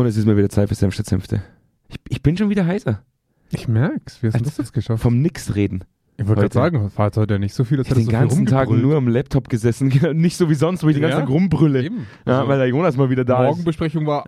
Und 0.00 0.06
es 0.06 0.16
ist 0.16 0.24
mal 0.24 0.36
wieder 0.36 0.48
Zeit 0.48 0.70
für 0.70 0.74
Senf 0.74 0.94
statt 0.94 1.04
Senfte. 1.04 1.42
Ich, 1.88 1.98
ich 2.08 2.22
bin 2.22 2.34
schon 2.34 2.48
wieder 2.48 2.64
heißer. 2.64 3.02
Ich 3.50 3.68
merk's. 3.68 4.22
Wie 4.22 4.28
hast 4.28 4.40
du 4.40 4.44
das 4.44 4.56
jetzt 4.56 4.72
geschafft? 4.72 5.02
Vom 5.02 5.20
Nix 5.20 5.54
reden. 5.54 5.84
Ich 6.16 6.26
wollte 6.26 6.40
gerade 6.42 6.54
sagen, 6.54 6.90
war 6.96 7.10
heute 7.16 7.38
nicht 7.38 7.52
so 7.54 7.64
viel, 7.64 7.80
Ich 7.80 7.90
habe 7.90 8.00
den 8.00 8.08
ganzen 8.08 8.30
so 8.30 8.36
viel 8.40 8.46
Tag 8.46 8.70
nur 8.70 8.96
am 8.96 9.08
Laptop 9.08 9.50
gesessen. 9.50 9.88
Nicht 10.14 10.36
so 10.36 10.48
wie 10.50 10.54
sonst, 10.54 10.82
wo 10.82 10.88
ich 10.88 10.94
den 10.94 11.02
ganzen 11.02 11.18
Ja, 11.18 11.20
Tag 11.20 11.30
rumbrülle. 11.30 11.82
Eben. 11.82 12.06
Ja, 12.26 12.38
Also, 12.40 12.48
weil 12.48 12.58
der 12.58 12.68
Jonas 12.68 12.96
mal 12.96 13.10
wieder 13.10 13.24
da 13.26 13.42
ist. 13.44 13.48
Morgenbesprechung 13.48 14.06
war 14.06 14.24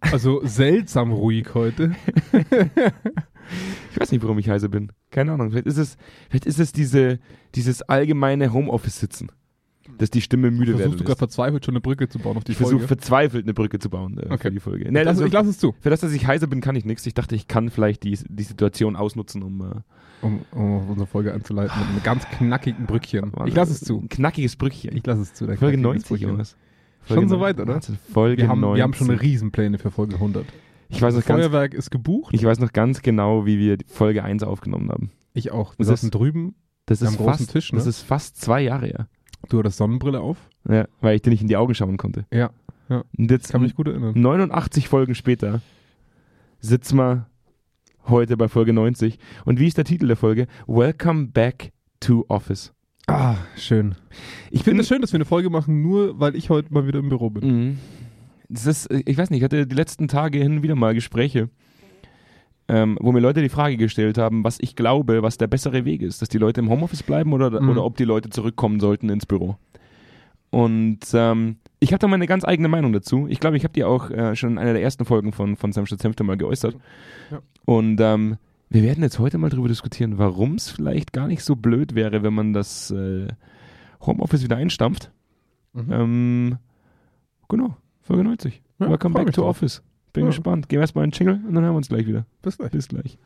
also 0.00 0.40
seltsam 0.44 1.12
ruhig 1.12 1.54
heute. 1.54 1.92
Ich 3.92 4.00
weiß 4.00 4.12
nicht, 4.12 4.22
warum 4.22 4.38
ich 4.38 4.48
heiser 4.48 4.68
bin. 4.68 4.92
Keine 5.10 5.32
Ahnung. 5.32 5.50
Vielleicht 5.50 5.66
ist 5.66 5.76
es, 5.76 5.96
vielleicht 6.30 6.46
ist 6.46 6.58
es 6.58 6.72
diese, 6.72 7.18
dieses 7.54 7.82
allgemeine 7.82 8.52
Homeoffice-Sitzen, 8.52 9.30
dass 9.98 10.10
die 10.10 10.20
Stimme 10.20 10.50
müde 10.50 10.72
werden 10.72 10.78
Versuchst 10.82 11.00
du 11.00 11.04
gerade 11.04 11.18
verzweifelt 11.18 11.64
schon 11.64 11.72
eine 11.74 11.80
Brücke 11.80 12.08
zu 12.08 12.18
bauen 12.18 12.36
auf 12.36 12.44
die 12.44 12.52
Ich 12.52 12.58
versuche 12.58 12.78
Folge? 12.80 12.88
verzweifelt 12.88 13.44
eine 13.44 13.54
Brücke 13.54 13.78
zu 13.78 13.90
bauen 13.90 14.18
äh, 14.18 14.22
für 14.28 14.32
Okay. 14.32 14.50
die 14.50 14.60
Folge. 14.60 14.84
ich, 14.84 14.90
Nee, 14.90 15.02
lass, 15.02 15.20
ich 15.20 15.32
lass 15.32 15.46
es 15.46 15.58
zu. 15.58 15.74
für 15.80 15.90
das, 15.90 16.00
dass 16.00 16.12
ich 16.12 16.26
heiser 16.26 16.46
bin, 16.46 16.60
kann 16.60 16.76
ich 16.76 16.84
nichts. 16.84 17.06
Ich 17.06 17.14
dachte, 17.14 17.34
ich 17.34 17.48
kann 17.48 17.70
vielleicht 17.70 18.02
die, 18.04 18.18
die 18.28 18.42
Situation 18.42 18.96
ausnutzen, 18.96 19.42
um 19.42 19.60
äh, 19.60 19.64
Um, 20.24 20.40
um 20.52 20.88
unsere 20.90 21.08
Folge 21.08 21.34
einzuleiten 21.34 21.76
mit 21.80 21.88
einem 21.88 22.02
ganz 22.04 22.24
knackigen 22.28 22.86
Brückchen. 22.86 23.32
Ich 23.46 23.54
lass 23.56 23.70
es 23.70 23.80
zu. 23.80 23.98
Ein 23.98 24.08
knackiges 24.08 24.54
Brückchen. 24.54 24.96
Ich 24.96 25.04
lass 25.04 25.18
es 25.18 25.34
zu. 25.34 25.46
Folge 25.46 25.58
knackiges 25.58 25.82
90, 25.82 26.08
Brückchen. 26.08 26.28
Jonas. 26.30 26.56
Schon 27.08 27.28
soweit, 27.28 27.56
90. 27.58 27.96
oder? 27.96 27.98
Folge 28.12 28.42
Wir 28.42 28.48
haben, 28.48 28.60
90. 28.60 28.76
wir 28.76 28.82
haben 28.84 28.94
schon 28.94 29.10
Riesenpläne 29.10 29.78
für 29.78 29.90
Folge 29.90 30.14
100. 30.14 30.44
ich 30.90 31.02
weiß, 31.02 31.16
noch 31.16 31.24
ganz, 31.24 31.40
Feuerwerk 31.40 31.74
ist 31.74 31.90
gebucht. 31.90 32.32
ich 32.32 32.44
weiß 32.44 32.60
noch 32.60 32.72
ganz 32.72 33.02
genau, 33.02 33.46
wie 33.46 33.58
wir 33.58 33.78
Folge 33.88 34.22
1 34.22 34.44
aufgenommen 34.44 34.90
haben. 34.90 35.10
Ich 35.34 35.50
auch. 35.50 35.72
Wir 35.72 35.78
Das 35.78 35.88
saßen 35.88 36.06
ist- 36.06 36.14
drüben. 36.14 36.54
Das 36.86 37.02
ist, 37.02 37.16
fast, 37.16 37.50
Tisch, 37.50 37.72
ne? 37.72 37.78
das 37.78 37.86
ist 37.88 38.02
fast 38.02 38.40
zwei 38.40 38.60
Jahre 38.60 38.86
her. 38.86 39.08
Du 39.48 39.58
hattest 39.58 39.78
Sonnenbrille 39.78 40.20
auf. 40.20 40.36
Ja, 40.68 40.86
weil 41.00 41.16
ich 41.16 41.22
dir 41.22 41.30
nicht 41.30 41.42
in 41.42 41.48
die 41.48 41.56
Augen 41.56 41.74
schauen 41.74 41.96
konnte. 41.96 42.24
Ja. 42.32 42.50
Und 42.88 43.30
jetzt 43.30 43.50
Kann 43.52 43.62
mich 43.62 43.74
gut 43.74 43.88
erinnern. 43.88 44.12
89 44.14 44.88
Folgen 44.88 45.14
später 45.14 45.60
sitzen 46.60 46.96
wir 46.96 47.26
heute 48.06 48.36
bei 48.36 48.48
Folge 48.48 48.72
90. 48.72 49.18
Und 49.44 49.58
wie 49.58 49.66
ist 49.66 49.78
der 49.78 49.84
Titel 49.84 50.06
der 50.06 50.16
Folge? 50.16 50.46
Welcome 50.66 51.28
back 51.28 51.72
to 52.00 52.24
Office. 52.28 52.72
Ah, 53.06 53.36
schön. 53.56 53.94
Ich 54.50 54.62
finde 54.62 54.82
es 54.82 54.88
schön, 54.88 55.00
dass 55.00 55.12
wir 55.12 55.18
eine 55.18 55.24
Folge 55.24 55.50
machen, 55.50 55.82
nur 55.82 56.20
weil 56.20 56.36
ich 56.36 56.50
heute 56.50 56.72
mal 56.72 56.86
wieder 56.86 56.98
im 57.00 57.08
Büro 57.08 57.30
bin. 57.30 57.46
Mhm. 57.46 57.78
Das 58.48 58.66
ist, 58.66 58.90
ich 58.90 59.16
weiß 59.16 59.30
nicht, 59.30 59.38
ich 59.38 59.44
hatte 59.44 59.66
die 59.66 59.74
letzten 59.74 60.08
Tage 60.08 60.38
hin 60.38 60.62
wieder 60.62 60.74
mal 60.74 60.94
Gespräche, 60.94 61.48
ähm, 62.68 62.96
wo 63.00 63.12
mir 63.12 63.20
Leute 63.20 63.42
die 63.42 63.48
Frage 63.48 63.76
gestellt 63.76 64.18
haben, 64.18 64.44
was 64.44 64.58
ich 64.60 64.76
glaube, 64.76 65.22
was 65.22 65.36
der 65.38 65.46
bessere 65.48 65.84
Weg 65.84 66.02
ist, 66.02 66.22
dass 66.22 66.28
die 66.28 66.38
Leute 66.38 66.60
im 66.60 66.70
Homeoffice 66.70 67.02
bleiben 67.02 67.32
oder, 67.32 67.60
Mhm. 67.60 67.68
oder 67.70 67.84
ob 67.84 67.96
die 67.96 68.04
Leute 68.04 68.30
zurückkommen 68.30 68.80
sollten 68.80 69.08
ins 69.08 69.26
Büro. 69.26 69.56
Und 70.50 71.00
ähm, 71.14 71.56
ich 71.80 71.92
habe 71.92 71.98
da 71.98 72.08
meine 72.08 72.26
ganz 72.26 72.44
eigene 72.44 72.68
Meinung 72.68 72.92
dazu. 72.92 73.26
Ich 73.28 73.40
glaube, 73.40 73.56
ich 73.56 73.64
habe 73.64 73.72
die 73.72 73.84
auch 73.84 74.10
äh, 74.10 74.36
schon 74.36 74.52
in 74.52 74.58
einer 74.58 74.74
der 74.74 74.82
ersten 74.82 75.04
Folgen 75.04 75.32
von, 75.32 75.56
von 75.56 75.72
Sam 75.72 75.86
Senfte 75.86 76.24
mal 76.24 76.36
geäußert. 76.36 76.76
Ja. 77.30 77.40
Und 77.64 78.00
ähm, 78.00 78.36
wir 78.68 78.82
werden 78.82 79.02
jetzt 79.02 79.18
heute 79.18 79.38
mal 79.38 79.48
darüber 79.50 79.68
diskutieren, 79.68 80.18
warum 80.18 80.54
es 80.54 80.70
vielleicht 80.70 81.12
gar 81.12 81.26
nicht 81.26 81.42
so 81.42 81.56
blöd 81.56 81.94
wäre, 81.94 82.22
wenn 82.22 82.34
man 82.34 82.52
das 82.52 82.90
äh, 82.90 83.28
Homeoffice 84.04 84.44
wieder 84.44 84.56
einstampft. 84.56 85.10
Mhm. 85.72 85.92
Ähm, 85.92 86.58
genau, 87.48 87.76
Folge 88.02 88.24
90. 88.24 88.62
Ja, 88.78 88.90
Welcome 88.90 89.14
back 89.14 89.32
to 89.32 89.40
drauf. 89.40 89.50
Office. 89.56 89.82
Bin 90.12 90.24
Ja. 90.24 90.30
gespannt. 90.30 90.68
Gehen 90.68 90.78
wir 90.78 90.82
erstmal 90.82 91.04
einen 91.04 91.12
Jingle 91.12 91.40
und 91.46 91.54
dann 91.54 91.64
hören 91.64 91.72
wir 91.74 91.76
uns 91.78 91.88
gleich 91.88 92.06
wieder. 92.06 92.26
Bis 92.42 92.58
gleich. 92.58 92.70
Bis 92.70 92.88
gleich. 92.88 93.18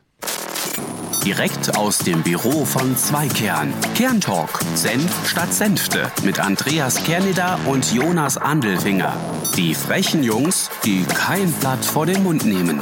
Direkt 1.25 1.75
aus 1.77 1.97
dem 1.99 2.21
Büro 2.21 2.63
von 2.63 2.95
Zweikern. 2.95 3.73
Kerntalk. 3.95 4.49
Senf 4.75 5.27
statt 5.29 5.51
Senfte. 5.53 6.09
Mit 6.23 6.39
Andreas 6.39 7.03
Kerneder 7.03 7.59
und 7.69 7.93
Jonas 7.93 8.37
Andelfinger. 8.37 9.13
Die 9.57 9.73
frechen 9.73 10.23
Jungs, 10.23 10.69
die 10.85 11.03
kein 11.03 11.51
Blatt 11.59 11.83
vor 11.83 12.05
den 12.05 12.23
Mund 12.23 12.45
nehmen. 12.45 12.79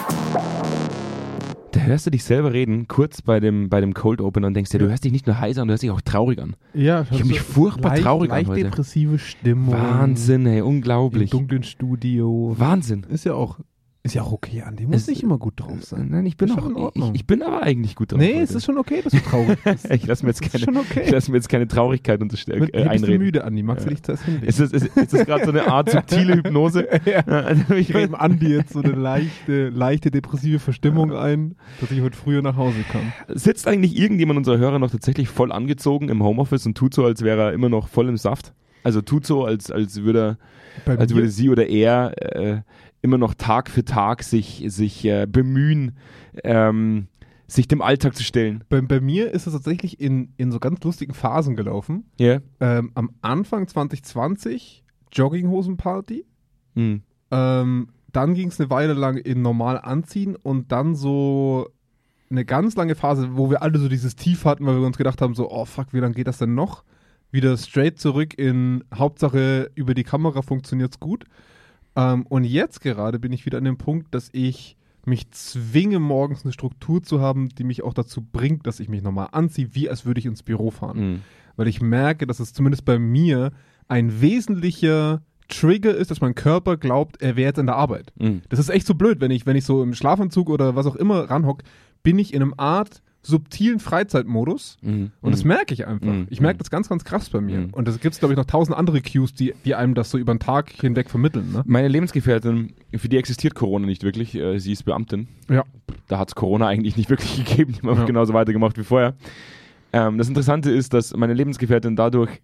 Da 1.72 1.80
hörst 1.82 2.06
du 2.06 2.12
dich 2.12 2.24
selber 2.24 2.54
reden, 2.54 2.88
kurz 2.88 3.22
bei 3.24 3.40
dem, 3.40 3.70
bei 3.70 3.82
dem 3.82 3.94
Cold 3.96 4.22
Opener 4.22 4.48
und 4.48 4.54
denkst 4.54 4.72
dir, 4.72 4.80
du 4.80 4.88
hörst 4.90 5.04
dich 5.04 5.12
nicht 5.12 5.26
nur 5.28 5.40
heiser, 5.40 5.64
du 5.64 5.70
hörst 5.72 5.84
dich 5.84 5.92
auch 5.92 6.02
traurig 6.02 6.40
an. 6.40 6.56
Ja, 6.74 7.06
Ich 7.10 7.20
hab 7.20 7.26
mich 7.28 7.42
furchtbar 7.42 7.90
leicht, 7.90 8.04
traurig 8.04 8.32
an 8.32 8.38
leicht 8.38 8.50
heute. 8.50 8.64
depressive 8.66 9.18
Stimmung. 9.18 9.74
Wahnsinn, 9.74 10.46
ey, 10.46 10.60
Im 10.60 10.66
unglaublich. 10.68 11.32
dunklen 11.32 11.64
Studio. 11.64 12.54
Wahnsinn. 12.58 13.06
Ist 13.10 13.26
ja 13.26 13.34
auch, 13.34 13.60
ist 14.06 14.14
ja 14.14 14.22
auch 14.22 14.32
okay, 14.32 14.62
an 14.62 14.76
dem 14.76 14.92
muss 14.92 15.08
nicht 15.08 15.24
immer 15.24 15.40
gut 15.40 15.60
drauf 15.60 15.84
sein. 15.84 16.10
Nein, 16.12 16.28
ich 16.28 16.38
bin 16.38 16.52
auch, 16.52 16.64
in 16.66 16.72
ich, 16.74 16.78
Ordnung. 16.78 17.16
ich 17.16 17.26
bin 17.26 17.42
aber 17.42 17.64
eigentlich 17.64 17.96
gut 17.96 18.12
drauf. 18.12 18.20
Nee, 18.20 18.34
heute. 18.36 18.44
es 18.44 18.52
ist 18.52 18.66
schon 18.66 18.78
okay, 18.78 19.02
dass 19.02 19.12
du 19.12 19.20
traurig 19.20 19.58
bist. 19.64 19.90
ich 19.90 20.06
lasse 20.06 20.24
mir 20.24 20.30
jetzt 20.30 20.44
keine, 20.44 20.80
okay. 20.80 21.02
ich 21.06 21.12
lass 21.12 21.28
mir 21.28 21.38
jetzt 21.38 21.50
keine 21.50 21.68
Traurigkeit 21.68 22.22
unterstellen, 22.22 22.60
Mit, 22.60 22.76
äh, 22.76 22.82
hier 22.84 22.90
bist 22.92 23.02
du 23.02 23.08
einreden. 23.08 23.26
müde, 23.26 23.44
Andi. 23.44 23.64
Magst 23.64 23.86
du 23.88 23.90
dich 23.90 24.04
zuerst 24.04 24.26
hinlegen? 24.26 24.46
Ist 24.46 24.60
das, 24.60 24.72
ist, 24.72 24.96
ist 24.96 25.14
das 25.14 25.26
gerade 25.26 25.46
so 25.46 25.50
eine 25.50 25.68
Art 25.68 25.90
subtile 25.92 26.36
Hypnose? 26.36 26.88
ja. 27.06 27.22
Also 27.22 27.74
ich 27.74 27.90
Ich 27.90 27.96
gebe 27.96 28.20
Andi 28.20 28.48
jetzt 28.48 28.74
so 28.74 28.82
eine 28.82 28.94
leichte, 28.94 29.70
leichte 29.70 30.12
depressive 30.12 30.60
Verstimmung 30.60 31.12
ein, 31.12 31.56
dass 31.82 31.90
ich 31.90 32.02
heute 32.02 32.16
früher 32.16 32.44
nach 32.44 32.58
Hause 32.58 32.86
kann. 32.92 33.12
Sitzt 33.30 33.68
eigentlich 33.68 33.98
irgendjemand 33.98 34.38
unserer 34.38 34.60
Hörer 34.60 34.78
noch 34.78 34.92
tatsächlich 34.92 35.30
voll 35.30 35.52
angezogen 35.52 36.10
im 36.10 36.22
Homeoffice 36.22 36.68
und 36.68 36.78
tut 36.78 36.94
so, 36.94 37.06
als 37.06 37.24
wäre 37.24 37.42
er 37.42 37.54
immer 37.54 37.70
noch 37.70 37.88
voll 37.88 38.08
im 38.08 38.18
Saft? 38.18 38.54
Also 38.84 39.02
tut 39.02 39.26
so, 39.26 39.46
als, 39.46 39.72
als 39.72 40.04
würde 40.04 40.38
als 40.86 41.14
würde 41.14 41.30
sie 41.30 41.50
oder 41.50 41.68
er 41.68 42.14
äh, 42.18 42.62
immer 43.06 43.18
noch 43.18 43.34
Tag 43.34 43.70
für 43.70 43.86
Tag 43.86 44.24
sich, 44.24 44.66
sich 44.68 45.06
äh, 45.06 45.26
bemühen, 45.26 45.98
ähm, 46.44 47.08
sich 47.48 47.68
dem 47.68 47.82
Alltag 47.82 48.16
zu 48.16 48.24
stellen. 48.24 48.64
Bei, 48.70 48.82
bei 48.82 49.00
mir 49.00 49.32
ist 49.32 49.48
es 49.48 49.54
tatsächlich 49.54 50.00
in, 50.00 50.34
in 50.38 50.52
so 50.52 50.60
ganz 50.60 50.84
lustigen 50.84 51.14
Phasen 51.14 51.56
gelaufen. 51.56 52.06
Ja. 52.20 52.40
Ähm, 52.60 52.92
am 52.96 53.12
Anfang 53.22 53.68
2020 53.68 54.84
Jogginghosenparty. 55.12 56.26
Hm. 56.74 57.04
Ähm, 57.32 57.88
dann 58.12 58.34
ging 58.34 58.50
es 58.50 58.60
eine 58.60 58.70
Weile 58.70 58.94
lang 58.94 59.18
in 59.18 59.42
normal 59.42 59.80
anziehen 59.80 60.36
und 60.36 60.72
dann 60.72 60.96
so 60.96 61.70
eine 62.30 62.46
ganz 62.46 62.76
lange 62.76 62.96
Phase, 62.96 63.36
wo 63.36 63.50
wir 63.50 63.62
alle 63.62 63.78
so 63.78 63.88
dieses 63.88 64.16
Tief 64.16 64.46
hatten, 64.46 64.66
weil 64.66 64.80
wir 64.80 64.86
uns 64.86 64.98
gedacht 64.98 65.22
haben, 65.22 65.36
so, 65.36 65.52
oh 65.52 65.66
fuck, 65.66 65.88
wie 65.94 66.00
lange 66.00 66.16
geht 66.16 66.28
das 66.28 66.40
denn 66.40 66.56
noch? 66.56 66.84
Wieder 67.32 67.58
straight 67.58 68.00
zurück 68.00 68.38
in 68.38 68.84
Hauptsache 68.94 69.70
über 69.76 69.94
die 69.94 70.04
Kamera 70.04 70.42
funktioniert's 70.42 71.00
gut. 71.00 71.26
Ähm, 71.96 72.26
und 72.28 72.44
jetzt 72.44 72.82
gerade 72.82 73.20
bin 73.20 73.34
ich 73.34 73.46
wieder 73.46 73.58
an 73.58 73.64
dem 73.64 73.78
Punkt, 73.78 74.14
dass 74.14 74.30
ich 74.32 74.78
mich 75.06 75.30
zwinge, 75.32 76.00
morgens 76.00 76.44
eine 76.44 76.52
Struktur 76.52 77.04
zu 77.04 77.22
haben, 77.22 77.50
die 77.50 77.64
mich 77.64 77.84
auch 77.84 77.94
dazu 77.94 78.22
bringt, 78.22 78.66
dass 78.66 78.80
ich 78.80 78.90
mich 78.90 79.04
nochmal 79.04 79.30
anziehe, 79.32 79.70
wie 79.74 79.90
als 79.90 80.06
würde 80.06 80.20
ich 80.20 80.26
ins 80.26 80.44
Büro 80.44 80.72
fahren 80.72 80.98
Hm. 80.98 81.22
weil 81.56 81.68
ich 81.68 81.82
merke, 81.82 82.26
dass 82.26 82.40
es 82.40 82.54
zumindest 82.54 82.86
bei 82.86 82.98
mir 82.98 83.52
ein 83.88 84.20
wesentlicher 84.22 85.22
Trigger 85.48 85.96
ist, 85.96 86.10
dass 86.10 86.22
mein 86.22 86.34
Körper 86.34 86.76
glaubt, 86.76 87.22
er 87.22 87.36
wäre 87.36 87.50
jetzt 87.50 87.60
in 87.60 87.68
der 87.68 87.76
Arbeit. 87.76 88.14
Hm. 88.20 88.42
Das 88.50 88.58
ist 88.58 88.70
echt 88.70 88.88
so 88.88 88.96
blöd, 88.96 89.22
wenn 89.22 89.30
ich, 89.30 89.46
wenn 89.46 89.56
ich 89.56 89.64
so 89.64 89.84
im 89.84 89.94
Schlafanzug 89.94 90.50
oder 90.50 90.76
was 90.76 90.88
auch 90.88 90.96
immer 90.96 91.30
ranhock, 91.30 91.62
bin 92.02 92.18
ich 92.18 92.34
in 92.34 92.42
einem 92.42 92.56
Art 92.58 93.04
subtilen 93.26 93.80
Freizeitmodus 93.80 94.78
Hm. 94.82 95.12
und 95.22 95.32
das 95.32 95.44
merke 95.44 95.74
ich 95.74 95.88
einfach. 95.88 96.06
Mhm. 96.08 96.28
Ich 96.30 96.40
merke 96.42 96.60
das 96.60 96.70
ganz, 96.70 96.90
ganz 96.90 97.04
krass 97.04 97.30
bei 97.30 97.42
mir. 97.42 97.58
Mhm. 97.60 97.70
Und 97.72 97.88
es 97.88 98.00
gibt, 98.00 98.18
glaube 98.20 98.34
ich, 98.34 98.38
noch 98.38 98.46
tausend 98.46 98.78
andere 98.78 99.02
Cues, 99.02 99.34
die, 99.34 99.54
die 99.66 99.74
einem 99.76 99.96
das 99.96 100.12
so 100.12 100.18
über 100.18 100.34
den 100.34 100.40
Tag 100.40 100.70
hinweg 100.72 101.10
vermitteln. 101.10 101.52
Ne? 101.52 101.64
Meine 101.66 101.88
Lebensgefährtin, 101.88 102.74
für 102.96 103.10
die 103.10 103.18
existiert 103.18 103.56
Corona 103.56 103.86
nicht 103.88 104.04
wirklich. 104.04 104.36
Äh, 104.36 104.60
sie 104.60 104.72
ist 104.72 104.84
Beamtin. 104.84 105.28
Ja. 105.50 105.64
Da 106.08 106.20
hat 106.20 106.30
es 106.30 106.36
Corona 106.36 106.68
eigentlich 106.68 106.98
nicht 106.98 107.10
wirklich 107.10 107.36
gegeben. 107.46 107.74
Die 107.82 107.88
haben 107.88 107.98
Ja. 107.98 108.06
genauso 108.06 108.34
weitergemacht 108.34 108.78
wie 108.78 108.84
vorher. 108.84 109.16
Ähm, 109.92 110.18
das 110.18 110.28
Interessante 110.28 110.70
ist, 110.72 110.94
dass 110.94 111.16
meine 111.16 111.34
Lebensgefährtin 111.34 111.96
dadurch 111.96 112.42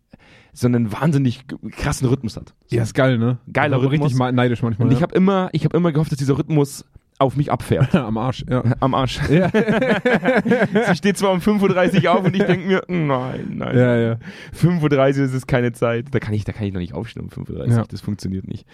so 0.53 0.68
einen 0.68 0.92
wahnsinnig 0.92 1.46
krassen 1.72 2.08
Rhythmus 2.08 2.36
hat. 2.38 2.53
So 2.68 2.75
Ja, 2.75 2.84
ist 2.84 2.94
geil, 2.94 3.18
ne? 3.18 3.38
Geiler 3.53 3.78
Ich 3.78 3.81
bin 3.84 3.90
Rhythmus. 3.92 4.13
richtig 4.19 4.31
neidisch 4.36 4.62
manchmal. 4.63 4.88
Und 4.88 4.94
ich 4.94 5.00
ja. 5.00 5.03
habe 5.03 5.16
immer, 5.16 5.50
ich 5.53 5.63
habe 5.63 5.78
immer 5.78 5.92
gehofft, 5.92 6.12
dass 6.12 6.18
dieser 6.19 6.38
Rhythmus 6.38 6.86
auf 7.21 7.37
mich 7.37 7.51
abfährt. 7.51 7.93
am 7.95 8.17
Arsch, 8.17 8.43
ja. 8.49 8.63
Am 8.79 8.93
Arsch. 8.93 9.19
ja. 9.29 9.49
Sie 10.87 10.95
steht 10.95 11.17
zwar 11.17 11.31
um 11.31 11.39
5.30 11.39 12.03
Uhr 12.05 12.11
auf 12.11 12.25
und 12.25 12.35
ich 12.35 12.43
denke 12.43 12.67
mir, 12.67 12.83
nein, 12.87 13.53
nein. 13.55 13.77
ja, 13.77 13.95
ja. 13.97 14.17
5.30 14.59 15.19
Uhr 15.19 15.25
ist 15.25 15.33
es 15.33 15.47
keine 15.47 15.71
Zeit. 15.71 16.07
Da 16.11 16.19
kann 16.19 16.33
ich, 16.33 16.43
da 16.43 16.51
kann 16.51 16.65
ich 16.67 16.73
noch 16.73 16.79
nicht 16.81 16.93
aufstehen 16.93 17.23
um 17.23 17.29
5.30 17.29 17.51
Uhr. 17.59 17.67
Ja. 17.67 17.83
Das 17.87 18.01
funktioniert 18.01 18.47
nicht. 18.47 18.65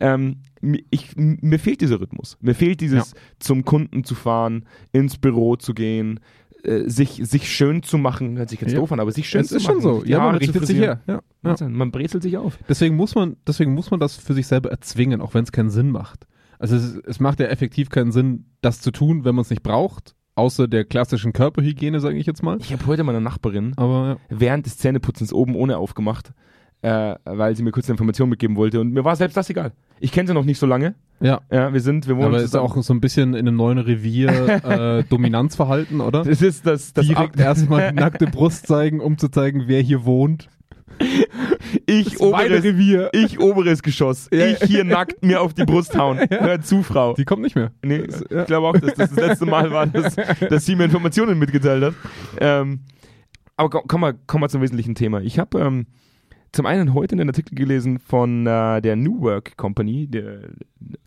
Ähm, 0.00 0.38
ich, 0.90 1.10
mir 1.16 1.58
fehlt 1.58 1.80
dieser 1.80 2.00
Rhythmus. 2.00 2.36
Mir 2.40 2.54
fehlt 2.54 2.80
dieses 2.80 3.14
zum 3.38 3.64
Kunden 3.64 4.04
zu 4.04 4.14
fahren, 4.14 4.64
ins 4.92 5.18
Büro 5.18 5.56
zu 5.56 5.74
gehen, 5.74 6.20
äh, 6.64 6.88
sich, 6.88 7.20
sich 7.24 7.50
schön 7.52 7.82
zu 7.82 7.98
machen. 7.98 8.36
Hört 8.38 8.50
sich 8.50 8.60
jetzt 8.60 8.72
Ja. 8.72 8.78
doof 8.80 8.90
an, 8.92 8.98
aber 9.00 9.12
sich 9.12 9.28
schön 9.28 9.42
Es 9.42 9.48
zu 9.48 9.56
ist 9.56 9.64
machen. 9.64 9.80
schon 9.80 10.00
so. 10.00 10.04
Ja, 10.04 10.18
man 10.20 10.36
richtet 10.36 10.66
sich 10.66 10.78
her. 10.78 11.00
Ja. 11.06 11.20
Ja. 11.44 11.68
Man 11.68 11.90
brezelt 11.92 12.22
sich 12.22 12.36
auf. 12.36 12.58
Deswegen 12.68 12.96
muss 12.96 13.14
man, 13.14 13.36
deswegen 13.46 13.74
muss 13.74 13.90
man 13.90 14.00
das 14.00 14.16
für 14.16 14.34
sich 14.34 14.46
selber 14.46 14.70
erzwingen, 14.70 15.20
auch 15.20 15.34
wenn 15.34 15.44
es 15.44 15.52
keinen 15.52 15.70
Sinn 15.70 15.90
macht. 15.90 16.26
Also 16.58 16.76
es, 16.76 16.96
es 17.06 17.20
macht 17.20 17.40
ja 17.40 17.46
effektiv 17.46 17.90
keinen 17.90 18.12
Sinn, 18.12 18.46
das 18.60 18.80
zu 18.80 18.90
tun, 18.90 19.24
wenn 19.24 19.34
man 19.34 19.42
es 19.42 19.50
nicht 19.50 19.62
braucht, 19.62 20.14
außer 20.34 20.68
der 20.68 20.84
klassischen 20.84 21.32
Körperhygiene, 21.32 22.00
sage 22.00 22.16
ich 22.16 22.26
jetzt 22.26 22.42
mal. 22.42 22.58
Ich 22.60 22.72
habe 22.72 22.86
heute 22.86 23.04
meiner 23.04 23.20
Nachbarin 23.20 23.72
Aber 23.76 24.18
während 24.28 24.66
des 24.66 24.78
Zähneputzens 24.78 25.32
oben 25.32 25.54
ohne 25.56 25.78
aufgemacht, 25.78 26.32
äh, 26.82 27.16
weil 27.24 27.56
sie 27.56 27.62
mir 27.62 27.72
kurz 27.72 27.86
eine 27.86 27.94
Information 27.94 28.28
mitgeben 28.28 28.56
wollte. 28.56 28.80
Und 28.80 28.92
mir 28.92 29.04
war 29.04 29.16
selbst 29.16 29.36
das 29.36 29.50
egal. 29.50 29.72
Ich 30.00 30.12
kenne 30.12 30.28
sie 30.28 30.34
noch 30.34 30.44
nicht 30.44 30.58
so 30.58 30.66
lange. 30.66 30.94
ja, 31.20 31.40
ja. 31.50 31.58
Ja, 31.58 31.72
wir 31.72 31.80
sind, 31.80 32.06
wir 32.06 32.16
wohnen 32.16 32.26
Aber 32.26 32.40
ist 32.40 32.56
auch 32.56 32.80
so 32.82 32.94
ein 32.94 33.00
bisschen 33.00 33.34
in 33.34 33.48
einem 33.48 33.56
neuen 33.56 33.78
Revier 33.78 34.28
äh, 34.64 35.04
Dominanzverhalten, 35.04 36.00
oder? 36.00 36.22
Das 36.22 36.40
ist 36.40 36.66
das, 36.66 36.92
das 36.92 37.06
Direkt 37.06 37.38
erstmal 37.38 37.90
die 37.90 37.96
nackte 37.96 38.26
Brust 38.30 38.68
zeigen, 38.68 39.00
um 39.00 39.18
zu 39.18 39.28
zeigen, 39.28 39.64
wer 39.66 39.80
hier 39.80 40.04
wohnt. 40.04 40.48
Ich 41.86 42.20
oberes, 42.20 42.64
Revier. 42.64 43.10
ich 43.12 43.38
oberes 43.40 43.82
Geschoss. 43.82 44.28
Ja. 44.32 44.46
Ich 44.46 44.58
hier 44.64 44.84
nackt 44.84 45.22
mir 45.24 45.40
auf 45.40 45.54
die 45.54 45.64
Brust 45.64 45.96
hauen. 45.96 46.18
Hör 46.30 46.60
zu, 46.60 46.82
Frau. 46.82 47.14
Die 47.14 47.24
kommt 47.24 47.42
nicht 47.42 47.56
mehr. 47.56 47.72
Nee, 47.84 48.04
ja. 48.30 48.40
ich 48.42 48.46
glaube 48.46 48.66
auch, 48.68 48.72
dass 48.78 48.94
das 48.94 49.10
das 49.10 49.26
letzte 49.28 49.46
Mal 49.46 49.70
war, 49.70 49.86
dass, 49.86 50.16
dass 50.48 50.66
sie 50.66 50.76
mir 50.76 50.84
Informationen 50.84 51.38
mitgeteilt 51.38 51.82
hat. 51.84 51.94
Ähm, 52.40 52.80
aber 53.56 53.70
komm- 53.70 53.86
kommen 53.88 54.02
wir, 54.04 54.14
kommen 54.26 54.42
wir 54.44 54.48
zum 54.48 54.62
wesentlichen 54.62 54.94
Thema. 54.94 55.20
Ich 55.20 55.38
habe 55.38 55.58
ähm, 55.60 55.86
zum 56.52 56.66
einen 56.66 56.94
heute 56.94 57.14
einen 57.14 57.28
Artikel 57.28 57.54
gelesen 57.54 57.98
von 57.98 58.46
äh, 58.46 58.80
der 58.80 58.96
New 58.96 59.20
Work 59.20 59.56
Company, 59.56 60.06
der 60.06 60.40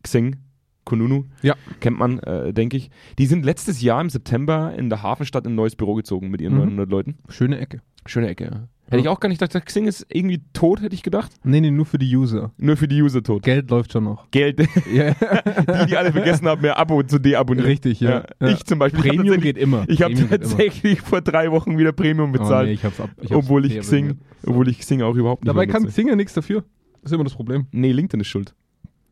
Xing, 0.04 0.38
Konunu, 0.84 1.26
Ja. 1.42 1.56
kennt 1.80 1.98
man, 2.00 2.20
äh, 2.20 2.54
denke 2.54 2.78
ich. 2.78 2.90
Die 3.20 3.26
sind 3.26 3.46
letztes 3.46 3.82
Jahr 3.82 4.02
im 4.02 4.10
September 4.10 4.74
in 4.78 4.90
der 4.90 5.04
Hafenstadt 5.04 5.46
in 5.46 5.54
ein 5.54 5.56
neues 5.56 5.76
Büro 5.76 5.94
gezogen 5.96 6.30
mit 6.30 6.42
ihren 6.42 6.54
Mhm. 6.54 6.60
900 6.60 6.90
Leuten. 6.90 7.18
Schöne 7.30 7.60
Ecke. 7.60 7.82
Schöne 8.06 8.30
Ecke, 8.30 8.46
ja. 8.46 8.68
Hätte 8.92 9.02
ich 9.02 9.08
auch 9.08 9.20
gar 9.20 9.30
nicht 9.30 9.40
gedacht, 9.42 9.66
Xing 9.66 9.88
ist 9.88 10.06
irgendwie 10.10 10.42
tot, 10.54 10.82
hätte 10.82 10.94
ich 10.94 11.02
gedacht. 11.02 11.32
Nee, 11.44 11.62
nee, 11.62 11.72
nur 11.72 11.86
für 11.86 11.98
die 11.98 12.16
User. 12.16 12.52
Nur 12.58 12.78
für 12.78 12.88
die 12.88 13.02
User 13.02 13.24
tot. 13.24 13.44
Geld 13.44 13.70
läuft 13.72 13.94
schon 13.94 14.04
noch. 14.04 14.30
Geld, 14.32 14.60
Ja. 14.94 15.12
die, 15.84 15.86
die 15.88 15.98
alle 15.98 16.12
vergessen 16.12 16.48
haben, 16.48 16.62
mehr 16.62 16.78
Abo 16.78 17.02
zu 17.04 17.18
deabonnieren. 17.20 17.70
Richtig, 17.70 18.00
ja. 18.02 18.26
ja. 18.40 18.48
Ich 18.50 18.64
zum 18.66 18.80
Beispiel. 18.80 19.02
Premium 19.02 19.26
tatsächlich- 19.28 19.56
geht 19.56 19.58
immer. 19.58 19.86
Ich 19.88 20.02
habe 20.02 20.14
geht 20.14 20.20
immer. 20.22 20.30
tatsächlich 20.30 21.02
vor 21.02 21.22
drei 21.22 21.52
Wochen 21.52 21.78
wieder 21.78 21.92
Premium 21.94 22.30
Oh, 22.30 22.34
bezahlt, 22.34 22.68
nee, 22.68 22.74
ich 22.74 22.84
hab's 22.84 23.00
ab, 23.00 23.10
ich 23.22 23.32
hab's 23.32 23.46
obwohl 23.46 23.66
ich. 23.66 23.80
Xing, 23.80 24.20
obwohl 24.46 24.68
ich 24.68 24.80
Xing 24.80 25.02
auch 25.02 25.16
überhaupt 25.16 25.44
nicht 25.44 25.50
Dabei 25.50 25.66
kann. 25.68 25.86
Xing 25.88 26.08
ja 26.10 26.16
nichts 26.16 26.34
dafür. 26.34 26.64
Das 27.02 27.12
ist 27.12 27.16
immer 27.16 27.24
das 27.24 27.34
Problem. 27.34 27.68
Nee, 27.72 27.92
LinkedIn 27.94 28.20
ist 28.22 28.28
schuld. 28.28 28.54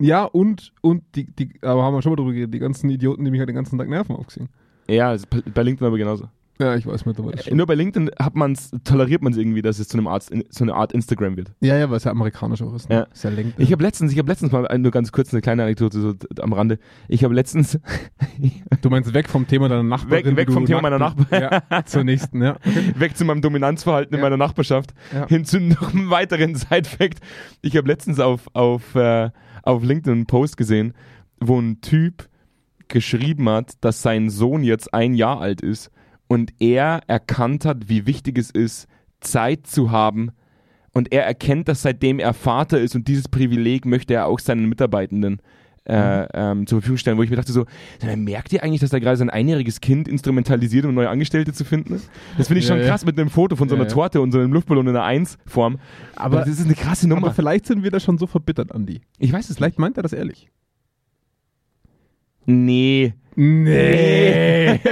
Ja, 0.02 0.24
und, 0.26 0.72
und 0.82 1.04
die, 1.16 1.26
die, 1.26 1.52
aber 1.62 1.84
haben 1.84 1.94
wir 1.94 2.02
schon 2.02 2.12
mal 2.12 2.16
drüber 2.18 2.32
geredet, 2.32 2.54
die 2.54 2.60
ganzen 2.60 2.90
Idioten, 2.90 3.26
die 3.26 3.32
mich 3.32 3.40
halt 3.40 3.50
den 3.50 3.56
ganzen 3.56 3.78
Tag 3.78 3.90
nerven 3.90 4.16
auf 4.16 4.28
Xing. 4.28 4.48
Ja, 4.88 5.16
bei 5.30 5.42
bei 5.54 5.62
LinkedIn 5.64 5.88
aber 5.88 5.98
genauso. 5.98 6.30
Ja, 6.62 6.76
ich 6.76 6.86
weiß 6.86 7.06
mittlerweile 7.06 7.38
Äh, 7.38 7.44
schon. 7.44 7.56
Nur 7.58 7.66
bei 7.68 7.76
LinkedIn 7.76 8.12
hat 8.20 8.36
man's, 8.36 8.72
toleriert 8.84 9.22
man 9.22 9.32
es 9.32 9.40
irgendwie, 9.40 9.62
dass 9.62 9.80
es 9.80 9.88
zu 9.88 9.98
einem 9.98 10.08
Art, 10.08 10.24
so 10.50 10.64
eine 10.64 10.74
Art 10.74 10.92
Instagram 10.92 11.38
wird. 11.38 11.54
Ja, 11.62 11.78
ja, 11.78 11.90
weil 11.90 11.96
es 11.98 12.04
ja 12.04 12.12
amerikanisch 12.12 12.62
auch 12.62 12.74
ist. 12.76 12.90
Ne? 12.90 12.96
Ja. 12.96 13.02
Ist 13.04 13.24
ja 13.24 13.30
LinkedIn. 13.30 13.64
Ich 13.64 13.72
habe 13.72 13.82
letztens, 13.82 14.12
ich 14.12 14.18
habe 14.20 14.28
letztens 14.30 14.52
mal 14.52 14.68
nur 14.78 14.92
ganz 14.92 15.14
kurz 15.14 15.32
eine 15.34 15.42
kleine 15.42 15.64
Anekdote 15.64 16.02
so 16.02 16.14
am 16.42 16.52
Rande. 16.52 16.78
Ich 17.08 17.24
habe 17.24 17.34
letztens 17.34 17.80
du 18.82 18.90
meinst 18.90 19.14
weg 19.14 19.30
vom 19.30 19.48
Thema 19.48 19.70
deiner 19.70 19.84
Nachbarin. 19.84 20.26
Weg- 20.36 20.36
weg 20.48 20.52
vom 20.52 20.66
Thema 20.66 20.82
meiner 20.82 21.00
nackt- 21.00 21.32
Ja, 21.32 21.86
zur 21.86 22.04
nächsten, 22.04 22.42
ja. 22.42 22.56
Okay. 22.56 22.94
weg 22.98 23.16
zu 23.16 23.24
meinem 23.24 23.42
Dominanzverhalten 23.42 24.14
in 24.14 24.20
Ja. 24.20 24.26
meiner 24.26 24.38
Nachbarschaft 24.38 24.94
Ja. 25.14 25.28
hin 25.28 25.46
zu 25.46 25.62
noch 25.62 25.94
einem 25.94 26.10
weiteren 26.10 26.56
Side-Fact. 26.56 27.20
Ich 27.62 27.78
habe 27.78 27.88
letztens 27.88 28.20
auf, 28.20 28.48
auf, 28.54 28.96
äh, 28.96 29.30
auf 29.64 29.82
LinkedIn 29.84 30.12
einen 30.14 30.26
Post 30.26 30.58
gesehen, 30.58 30.94
wo 31.40 31.58
ein 31.60 31.80
Typ 31.80 32.28
geschrieben 32.90 33.48
hat, 33.48 33.74
dass 33.82 34.02
sein 34.02 34.30
Sohn 34.30 34.64
jetzt 34.64 34.94
ein 34.94 35.14
Jahr 35.14 35.40
alt 35.40 35.62
ist 35.62 35.90
und 36.30 36.54
er 36.60 37.02
erkannt 37.08 37.66
hat, 37.66 37.90
wie 37.90 38.06
wichtig 38.06 38.38
es 38.38 38.50
ist, 38.52 38.88
Zeit 39.20 39.68
zu 39.68 39.92
haben. 39.92 40.32
Und 40.94 41.12
er 41.12 41.26
erkennt, 41.26 41.68
dass 41.68 41.82
seitdem 41.82 42.20
er 42.20 42.34
Vater 42.34 42.80
ist 42.80 42.96
und 42.96 43.08
dieses 43.10 43.28
Privileg 43.28 43.86
möchte 43.86 44.14
er 44.14 44.28
auch 44.28 44.40
seinen 44.40 44.70
Mitarbeitenden 44.70 45.42
äh, 45.86 46.28
ähm, 46.34 46.68
zur 46.68 46.80
Verfügung 46.82 46.98
stellen, 46.98 47.18
wo 47.18 47.24
ich 47.24 47.30
mir 47.32 47.36
dachte 47.36 47.52
so, 47.52 47.66
merkt 48.16 48.54
ihr 48.54 48.64
eigentlich, 48.64 48.82
dass 48.82 48.94
er 48.94 49.00
gerade 49.00 49.18
sein 49.18 49.30
einjähriges 49.32 49.82
Kind 49.82 50.08
instrumentalisiert, 50.08 50.86
um 50.86 50.94
neue 50.94 51.10
Angestellte 51.10 51.52
zu 51.52 51.66
finden? 51.66 52.00
Das 52.38 52.48
finde 52.48 52.60
ich 52.60 52.68
Ja, 52.68 52.76
schon 52.76 52.84
ja. 52.84 52.90
krass 52.90 53.06
mit 53.06 53.20
einem 53.20 53.30
Foto 53.32 53.56
von 53.56 53.70
so 53.70 53.76
einer 53.76 53.86
Ja. 53.86 53.90
Torte 53.90 54.22
und 54.22 54.32
so 54.32 54.38
einem 54.40 54.54
Luftballon 54.54 54.86
in 54.88 54.96
einer 54.96 55.04
Eins-Form. 55.06 55.80
Aber- 56.16 56.40
das 56.42 56.50
ist 56.50 56.66
eine 56.66 56.76
krasse 56.76 57.08
Nummer. 57.08 57.28
Aber 57.28 57.34
vielleicht 57.34 57.66
sind 57.66 57.82
wir 57.84 57.90
da 57.92 58.00
schon 58.00 58.18
so 58.20 58.28
verbittert, 58.28 58.72
Andi. 58.72 59.02
ich 59.18 59.34
weiß 59.34 59.50
es 59.50 59.56
Vielleicht 59.58 59.80
meint 59.80 59.98
er 59.98 60.04
das 60.04 60.14
ehrlich. 60.14 60.50
nicht. 62.46 62.66
Nee. 62.66 63.14
Nee. 63.40 64.80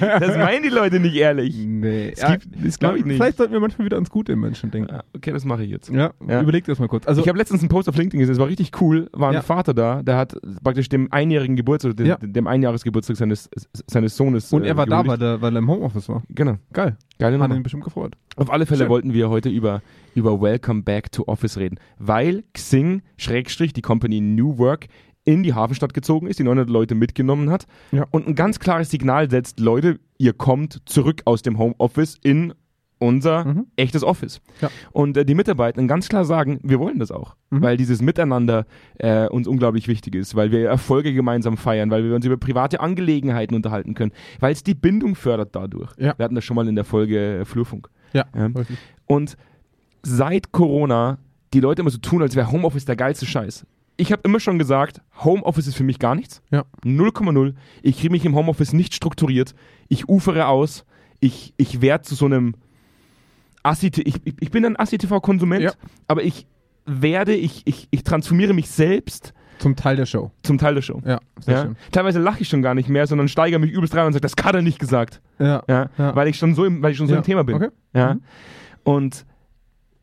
Das 0.00 0.36
meinen 0.36 0.62
die 0.62 0.68
Leute 0.68 0.98
nicht 1.00 1.14
ehrlich. 1.16 1.56
nee. 1.64 2.12
Es 2.16 2.24
gibt, 2.26 2.48
das 2.64 2.78
glaube 2.78 2.98
ich 2.98 3.04
nicht. 3.04 3.16
Vielleicht 3.16 3.36
sollten 3.38 3.52
wir 3.52 3.60
manchmal 3.60 3.86
wieder 3.86 3.96
ans 3.96 4.10
Gute 4.10 4.32
im 4.32 4.40
Menschen 4.40 4.70
denken. 4.70 4.90
Ja, 4.92 5.02
okay, 5.14 5.32
das 5.32 5.44
mache 5.44 5.62
ich 5.64 5.70
jetzt. 5.70 5.90
Ja, 5.90 6.12
Ja. 6.26 6.40
überleg 6.42 6.64
das 6.64 6.78
mal 6.78 6.88
kurz. 6.88 7.06
Also, 7.06 7.20
ich 7.22 7.28
habe 7.28 7.38
letztens 7.38 7.60
einen 7.62 7.68
Post 7.68 7.88
auf 7.88 7.96
LinkedIn 7.96 8.20
gesehen, 8.20 8.34
das 8.34 8.40
war 8.40 8.48
richtig 8.48 8.72
cool. 8.80 9.08
War 9.12 9.28
ein 9.28 9.34
Ja. 9.34 9.42
Vater 9.42 9.72
da, 9.74 10.02
der 10.02 10.16
hat 10.16 10.36
praktisch 10.62 10.88
dem 10.88 11.12
einjährigen 11.12 11.56
Geburtstag, 11.56 11.96
dem, 11.96 12.06
Ja. 12.06 12.16
dem 12.16 12.46
Einjahresgeburtstag 12.46 13.16
seines, 13.16 13.48
seines 13.86 14.16
Sohnes. 14.16 14.52
und 14.52 14.64
äh, 14.64 14.68
er 14.68 14.76
war 14.76 14.86
da, 14.86 15.02
gehuldigt. 15.02 15.20
weil 15.22 15.28
er, 15.34 15.42
weil 15.42 15.54
er 15.56 15.58
im 15.58 15.68
Homeoffice 15.70 16.08
war. 16.08 16.22
Genau. 16.30 16.56
Geil. 16.72 16.96
Geile 17.18 17.38
Hat 17.38 17.52
ihn 17.52 17.62
bestimmt 17.62 17.84
gefreut. 17.84 18.14
Auf 18.36 18.50
alle 18.52 18.66
Fälle 18.66 18.80
Schön. 18.80 18.88
wollten 18.88 19.12
wir 19.12 19.30
heute 19.30 19.48
über, 19.48 19.82
über 20.14 20.40
Welcome 20.40 20.82
Back 20.82 21.12
to 21.12 21.24
Office 21.26 21.56
reden, 21.58 21.78
weil 21.98 22.42
Xing, 22.52 23.02
Schrägstrich, 23.16 23.72
die 23.72 23.82
Company 23.82 24.20
New 24.20 24.58
Work, 24.58 24.86
in 25.24 25.42
die 25.42 25.54
Hafenstadt 25.54 25.94
gezogen 25.94 26.26
ist, 26.26 26.38
die 26.38 26.44
900 26.44 26.68
Leute 26.70 26.94
mitgenommen 26.94 27.50
hat 27.50 27.66
Ja. 27.92 28.06
und 28.10 28.26
ein 28.28 28.34
ganz 28.34 28.58
klares 28.58 28.90
Signal 28.90 29.30
setzt, 29.30 29.58
Leute, 29.60 29.98
ihr 30.18 30.32
kommt 30.34 30.82
zurück 30.86 31.22
aus 31.24 31.42
dem 31.42 31.58
Homeoffice 31.58 32.18
in 32.22 32.52
unser 32.98 33.44
Mhm. 33.44 33.66
echtes 33.76 34.02
Office. 34.04 34.40
Ja. 34.62 34.70
Und 34.92 35.16
äh, 35.16 35.24
die 35.26 35.34
Mitarbeiter 35.34 35.82
ganz 35.86 36.08
klar 36.08 36.24
sagen, 36.24 36.60
wir 36.62 36.78
wollen 36.78 36.98
das 37.00 37.10
auch, 37.10 37.34
Mhm. 37.50 37.62
weil 37.62 37.76
dieses 37.76 38.00
Miteinander 38.00 38.66
äh, 38.98 39.26
uns 39.28 39.48
unglaublich 39.48 39.88
wichtig 39.88 40.14
ist, 40.14 40.36
weil 40.36 40.50
wir 40.52 40.68
Erfolge 40.68 41.12
gemeinsam 41.12 41.56
feiern, 41.56 41.90
weil 41.90 42.04
wir 42.04 42.14
uns 42.14 42.24
über 42.24 42.36
private 42.36 42.80
Angelegenheiten 42.80 43.54
unterhalten 43.56 43.94
können, 43.94 44.12
weil 44.40 44.52
es 44.52 44.62
die 44.62 44.74
Bindung 44.74 45.16
fördert 45.16 45.54
dadurch. 45.56 45.90
Ja. 45.98 46.14
Wir 46.16 46.24
hatten 46.24 46.34
das 46.36 46.44
schon 46.44 46.54
mal 46.54 46.68
in 46.68 46.76
der 46.76 46.84
Folge 46.84 47.40
äh, 47.40 47.44
Flurfunk. 47.44 47.88
Ja, 48.12 48.26
Ja. 48.34 48.48
Und 49.06 49.36
seit 50.02 50.52
Corona 50.52 51.18
die 51.52 51.60
Leute 51.60 51.82
immer 51.82 51.90
so 51.90 51.98
tun, 51.98 52.22
als 52.22 52.36
wäre 52.36 52.50
Homeoffice 52.50 52.84
der 52.84 52.96
geilste 52.96 53.26
Scheiß. 53.26 53.66
Ich 53.96 54.10
habe 54.12 54.22
immer 54.24 54.40
schon 54.40 54.58
gesagt, 54.58 55.00
Homeoffice 55.22 55.68
ist 55.68 55.76
für 55.76 55.84
mich 55.84 55.98
gar 55.98 56.14
nichts. 56.14 56.42
Ja. 56.50 56.64
0,0. 56.84 57.54
Ich 57.82 57.98
kriege 57.98 58.10
mich 58.10 58.24
im 58.24 58.34
Homeoffice 58.34 58.72
nicht 58.72 58.94
strukturiert. 58.94 59.54
Ich 59.88 60.08
ufere 60.08 60.46
aus. 60.48 60.84
Ich, 61.20 61.54
ich 61.56 61.80
werde 61.80 62.02
zu 62.04 62.14
so 62.14 62.24
einem 62.26 62.54
Assi 63.62 63.90
ich, 63.96 64.20
ich, 64.40 64.50
bin 64.50 64.64
ein 64.66 64.78
Assi-TV-Konsument, 64.78 65.62
Ja. 65.62 65.72
aber 66.06 66.22
ich 66.22 66.46
werde, 66.84 67.34
ich, 67.34 67.62
ich, 67.64 67.88
ich 67.90 68.02
transformiere 68.04 68.52
mich 68.52 68.68
selbst 68.68 69.32
Zum 69.58 69.74
Teil 69.74 69.96
der 69.96 70.04
Show. 70.04 70.32
zum 70.42 70.58
Teil 70.58 70.74
der 70.74 70.82
Show. 70.82 71.00
Ja, 71.04 71.18
sehr 71.40 71.54
Ja? 71.54 71.62
schön. 71.62 71.76
Teilweise 71.90 72.18
lache 72.18 72.42
ich 72.42 72.48
schon 72.48 72.60
gar 72.60 72.74
nicht 72.74 72.90
mehr, 72.90 73.06
sondern 73.06 73.28
steigere 73.28 73.58
mich 73.58 73.70
übelst 73.70 73.94
rein 73.96 74.06
und 74.06 74.12
sage, 74.12 74.20
das 74.20 74.34
hat 74.44 74.54
er 74.54 74.60
nicht 74.60 74.78
gesagt. 74.78 75.22
Ja. 75.38 75.62
Ja? 75.66 75.88
Weil 75.96 76.28
ich 76.28 76.36
schon 76.36 76.54
so 76.54 76.66
im, 76.66 76.82
weil 76.82 76.90
ich 76.92 76.98
schon 76.98 77.06
so 77.06 77.14
im 77.14 77.22
Thema 77.22 77.42
bin. 77.44 77.54
Okay. 77.54 77.68
Ja? 77.94 78.14
Mhm. 78.14 78.22
Und 78.82 79.24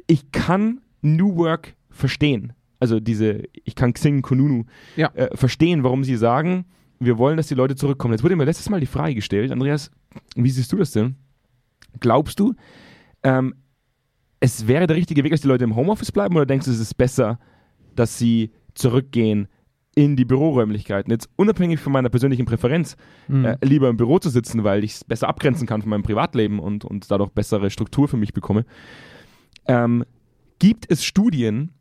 ich 0.08 0.32
kann 0.32 0.82
New 1.02 1.36
Work 1.36 1.76
verstehen. 1.92 2.54
Also 2.82 3.00
diese, 3.00 3.44
ich 3.64 3.76
kann 3.76 3.94
Xing, 3.94 4.22
Konunu 4.22 4.66
Ja. 4.98 5.10
äh, 5.14 5.36
verstehen, 5.38 5.84
warum 5.84 6.04
sie 6.04 6.18
sagen, 6.18 6.66
wir 7.00 7.18
wollen, 7.18 7.38
dass 7.38 7.48
die 7.48 7.56
Leute 7.56 7.76
zurückkommen. 7.76 8.14
Jetzt 8.14 8.24
wurde 8.24 8.36
mir 8.36 8.44
letztes 8.44 8.70
Mal 8.70 8.80
die 8.82 8.86
Frage 8.86 9.16
gestellt, 9.16 9.52
Andreas, 9.52 9.90
wie 10.36 10.50
siehst 10.50 10.72
du 10.74 10.78
das 10.78 10.92
denn? 10.92 11.16
Glaubst 12.00 12.40
du, 12.40 12.54
ähm, 13.24 13.56
es 14.40 14.68
wäre 14.68 14.88
der 14.88 14.96
richtige 14.98 15.24
Weg, 15.24 15.32
dass 15.32 15.42
die 15.42 15.48
Leute 15.48 15.64
im 15.64 15.76
Homeoffice 15.76 16.12
bleiben 16.12 16.36
oder 16.36 16.46
denkst 16.46 16.66
du, 16.66 16.72
es 16.72 16.80
ist 16.80 16.96
besser, 16.98 17.40
dass 17.96 18.18
sie 18.18 18.52
zurückgehen 18.74 19.48
in 19.94 20.16
die 20.16 20.26
Büroräumlichkeiten? 20.26 21.12
Jetzt 21.12 21.30
unabhängig 21.36 21.80
von 21.80 21.94
meiner 21.94 22.10
persönlichen 22.10 22.46
Präferenz, 22.46 22.96
Mhm. 23.28 23.46
äh, 23.46 23.58
lieber 23.64 23.90
im 23.90 23.98
Büro 23.98 24.18
zu 24.20 24.30
sitzen, 24.30 24.64
weil 24.64 24.84
ich 24.84 24.94
es 24.94 25.04
besser 25.04 25.28
abgrenzen 25.28 25.68
kann 25.68 25.82
von 25.82 25.90
meinem 25.92 26.04
Privatleben 26.04 26.60
und, 26.60 26.86
und 26.86 27.12
dadurch 27.12 27.30
bessere 27.32 27.70
Struktur 27.70 28.08
für 28.08 28.18
mich 28.18 28.34
bekomme. 28.34 28.66
Ähm, 29.68 30.04
gibt 30.60 30.90
es 30.90 31.04
Studien, 31.04 31.72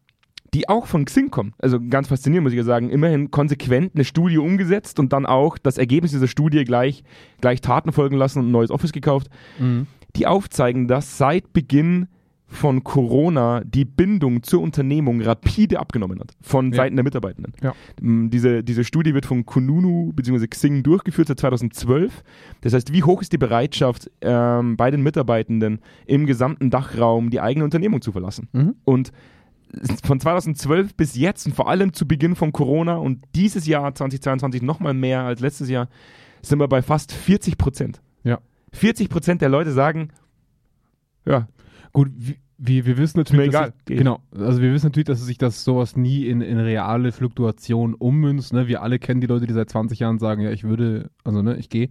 die 0.54 0.68
auch 0.68 0.86
von 0.86 1.04
Xing 1.04 1.30
kommen? 1.30 1.54
Also 1.58 1.78
ganz 1.80 2.08
faszinierend, 2.08 2.44
muss 2.44 2.52
ich 2.52 2.58
ja 2.58 2.64
sagen. 2.64 2.90
Immerhin 2.90 3.30
konsequent 3.30 3.94
eine 3.94 4.04
Studie 4.04 4.38
umgesetzt 4.38 4.98
und 4.98 5.12
dann 5.12 5.26
auch 5.26 5.58
das 5.58 5.78
Ergebnis 5.78 6.10
dieser 6.12 6.28
Studie 6.28 6.64
gleich, 6.64 7.04
gleich 7.40 7.60
Taten 7.60 7.92
folgen 7.92 8.16
lassen 8.16 8.40
und 8.40 8.48
ein 8.48 8.52
neues 8.52 8.70
Office 8.70 8.92
gekauft, 8.92 9.28
Mhm. 9.58 9.86
die 10.16 10.26
aufzeigen, 10.26 10.88
dass 10.88 11.18
seit 11.18 11.52
Beginn 11.52 12.08
von 12.52 12.82
Corona 12.82 13.62
die 13.64 13.84
Bindung 13.84 14.42
zur 14.42 14.60
Unternehmung 14.60 15.20
rapide 15.20 15.78
abgenommen 15.78 16.18
hat 16.18 16.32
von 16.40 16.72
Ja. 16.72 16.78
Seiten 16.78 16.96
der 16.96 17.04
Mitarbeitenden. 17.04 17.52
Ja. 17.62 17.74
Diese, 18.00 18.64
diese 18.64 18.82
Studie 18.82 19.14
wird 19.14 19.24
von 19.24 19.46
Kununu 19.46 20.10
bzw. 20.12 20.48
Xing 20.48 20.82
durchgeführt 20.82 21.28
seit 21.28 21.38
2012. 21.38 22.24
Das 22.62 22.72
heißt, 22.72 22.92
wie 22.92 23.04
hoch 23.04 23.22
ist 23.22 23.32
die 23.32 23.38
Bereitschaft 23.38 24.10
ähm, 24.20 24.76
bei 24.76 24.90
den 24.90 25.00
Mitarbeitenden 25.04 25.78
im 26.06 26.26
gesamten 26.26 26.70
Dachraum 26.70 27.30
die 27.30 27.40
eigene 27.40 27.64
Unternehmung 27.64 28.02
zu 28.02 28.10
verlassen? 28.10 28.48
Mhm. 28.52 28.74
Und 28.84 29.12
von 30.04 30.20
2012 30.20 30.94
bis 30.94 31.14
jetzt 31.14 31.46
und 31.46 31.54
vor 31.54 31.68
allem 31.68 31.92
zu 31.92 32.06
Beginn 32.06 32.34
von 32.36 32.52
Corona 32.52 32.96
und 32.96 33.24
dieses 33.34 33.66
Jahr 33.66 33.94
2022 33.94 34.62
nochmal 34.62 34.94
mehr 34.94 35.22
als 35.22 35.40
letztes 35.40 35.68
Jahr 35.68 35.88
sind 36.42 36.58
wir 36.58 36.68
bei 36.68 36.82
fast 36.82 37.12
40 37.12 37.58
Prozent. 37.58 38.00
Ja. 38.24 38.40
40 38.72 39.08
Prozent 39.08 39.42
der 39.42 39.48
Leute 39.48 39.72
sagen, 39.72 40.10
ja, 41.24 41.48
Gut, 41.92 42.08
wir, 42.58 42.86
wir, 42.86 42.98
wissen 42.98 43.18
natürlich, 43.18 43.48
egal, 43.48 43.66
sich, 43.66 43.74
geh. 43.86 43.96
genau, 43.96 44.20
also 44.36 44.60
wir 44.60 44.72
wissen 44.72 44.86
natürlich, 44.86 45.06
dass 45.06 45.24
sich 45.24 45.38
das 45.38 45.64
sowas 45.64 45.96
nie 45.96 46.26
in, 46.26 46.40
in 46.40 46.58
reale 46.58 47.10
Fluktuation 47.10 47.94
ummünzt. 47.94 48.52
Ne? 48.52 48.68
Wir 48.68 48.82
alle 48.82 48.98
kennen 48.98 49.20
die 49.20 49.26
Leute, 49.26 49.46
die 49.46 49.54
seit 49.54 49.70
20 49.70 49.98
Jahren 49.98 50.18
sagen, 50.18 50.42
ja, 50.42 50.50
ich 50.50 50.64
würde, 50.64 51.10
also 51.24 51.42
ne, 51.42 51.56
ich 51.56 51.68
gehe 51.68 51.88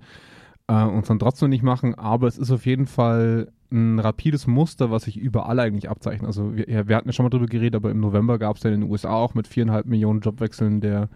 äh, 0.68 0.84
und 0.84 1.00
es 1.02 1.08
dann 1.08 1.20
trotzdem 1.20 1.50
nicht 1.50 1.64
machen, 1.64 1.96
aber 1.96 2.28
es 2.28 2.38
ist 2.38 2.52
auf 2.52 2.66
jeden 2.66 2.86
Fall 2.86 3.52
ein 3.72 4.00
rapides 4.00 4.48
Muster, 4.48 4.90
was 4.90 5.04
sich 5.04 5.18
überall 5.18 5.60
eigentlich 5.60 5.90
abzeichnet. 5.90 6.28
Also 6.28 6.56
wir, 6.56 6.88
wir 6.88 6.96
hatten 6.96 7.08
ja 7.10 7.14
schon 7.14 7.26
mal 7.26 7.30
drüber 7.30 7.46
geredet, 7.46 7.76
aber 7.76 7.92
im 7.92 8.00
November 8.00 8.40
gab 8.40 8.58
es 8.58 8.64
ja 8.64 8.72
in 8.72 8.82
den 8.82 8.90
USA 8.90 9.14
auch 9.14 9.36
mit 9.36 9.48
viereinhalb 9.48 9.86
Millionen 9.86 10.22
Jobwechseln 10.22 10.82
der 10.82 11.10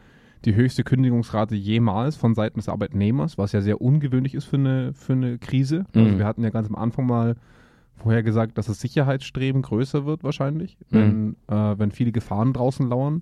die 0.46 0.56
höchste 0.56 0.84
Kündigungsrate 0.84 1.56
jemals 1.56 2.18
von 2.18 2.36
Seiten 2.36 2.60
des 2.60 2.68
Arbeitnehmers, 2.68 3.38
was 3.38 3.54
ja 3.54 3.62
sehr 3.62 3.80
ungewöhnlich 3.80 4.36
ist 4.36 4.44
für 4.44 4.58
eine, 4.58 4.94
für 4.94 5.14
eine 5.14 5.38
Krise. 5.38 5.86
Also 5.96 6.10
Mhm. 6.10 6.18
wir 6.18 6.26
hatten 6.26 6.44
ja 6.44 6.50
ganz 6.50 6.68
am 6.68 6.76
Anfang 6.76 7.08
mal 7.08 7.36
vorher 7.96 8.24
gesagt, 8.24 8.58
dass 8.58 8.66
das 8.66 8.82
Sicherheitsstreben 8.82 9.62
größer 9.62 10.06
wird 10.06 10.24
wahrscheinlich, 10.24 10.78
Mhm. 10.92 10.96
wenn, 10.98 11.36
äh, 11.48 11.80
wenn 11.80 11.92
viele 11.92 12.12
Gefahren 12.12 12.52
draußen 12.52 12.88
lauern. 12.90 13.22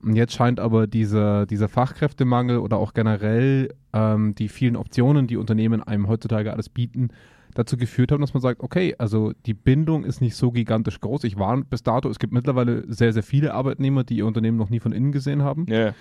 Und 0.00 0.14
jetzt 0.14 0.32
scheint 0.32 0.60
aber 0.60 0.86
dieser, 0.86 1.44
dieser 1.44 1.66
Fachkräftemangel 1.68 2.58
oder 2.58 2.76
auch 2.76 2.94
generell 2.94 3.74
ähm, 3.92 4.36
die 4.36 4.48
vielen 4.48 4.76
Optionen, 4.76 5.26
die 5.26 5.36
Unternehmen 5.36 5.82
einem 5.82 6.06
heutzutage 6.06 6.52
alles 6.52 6.68
bieten, 6.68 7.08
dazu 7.58 7.76
geführt 7.76 8.12
haben, 8.12 8.20
dass 8.20 8.34
man 8.34 8.40
sagt, 8.40 8.60
okay, 8.62 8.94
also 8.98 9.32
die 9.46 9.54
Bindung 9.54 10.04
ist 10.04 10.20
nicht 10.20 10.36
so 10.36 10.52
gigantisch 10.52 11.00
groß. 11.00 11.24
Ich 11.24 11.38
war 11.38 11.56
bis 11.64 11.82
dato, 11.82 12.08
es 12.08 12.18
gibt 12.20 12.32
mittlerweile 12.32 12.84
sehr, 12.92 13.12
sehr 13.12 13.22
viele 13.24 13.52
Arbeitnehmer, 13.52 14.04
die 14.04 14.18
ihr 14.18 14.26
Unternehmen 14.26 14.56
noch 14.56 14.70
nie 14.70 14.78
von 14.80 14.92
innen 14.92 15.10
gesehen 15.12 15.42
haben. 15.42 15.66
Ja. 15.68 15.92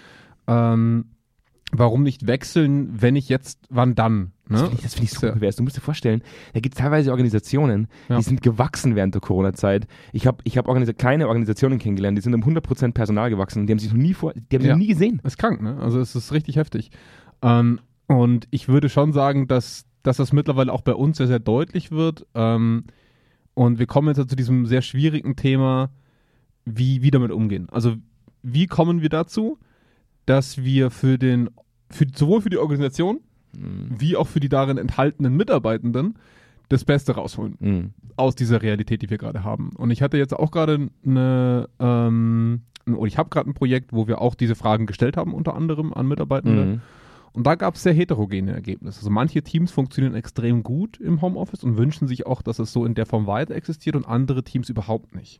Ähm, 0.47 1.05
warum 1.71 2.03
nicht 2.03 2.27
wechseln, 2.27 3.01
wenn 3.01 3.15
ich 3.15 3.27
jetzt, 3.27 3.65
wann 3.69 3.95
dann? 3.95 4.33
Das 4.47 4.61
Ne? 4.61 4.67
finde 4.67 4.75
ich, 4.77 4.83
das 4.83 4.93
find 4.93 5.03
ich 5.05 5.11
super 5.11 5.35
ja-. 5.43 5.51
Du 5.51 5.63
musst 5.63 5.75
dir 5.75 5.81
vorstellen, 5.81 6.21
da 6.53 6.59
gibt 6.61 6.75
es 6.75 6.79
teilweise 6.81 7.09
Organisationen, 7.11 7.87
Ja. 8.07 8.17
die 8.17 8.23
sind 8.23 8.41
gewachsen 8.43 8.95
während 8.95 9.13
der 9.15 9.21
Corona-Zeit. 9.21 9.87
Ich 10.13 10.25
habe 10.27 10.37
ich 10.45 10.57
hab 10.57 10.67
organisa 10.67 10.93
kleine 10.93 11.27
Organisationen 11.27 11.79
kennengelernt, 11.79 12.17
die 12.17 12.21
sind 12.21 12.33
um 12.35 12.43
100% 12.43 12.93
Personal 12.93 13.29
gewachsen. 13.31 13.65
Die 13.67 13.73
haben 13.73 13.79
sich 13.79 13.91
noch 13.91 13.97
nie 13.99 14.13
vor, 14.13 14.33
die 14.33 14.55
haben 14.55 14.61
sie 14.61 14.67
Ja. 14.69 14.75
noch 14.75 14.79
nie 14.79 14.87
gesehen. 14.87 15.19
Ist 15.25 15.37
krank, 15.39 15.61
ne? 15.61 15.77
Also 15.81 15.99
es 15.99 16.15
ist 16.15 16.31
richtig 16.31 16.55
heftig. 16.55 16.91
Ähm, 17.41 17.79
und 18.07 18.47
ich 18.51 18.69
würde 18.69 18.87
schon 18.87 19.11
sagen, 19.11 19.47
dass, 19.47 19.83
dass 20.07 20.17
das 20.17 20.33
mittlerweile 20.33 20.71
auch 20.71 20.81
bei 20.81 20.93
uns 20.93 21.17
sehr, 21.17 21.27
sehr 21.27 21.39
deutlich 21.39 21.91
wird. 21.91 22.25
Ähm, 22.33 22.85
und 23.53 23.79
wir 23.79 23.87
kommen 23.87 24.07
jetzt 24.15 24.29
zu 24.29 24.35
diesem 24.35 24.65
sehr 24.65 24.81
schwierigen 24.81 25.35
Thema, 25.35 25.89
wie, 26.65 27.01
wie 27.01 27.11
damit 27.11 27.31
umgehen. 27.31 27.67
Also 27.71 27.95
wie 28.43 28.67
kommen 28.67 29.01
wir 29.01 29.09
dazu, 29.09 29.57
dass 30.25 30.63
wir 30.63 30.91
für 30.91 31.17
den, 31.17 31.49
für, 31.89 32.05
sowohl 32.13 32.41
für 32.41 32.49
die 32.49 32.57
Organisation 32.57 33.19
Mhm. 33.57 33.95
wie 33.97 34.15
auch 34.17 34.27
für 34.27 34.41
die 34.41 34.49
darin 34.49 34.77
enthaltenen 34.77 35.35
Mitarbeitenden 35.35 36.15
das 36.69 36.83
Beste 36.83 37.13
rausholen 37.15 37.55
Mhm. 37.59 37.93
aus 38.17 38.35
dieser 38.35 38.61
Realität, 38.61 39.01
die 39.01 39.09
wir 39.09 39.17
gerade 39.17 39.43
haben. 39.43 39.71
Und 39.77 39.89
ich 39.89 40.01
hatte 40.01 40.17
jetzt 40.17 40.33
auch 40.33 40.51
gerade 40.51 40.89
eine, 41.05 41.69
ähm, 41.79 42.61
oder 42.85 43.07
ich 43.07 43.17
habe 43.17 43.29
gerade 43.29 43.49
ein 43.49 43.53
Projekt, 43.53 43.93
wo 43.93 44.05
wir 44.07 44.21
auch 44.21 44.35
diese 44.35 44.53
Fragen 44.55 44.85
gestellt 44.85 45.17
haben, 45.17 45.33
unter 45.33 45.55
anderem 45.55 45.93
an 45.93 46.07
Mitarbeitende. 46.07 46.65
Mhm. 46.65 46.81
Und 47.37 47.45
da 47.45 47.53
gab 47.53 47.75
es 47.75 47.83
sehr 47.83 47.93
heterogene 47.93 48.51
Ergebnisse. 48.51 48.97
Also 49.01 49.11
manche 49.11 49.43
Teams 49.43 49.71
funktionieren 49.71 50.15
extrem 50.15 50.63
gut 50.63 50.99
im 50.99 51.21
Homeoffice 51.21 51.63
und 51.63 51.77
wünschen 51.77 52.07
sich 52.07 52.25
auch, 52.25 52.41
dass 52.41 52.57
es 52.57 52.73
so 52.73 52.83
in 52.83 52.95
der 52.95 53.05
Form 53.05 53.27
weiter 53.27 53.53
existiert 53.53 53.95
und 53.95 54.07
andere 54.07 54.41
Teams 54.43 54.69
überhaupt 54.69 55.13
nicht. 55.13 55.39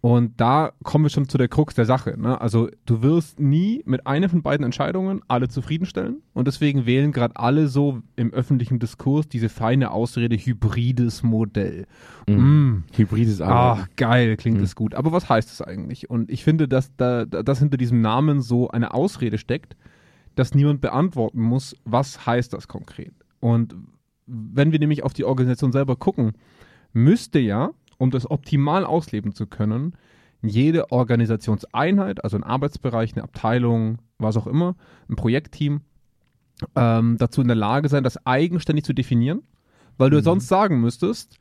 Und 0.00 0.38
da 0.40 0.72
kommen 0.82 1.04
wir 1.04 1.10
schon 1.10 1.28
zu 1.28 1.36
der 1.36 1.48
Krux 1.48 1.74
der 1.74 1.84
Sache. 1.84 2.14
Ne? 2.18 2.40
Also 2.40 2.68
du 2.86 3.02
wirst 3.02 3.38
nie 3.38 3.82
mit 3.84 4.06
einer 4.06 4.30
von 4.30 4.42
beiden 4.42 4.64
Entscheidungen 4.64 5.20
alle 5.28 5.48
zufriedenstellen. 5.48 6.22
Und 6.32 6.46
deswegen 6.46 6.86
wählen 6.86 7.12
gerade 7.12 7.36
alle 7.36 7.68
so 7.68 8.00
im 8.16 8.32
öffentlichen 8.32 8.78
Diskurs 8.78 9.28
diese 9.28 9.50
feine 9.50 9.90
Ausrede 9.90 10.36
hybrides 10.36 11.22
Modell. 11.22 11.86
Mhm. 12.26 12.34
Mm, 12.36 12.84
Hybrides 12.96 13.42
Ah, 13.42 13.48
Arbeiten. 13.72 13.88
geil, 13.96 14.36
klingt 14.38 14.56
Mhm. 14.58 14.64
es 14.64 14.74
gut. 14.74 14.94
Aber 14.94 15.12
was 15.12 15.28
heißt 15.28 15.50
es 15.52 15.60
eigentlich? 15.60 16.08
Und 16.08 16.30
ich 16.30 16.44
finde, 16.44 16.66
dass 16.66 16.96
da, 16.96 17.26
da- 17.26 17.42
dass 17.42 17.58
hinter 17.58 17.76
diesem 17.76 18.00
Namen 18.00 18.40
so 18.40 18.68
eine 18.68 18.94
Ausrede 18.94 19.36
steckt, 19.36 19.76
dass 20.34 20.54
niemand 20.54 20.80
beantworten 20.80 21.40
muss, 21.40 21.76
was 21.84 22.26
heißt 22.26 22.52
das 22.52 22.68
konkret. 22.68 23.14
Und 23.40 23.74
wenn 24.26 24.72
wir 24.72 24.78
nämlich 24.78 25.02
auf 25.02 25.12
die 25.12 25.24
Organisation 25.24 25.72
selber 25.72 25.96
gucken, 25.96 26.32
müsste 26.92 27.38
ja, 27.38 27.70
um 27.98 28.10
das 28.10 28.30
optimal 28.30 28.84
ausleben 28.84 29.32
zu 29.34 29.46
können, 29.46 29.94
jede 30.42 30.92
Organisationseinheit, 30.92 32.22
also 32.22 32.36
ein 32.36 32.44
Arbeitsbereich, 32.44 33.14
eine 33.14 33.24
Abteilung, 33.24 33.98
was 34.18 34.36
auch 34.36 34.46
immer, 34.46 34.76
ein 35.08 35.16
Projektteam, 35.16 35.80
ähm, 36.76 37.16
dazu 37.18 37.40
in 37.40 37.48
der 37.48 37.56
Lage 37.56 37.88
sein, 37.88 38.04
das 38.04 38.24
eigenständig 38.26 38.84
zu 38.84 38.92
definieren, 38.92 39.42
weil 39.98 40.10
du 40.10 40.18
Mhm. 40.18 40.22
sonst 40.22 40.48
sagen 40.48 40.80
müsstest, 40.80 41.38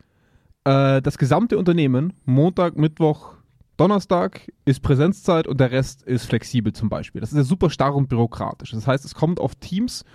äh, 0.63 1.01
das 1.01 1.17
gesamte 1.17 1.57
Unternehmen, 1.57 2.13
Montag, 2.25 2.77
Mittwoch, 2.77 3.35
Donnerstag 3.77 4.51
ist 4.65 4.81
Präsenzzeit 4.81 5.47
und 5.47 5.59
der 5.59 5.71
Rest 5.71 6.03
ist 6.03 6.25
flexibel 6.25 6.73
zum 6.73 6.89
Beispiel. 6.89 7.21
Das 7.21 7.31
ist 7.31 7.37
ja 7.37 7.43
super 7.43 7.69
starr 7.69 7.95
und 7.95 8.07
bürokratisch. 8.07 8.71
Das 8.71 8.85
heißt, 8.85 9.03
es 9.03 9.15
kommt 9.15 9.39
auf 9.39 9.55
Teams 9.55 10.05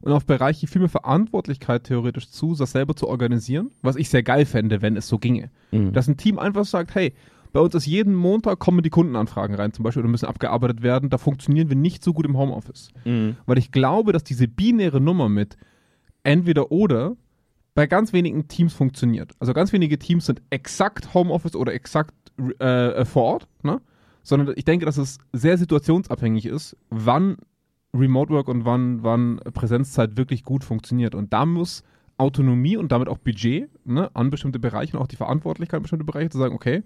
und 0.00 0.12
auf 0.12 0.24
Bereiche 0.24 0.66
viel 0.66 0.80
mehr 0.80 0.88
Verantwortlichkeit 0.88 1.84
theoretisch 1.84 2.30
zu, 2.30 2.54
das 2.54 2.72
selber 2.72 2.94
zu 2.94 3.08
organisieren, 3.08 3.72
was 3.82 3.96
ich 3.96 4.08
sehr 4.08 4.22
geil 4.22 4.46
fände, 4.46 4.82
wenn 4.82 4.96
es 4.96 5.08
so 5.08 5.18
ginge. 5.18 5.50
Mhm. 5.72 5.92
Dass 5.92 6.06
ein 6.06 6.16
Team 6.16 6.38
einfach 6.38 6.64
sagt, 6.64 6.94
hey, 6.94 7.12
bei 7.52 7.60
uns 7.60 7.74
ist 7.74 7.86
jeden 7.86 8.14
Montag 8.14 8.58
kommen 8.58 8.82
die 8.82 8.90
Kundenanfragen 8.90 9.56
rein 9.56 9.72
zum 9.72 9.82
Beispiel 9.82 10.02
oder 10.02 10.10
müssen 10.10 10.26
abgearbeitet 10.26 10.82
werden, 10.82 11.10
da 11.10 11.18
funktionieren 11.18 11.68
wir 11.68 11.76
nicht 11.76 12.04
so 12.04 12.12
gut 12.12 12.26
im 12.26 12.36
Homeoffice. 12.36 12.90
Mhm. 13.04 13.36
Weil 13.46 13.58
ich 13.58 13.72
glaube, 13.72 14.12
dass 14.12 14.22
diese 14.22 14.46
binäre 14.46 15.00
Nummer 15.00 15.28
mit 15.28 15.56
entweder 16.22 16.70
oder 16.70 17.16
bei 17.74 17.86
ganz 17.86 18.12
wenigen 18.12 18.48
Teams 18.48 18.74
funktioniert. 18.74 19.32
Also 19.38 19.52
ganz 19.54 19.72
wenige 19.72 19.98
Teams 19.98 20.26
sind 20.26 20.42
exakt 20.50 21.14
Homeoffice 21.14 21.56
oder 21.56 21.72
exakt 21.72 22.12
äh, 22.58 23.04
vor 23.04 23.22
Ort, 23.24 23.48
ne? 23.62 23.80
sondern 24.22 24.52
ich 24.56 24.64
denke, 24.64 24.84
dass 24.86 24.96
es 24.98 25.18
sehr 25.32 25.56
situationsabhängig 25.58 26.46
ist, 26.46 26.76
wann 26.90 27.36
Remote 27.94 28.30
Work 28.32 28.48
und 28.48 28.64
wann, 28.64 29.02
wann 29.02 29.40
Präsenzzeit 29.54 30.16
wirklich 30.16 30.42
gut 30.44 30.62
funktioniert. 30.64 31.14
Und 31.14 31.32
da 31.32 31.46
muss 31.46 31.82
Autonomie 32.18 32.76
und 32.76 32.92
damit 32.92 33.08
auch 33.08 33.18
Budget 33.18 33.70
ne, 33.86 34.10
an 34.14 34.28
bestimmte 34.30 34.58
Bereiche 34.58 34.96
und 34.96 35.02
auch 35.02 35.06
die 35.06 35.16
Verantwortlichkeit 35.16 35.78
an 35.78 35.82
bestimmte 35.82 36.04
Bereiche 36.04 36.28
zu 36.30 36.38
sagen, 36.38 36.54
okay, 36.54 36.82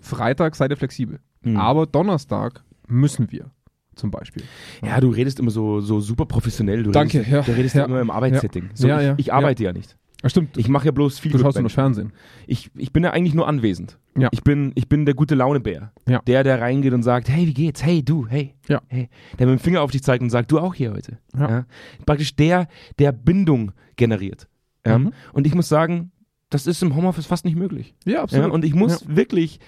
Freitag 0.00 0.56
seid 0.56 0.70
ihr 0.70 0.76
flexibel, 0.76 1.20
Mhm. 1.44 1.56
aber 1.56 1.86
Donnerstag 1.86 2.62
müssen 2.88 3.30
wir 3.30 3.50
zum 3.94 4.10
Beispiel. 4.10 4.42
Ja, 4.84 5.00
du 5.00 5.10
redest 5.10 5.38
immer 5.40 5.50
so, 5.50 5.80
so 5.80 6.00
super 6.00 6.24
professionell. 6.26 6.82
Du 6.82 6.90
Danke, 6.90 7.18
redest, 7.18 7.30
ja. 7.30 7.42
Du 7.42 7.52
redest 7.52 7.74
Ja. 7.76 7.84
immer 7.84 8.00
im 8.00 8.10
Arbeitssetting. 8.10 8.70
So, 8.74 8.88
Ja, 8.88 9.00
ich, 9.00 9.06
ja, 9.06 9.14
ich 9.18 9.32
arbeite 9.32 9.62
ja, 9.62 9.72
nicht. 9.72 9.96
Ja, 10.22 10.28
stimmt. 10.28 10.56
Ich 10.56 10.68
mache 10.68 10.86
ja 10.86 10.92
bloß 10.92 11.18
viel 11.18 11.32
du 11.32 11.38
schaust 11.38 11.58
nur. 11.60 11.70
Fernsehen. 11.70 12.12
ich, 12.46 12.70
ich 12.76 12.92
bin 12.92 13.02
ja 13.02 13.10
eigentlich 13.10 13.34
nur 13.34 13.48
anwesend. 13.48 13.98
Ja. 14.16 14.28
Ich 14.30 14.42
bin, 14.42 14.72
ich 14.74 14.88
bin 14.88 15.04
der 15.04 15.14
gute 15.14 15.34
Launebär. 15.34 15.92
Ja. 16.08 16.20
Der, 16.26 16.44
der 16.44 16.60
reingeht 16.60 16.92
und 16.92 17.02
sagt, 17.02 17.28
hey, 17.28 17.46
wie 17.46 17.54
geht's? 17.54 17.82
Hey, 17.82 18.04
du, 18.04 18.26
hey. 18.28 18.54
Ja. 18.68 18.82
hey. 18.88 19.08
Der 19.38 19.46
mit 19.46 19.58
dem 19.58 19.62
Finger 19.62 19.82
auf 19.82 19.90
dich 19.90 20.02
zeigt 20.02 20.22
und 20.22 20.30
sagt, 20.30 20.52
du 20.52 20.58
auch 20.58 20.74
hier 20.74 20.92
heute. 20.92 21.18
Ja. 21.36 21.66
Praktisch 22.06 22.36
der, 22.36 22.68
der 22.98 23.12
Bindung 23.12 23.72
generiert. 23.96 24.48
Ja. 24.86 24.98
Mhm. 24.98 25.12
Und 25.32 25.46
ich 25.46 25.54
muss 25.54 25.68
sagen, 25.68 26.12
das 26.50 26.66
ist 26.66 26.82
im 26.82 26.94
Homeoffice 26.94 27.26
fast 27.26 27.44
nicht 27.44 27.56
möglich. 27.56 27.94
Ja, 28.04 28.26
Ja. 28.28 28.46
Und 28.46 28.64
ich 28.64 28.74
muss 28.74 29.04
wirklich, 29.08 29.58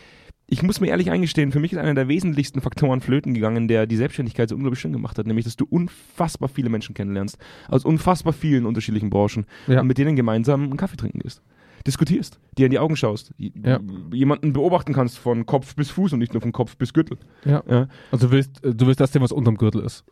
ich 0.46 0.62
muss 0.62 0.80
mir 0.80 0.88
ehrlich 0.88 1.10
eingestehen, 1.10 1.52
für 1.52 1.60
mich 1.60 1.72
ist 1.72 1.78
einer 1.78 1.94
der 1.94 2.08
wesentlichsten 2.08 2.60
Faktoren 2.60 3.00
flöten 3.00 3.32
gegangen, 3.34 3.66
der 3.66 3.86
die 3.86 3.96
Selbstständigkeit 3.96 4.48
so 4.48 4.54
unglaublich 4.54 4.80
schön 4.80 4.92
gemacht 4.92 5.18
hat, 5.18 5.26
nämlich, 5.26 5.44
dass 5.44 5.56
du 5.56 5.64
unfassbar 5.68 6.48
viele 6.48 6.68
Menschen 6.68 6.94
kennenlernst, 6.94 7.38
aus 7.68 7.84
unfassbar 7.84 8.32
vielen 8.32 8.66
unterschiedlichen 8.66 9.10
Branchen 9.10 9.46
Ja. 9.66 9.80
und 9.80 9.86
mit 9.86 9.96
denen 9.98 10.16
gemeinsam 10.16 10.64
einen 10.64 10.76
Kaffee 10.76 10.96
trinken 10.96 11.20
gehst. 11.20 11.42
Diskutierst, 11.86 12.38
dir 12.56 12.66
in 12.66 12.70
die 12.70 12.78
Augen 12.78 12.96
schaust, 12.96 13.32
Ja. 13.38 13.80
jemanden 14.12 14.52
beobachten 14.52 14.92
kannst 14.92 15.18
von 15.18 15.44
Kopf 15.46 15.74
bis 15.76 15.90
Fuß 15.90 16.12
und 16.14 16.18
nicht 16.18 16.32
nur 16.32 16.40
von 16.42 16.52
Kopf 16.52 16.76
bis 16.76 16.92
Gürtel. 16.92 17.18
Ja. 17.44 17.62
Ja. 17.68 17.88
Also 18.10 18.26
du 18.28 18.32
willst, 18.32 18.60
du 18.62 18.86
willst 18.86 19.00
das 19.00 19.12
sehen, 19.12 19.22
was 19.22 19.32
unterm 19.32 19.56
Gürtel 19.56 19.82
ist. 19.82 20.04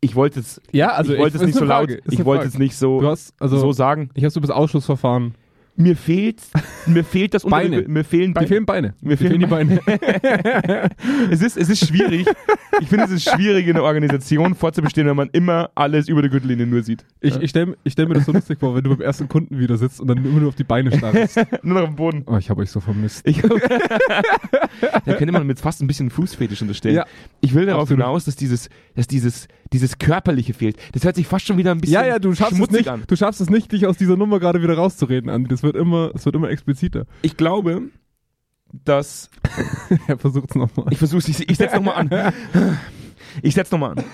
Ich 0.00 0.14
wollte 0.14 0.38
es, 0.40 0.60
Ja, 0.72 0.90
also 0.92 1.12
ich 1.12 1.18
wollte 1.18 1.38
es 1.38 1.42
nicht 1.42 1.56
so 1.58 1.64
laut, 1.64 1.88
Frage, 1.90 1.94
ist 2.04 2.12
ich 2.12 2.24
wollte 2.24 2.46
es 2.46 2.56
nicht 2.58 2.76
so, 2.76 3.02
hast, 3.04 3.34
also 3.40 3.58
so 3.58 3.72
sagen. 3.72 4.10
ich 4.14 4.22
habe 4.22 4.30
so 4.30 4.38
das 4.40 4.50
Ausschlussverfahren. 4.50 5.34
Mir 5.80 5.96
fehlt, 5.96 6.40
mir 6.86 7.04
fehlt 7.04 7.34
das 7.34 7.44
Beine. 7.48 7.82
mir 7.86 8.02
fehlen 8.02 8.30
Mir 8.30 8.34
Beine. 8.34 8.46
fehlen 8.48 8.66
Beine. 8.66 8.94
Mir 9.00 9.16
fehlen 9.16 9.38
die 9.38 9.46
Beine. 9.46 9.78
es 11.30 11.40
ist, 11.40 11.56
es 11.56 11.68
ist 11.68 11.86
schwierig. 11.86 12.26
Ich 12.80 12.88
finde, 12.88 13.04
es 13.04 13.12
ist 13.12 13.30
schwierig, 13.30 13.66
in 13.68 13.76
einer 13.76 13.84
Organisation 13.84 14.56
vorzubestehen, 14.56 15.06
wenn 15.06 15.14
man 15.14 15.28
immer 15.32 15.70
alles 15.76 16.08
über 16.08 16.20
der 16.20 16.32
Gürtellinie 16.32 16.66
nur 16.66 16.82
sieht. 16.82 17.04
Ich, 17.20 17.36
ich 17.40 17.50
stelle 17.50 17.76
ich 17.84 17.92
stell 17.92 18.06
mir 18.06 18.14
das 18.14 18.24
so 18.26 18.32
lustig 18.32 18.58
vor, 18.58 18.74
wenn 18.74 18.82
du 18.82 18.90
beim 18.90 19.00
ersten 19.02 19.28
Kunden 19.28 19.56
wieder 19.58 19.76
sitzt 19.76 20.00
und 20.00 20.08
dann 20.08 20.18
immer 20.18 20.40
nur 20.40 20.48
auf 20.48 20.56
die 20.56 20.64
Beine 20.64 20.90
starrst. 20.96 21.36
Nur 21.62 21.80
noch 21.80 21.88
am 21.88 21.94
Boden. 21.96 22.24
Oh, 22.26 22.36
ich 22.36 22.50
habe 22.50 22.60
euch 22.62 22.70
so 22.72 22.80
vermisst. 22.80 23.26
Ich, 23.26 23.40
da 23.40 25.14
könnte 25.14 25.32
man 25.32 25.46
mit 25.46 25.60
fast 25.60 25.80
ein 25.80 25.86
bisschen 25.86 26.10
Fußfetisch 26.10 26.60
unterstellen. 26.60 26.96
Ja. 26.96 27.06
Ich 27.40 27.54
will 27.54 27.66
darauf 27.66 27.82
Absolut. 27.82 28.02
hinaus, 28.02 28.24
dass 28.24 28.36
dieses, 28.36 28.68
dass 28.96 29.06
dieses, 29.06 29.46
dieses 29.72 29.98
Körperliche 29.98 30.54
fehlt. 30.54 30.76
Das 30.92 31.04
hört 31.04 31.16
sich 31.16 31.26
fast 31.26 31.46
schon 31.46 31.58
wieder 31.58 31.72
ein 31.72 31.80
bisschen 31.80 31.94
Ja, 31.94 32.06
ja, 32.06 32.18
du 32.18 32.34
schaffst, 32.34 32.52
es 32.52 32.58
schmutzig 32.58 32.78
nicht, 32.78 32.88
an. 32.88 33.04
du 33.06 33.16
schaffst 33.16 33.40
es 33.40 33.50
nicht, 33.50 33.70
dich 33.72 33.86
aus 33.86 33.96
dieser 33.96 34.16
Nummer 34.16 34.40
gerade 34.40 34.62
wieder 34.62 34.74
rauszureden, 34.76 35.30
Andi. 35.30 35.48
Das 35.48 35.62
wird 35.62 35.76
immer, 35.76 36.10
es 36.14 36.24
wird 36.24 36.34
immer 36.34 36.50
expliziter. 36.50 37.06
Ich 37.22 37.36
glaube, 37.36 37.82
dass 38.72 39.30
er 40.06 40.18
versucht 40.18 40.50
es 40.50 40.56
nochmal. 40.56 40.86
ich 40.90 40.98
versuche 40.98 41.30
ich, 41.30 41.48
ich 41.48 41.56
setze 41.56 41.76
nochmal 41.76 41.94
an. 41.96 42.32
Ich 43.42 43.54
setze 43.54 43.74
nochmal 43.74 43.92
an. 43.98 44.04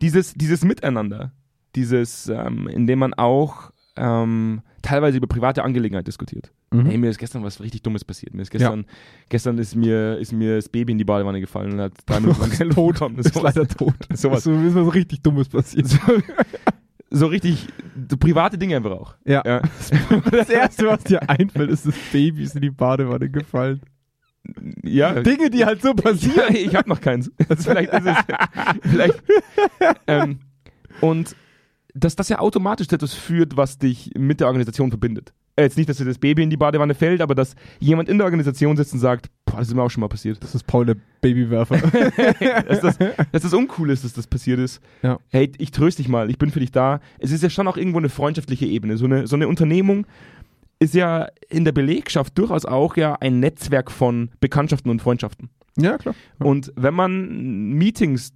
Dieses, 0.00 0.32
dieses 0.32 0.64
Miteinander, 0.64 1.32
dieses, 1.74 2.28
ähm, 2.28 2.68
in 2.68 2.86
dem 2.86 3.00
man 3.00 3.12
auch 3.12 3.72
ähm, 3.96 4.62
teilweise 4.80 5.18
über 5.18 5.26
private 5.26 5.64
Angelegenheiten 5.64 6.06
diskutiert. 6.06 6.52
Mhm. 6.70 6.86
Hey, 6.86 6.98
mir 6.98 7.08
ist 7.10 7.18
gestern 7.18 7.42
was 7.42 7.60
richtig 7.60 7.82
Dummes 7.82 8.04
passiert. 8.04 8.34
Mir 8.34 8.42
ist 8.42 8.50
gestern, 8.50 8.84
gestern 9.30 9.56
ist 9.58 9.74
mir, 9.74 10.18
ist 10.18 10.32
mir 10.32 10.56
das 10.56 10.68
Baby 10.68 10.92
in 10.92 10.98
die 10.98 11.04
Badewanne 11.04 11.40
gefallen 11.40 11.72
und 11.72 11.80
hat 11.80 11.92
drei 12.04 12.20
Minuten 12.20 12.40
lang 12.42 12.50
keine 12.50 12.70
Luft 12.70 12.92
bekommen. 12.94 13.16
Das 13.16 13.26
ist 13.26 13.40
leider 13.40 13.66
tot. 13.66 13.94
Sowas. 14.14 14.44
So 14.44 14.52
ist 14.52 14.74
was 14.74 14.94
richtig 14.94 15.22
Dummes 15.22 15.48
passiert. 15.48 15.86
So, 15.86 15.98
so 17.10 17.26
richtig 17.26 17.66
so 18.10 18.16
private 18.18 18.58
Dinge 18.58 18.76
einfach 18.76 18.90
auch. 18.90 19.14
Ja. 19.24 19.42
Ja. 19.46 19.62
Das 20.30 20.50
erste, 20.50 20.86
was 20.88 21.04
dir 21.04 21.28
einfällt, 21.28 21.70
ist 21.70 21.86
das 21.86 21.94
Baby 22.12 22.42
ist 22.42 22.54
in 22.54 22.62
die 22.62 22.70
Badewanne 22.70 23.30
gefallen. 23.30 23.80
ja. 24.82 25.22
Dinge, 25.22 25.48
die 25.48 25.64
halt 25.64 25.80
so 25.80 25.94
passieren. 25.94 26.36
Ja, 26.36 26.54
ich 26.54 26.74
habe 26.74 26.88
noch 26.88 27.00
keins. 27.00 27.30
Das 27.48 27.64
vielleicht 27.64 27.92
ist 27.94 28.06
es. 28.06 28.16
Vielleicht. 28.82 29.22
Ähm, 30.06 30.40
und 31.00 31.34
dass 31.94 32.14
das 32.14 32.28
ja 32.28 32.38
automatisch 32.40 32.88
zu 32.88 32.94
etwas 32.94 33.14
führt, 33.14 33.56
was 33.56 33.78
dich 33.78 34.10
mit 34.16 34.40
der 34.40 34.46
Organisation 34.46 34.90
verbindet. 34.90 35.32
Äh, 35.58 35.62
Jetzt 35.62 35.76
nicht, 35.76 35.88
dass 35.88 35.96
dir 35.96 36.04
das 36.04 36.18
Baby 36.18 36.44
in 36.44 36.50
die 36.50 36.56
Badewanne 36.56 36.94
fällt, 36.94 37.20
aber 37.20 37.34
dass 37.34 37.56
jemand 37.80 38.08
in 38.08 38.18
der 38.18 38.24
Organisation 38.26 38.76
sitzt 38.76 38.92
und 38.94 39.00
sagt, 39.00 39.26
boah, 39.44 39.58
das 39.58 39.68
ist 39.68 39.74
mir 39.74 39.82
auch 39.82 39.90
schon 39.90 40.02
mal 40.02 40.08
passiert. 40.08 40.42
Das 40.42 40.54
ist 40.54 40.66
Paul 40.66 40.86
der 40.86 40.96
Babywerfer. 41.20 41.78
dass, 42.68 42.80
das, 42.80 42.98
dass 43.32 43.42
das 43.42 43.52
uncool 43.52 43.90
ist, 43.90 44.04
dass 44.04 44.12
das 44.12 44.28
passiert 44.28 44.60
ist. 44.60 44.80
Ja. 45.02 45.18
Hey, 45.28 45.50
ich 45.58 45.72
tröste 45.72 46.02
dich 46.02 46.08
mal, 46.08 46.30
ich 46.30 46.38
bin 46.38 46.50
für 46.52 46.60
dich 46.60 46.70
da. 46.70 47.00
Es 47.18 47.32
ist 47.32 47.42
ja 47.42 47.50
schon 47.50 47.66
auch 47.66 47.76
irgendwo 47.76 47.98
eine 47.98 48.08
freundschaftliche 48.08 48.66
Ebene. 48.66 48.96
So 48.96 49.06
eine, 49.06 49.26
so 49.26 49.34
eine 49.34 49.48
Unternehmung 49.48 50.06
ist 50.78 50.94
ja 50.94 51.26
in 51.48 51.64
der 51.64 51.72
Belegschaft 51.72 52.38
durchaus 52.38 52.64
auch 52.64 52.96
ja 52.96 53.16
ein 53.16 53.40
Netzwerk 53.40 53.90
von 53.90 54.30
Bekanntschaften 54.38 54.90
und 54.92 55.02
Freundschaften. 55.02 55.50
Ja, 55.78 55.96
klar. 55.98 56.14
Ja. 56.40 56.46
Und 56.46 56.72
wenn 56.76 56.94
man 56.94 57.72
Meetings 57.74 58.32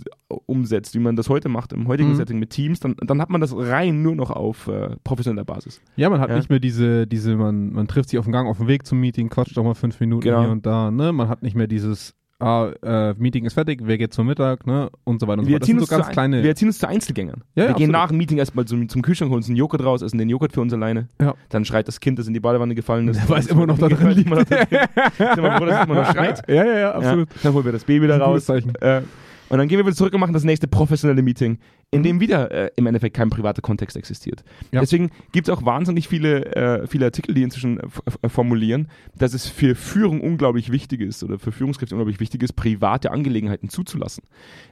umsetzt, 0.47 0.95
wie 0.95 0.99
man 0.99 1.17
das 1.17 1.29
heute 1.29 1.49
macht, 1.49 1.73
im 1.73 1.89
heutigen 1.89 2.11
Mhm. 2.11 2.17
Setting 2.17 2.39
mit 2.39 2.51
Teams, 2.51 2.81
dann, 2.81 2.97
dann 2.99 3.21
hat 3.21 3.31
man 3.31 3.41
das 3.41 3.55
rein 3.57 4.03
nur 4.03 4.15
noch 4.17 4.31
auf 4.31 4.69
äh, 4.69 4.97
professioneller 5.05 5.45
Basis. 5.45 5.81
Ja, 5.97 6.09
man 6.11 6.21
hat 6.21 6.31
Ja. 6.31 6.37
nicht 6.37 6.49
mehr 6.51 6.61
diese, 6.61 7.07
diese, 7.07 7.37
man, 7.37 7.73
man 7.73 7.87
trifft 7.89 8.09
sich 8.11 8.19
auf 8.19 8.25
dem 8.25 8.33
Gang, 8.33 8.49
auf 8.49 8.59
dem 8.59 8.69
Weg 8.69 8.87
zum 8.87 9.01
Meeting, 9.01 9.29
quatscht 9.29 9.57
doch 9.57 9.65
mal 9.65 9.75
fünf 9.75 10.01
Minuten 10.01 10.23
Genau. 10.23 10.41
hier 10.43 10.51
und 10.51 10.65
da, 10.65 10.91
ne? 10.91 11.13
Man 11.13 11.29
hat 11.29 11.43
nicht 11.43 11.55
mehr 11.57 11.67
dieses, 11.67 12.15
ah, 12.43 12.73
äh, 12.83 13.15
Meeting 13.19 13.45
ist 13.45 13.55
fertig, 13.55 13.81
wer 13.83 13.99
geht 13.99 14.13
zum 14.13 14.27
Mittag, 14.27 14.67
ne? 14.67 14.91
Und 15.05 15.21
so 15.21 15.27
weiter 15.27 15.39
und 15.39 15.45
so 15.45 15.49
Wir 15.49 15.55
fort. 15.55 15.63
Das 15.63 15.69
erziehen, 15.69 15.75
sind 15.75 15.81
uns 15.81 15.89
so 15.89 15.97
ganz 15.97 16.07
zu, 16.07 16.13
kleine. 16.13 16.43
wir 16.43 16.49
erziehen 16.51 16.69
uns 16.69 16.79
zu 16.79 16.89
Einzelgängern. 16.89 17.43
Ja, 17.55 17.65
ja, 17.65 17.69
wir 17.71 17.75
gehen 17.75 17.91
absolut. 17.91 17.93
nach 17.93 18.09
dem 18.09 18.19
Meeting 18.19 18.39
erstmal 18.39 18.65
zum, 18.65 18.89
zum 18.89 19.03
Kühlschrank, 19.03 19.31
holen 19.31 19.39
uns 19.39 19.49
einen 19.49 19.57
Joghurt 19.57 19.85
raus, 19.85 20.03
essen 20.03 20.19
den 20.19 20.29
Joghurt 20.29 20.53
für 20.53 20.61
uns 20.61 20.73
alleine. 20.73 21.09
Ja. 21.21 21.35
Dann 21.49 21.65
schreit 21.65 21.89
das 21.89 22.01
Kind, 22.01 22.19
das 22.19 22.27
in 22.27 22.35
die 22.35 22.41
Badewanne 22.41 22.75
gefallen 22.75 23.09
ist. 23.09 23.21
Der 23.21 23.29
weiß 23.29 23.47
immer 23.47 23.67
noch, 23.67 23.79
da 23.79 23.89
drin 23.89 24.11
liegt. 24.11 24.27
Immer 24.27 24.41
noch 24.41 24.45
da 24.45 24.65
drin. 24.65 24.79
Wir 25.19 25.57
froh, 25.57 25.67
dass 25.67 25.85
immer 25.85 25.95
noch 25.95 26.13
schreit. 26.13 26.43
ja, 26.49 26.65
ja, 26.65 26.79
ja, 26.79 26.93
absolut. 26.93 27.29
Dann 27.43 27.53
holen 27.55 27.65
wir 27.65 27.73
das 27.73 27.85
Baby 27.85 28.07
da 28.07 28.19
raus. 28.19 28.49
Äh, 28.49 29.03
und 29.49 29.59
dann 29.59 29.69
gehen 29.69 29.79
wir 29.79 29.85
wieder 29.85 29.95
zurück 29.95 30.15
und 30.15 30.21
machen 30.21 30.33
das 30.33 30.45
nächste 30.45 30.67
professionelle 30.67 31.23
Meeting, 31.23 31.59
in 31.93 32.01
Mhm. 32.01 32.05
dem 32.05 32.21
wieder 32.21 32.51
äh, 32.51 32.71
im 32.77 32.87
Endeffekt 32.87 33.15
kein 33.15 33.31
privater 33.31 33.63
Kontext 33.63 33.97
existiert. 33.97 34.43
Ja. 34.73 34.81
Deswegen 34.81 35.11
gibt 35.31 35.47
es 35.47 35.55
auch 35.55 35.65
wahnsinnig 35.65 36.09
viele, 36.09 36.47
äh, 36.57 36.87
viele 36.89 37.05
Artikel, 37.05 37.35
die 37.35 37.43
inzwischen 37.45 37.79
äh, 37.79 37.85
f- 37.85 38.33
formulieren, 38.33 38.89
dass 39.17 39.35
es 39.35 39.47
für 39.47 39.75
Führung 39.77 40.21
unglaublich 40.21 40.73
wichtig 40.73 41.01
ist 41.03 41.23
oder 41.23 41.39
für 41.39 41.53
Führungskräfte 41.53 41.95
unglaublich 41.95 42.19
wichtig 42.19 42.43
ist, 42.43 42.55
private 42.55 43.13
Angelegenheiten 43.13 43.69
zuzulassen, 43.69 44.25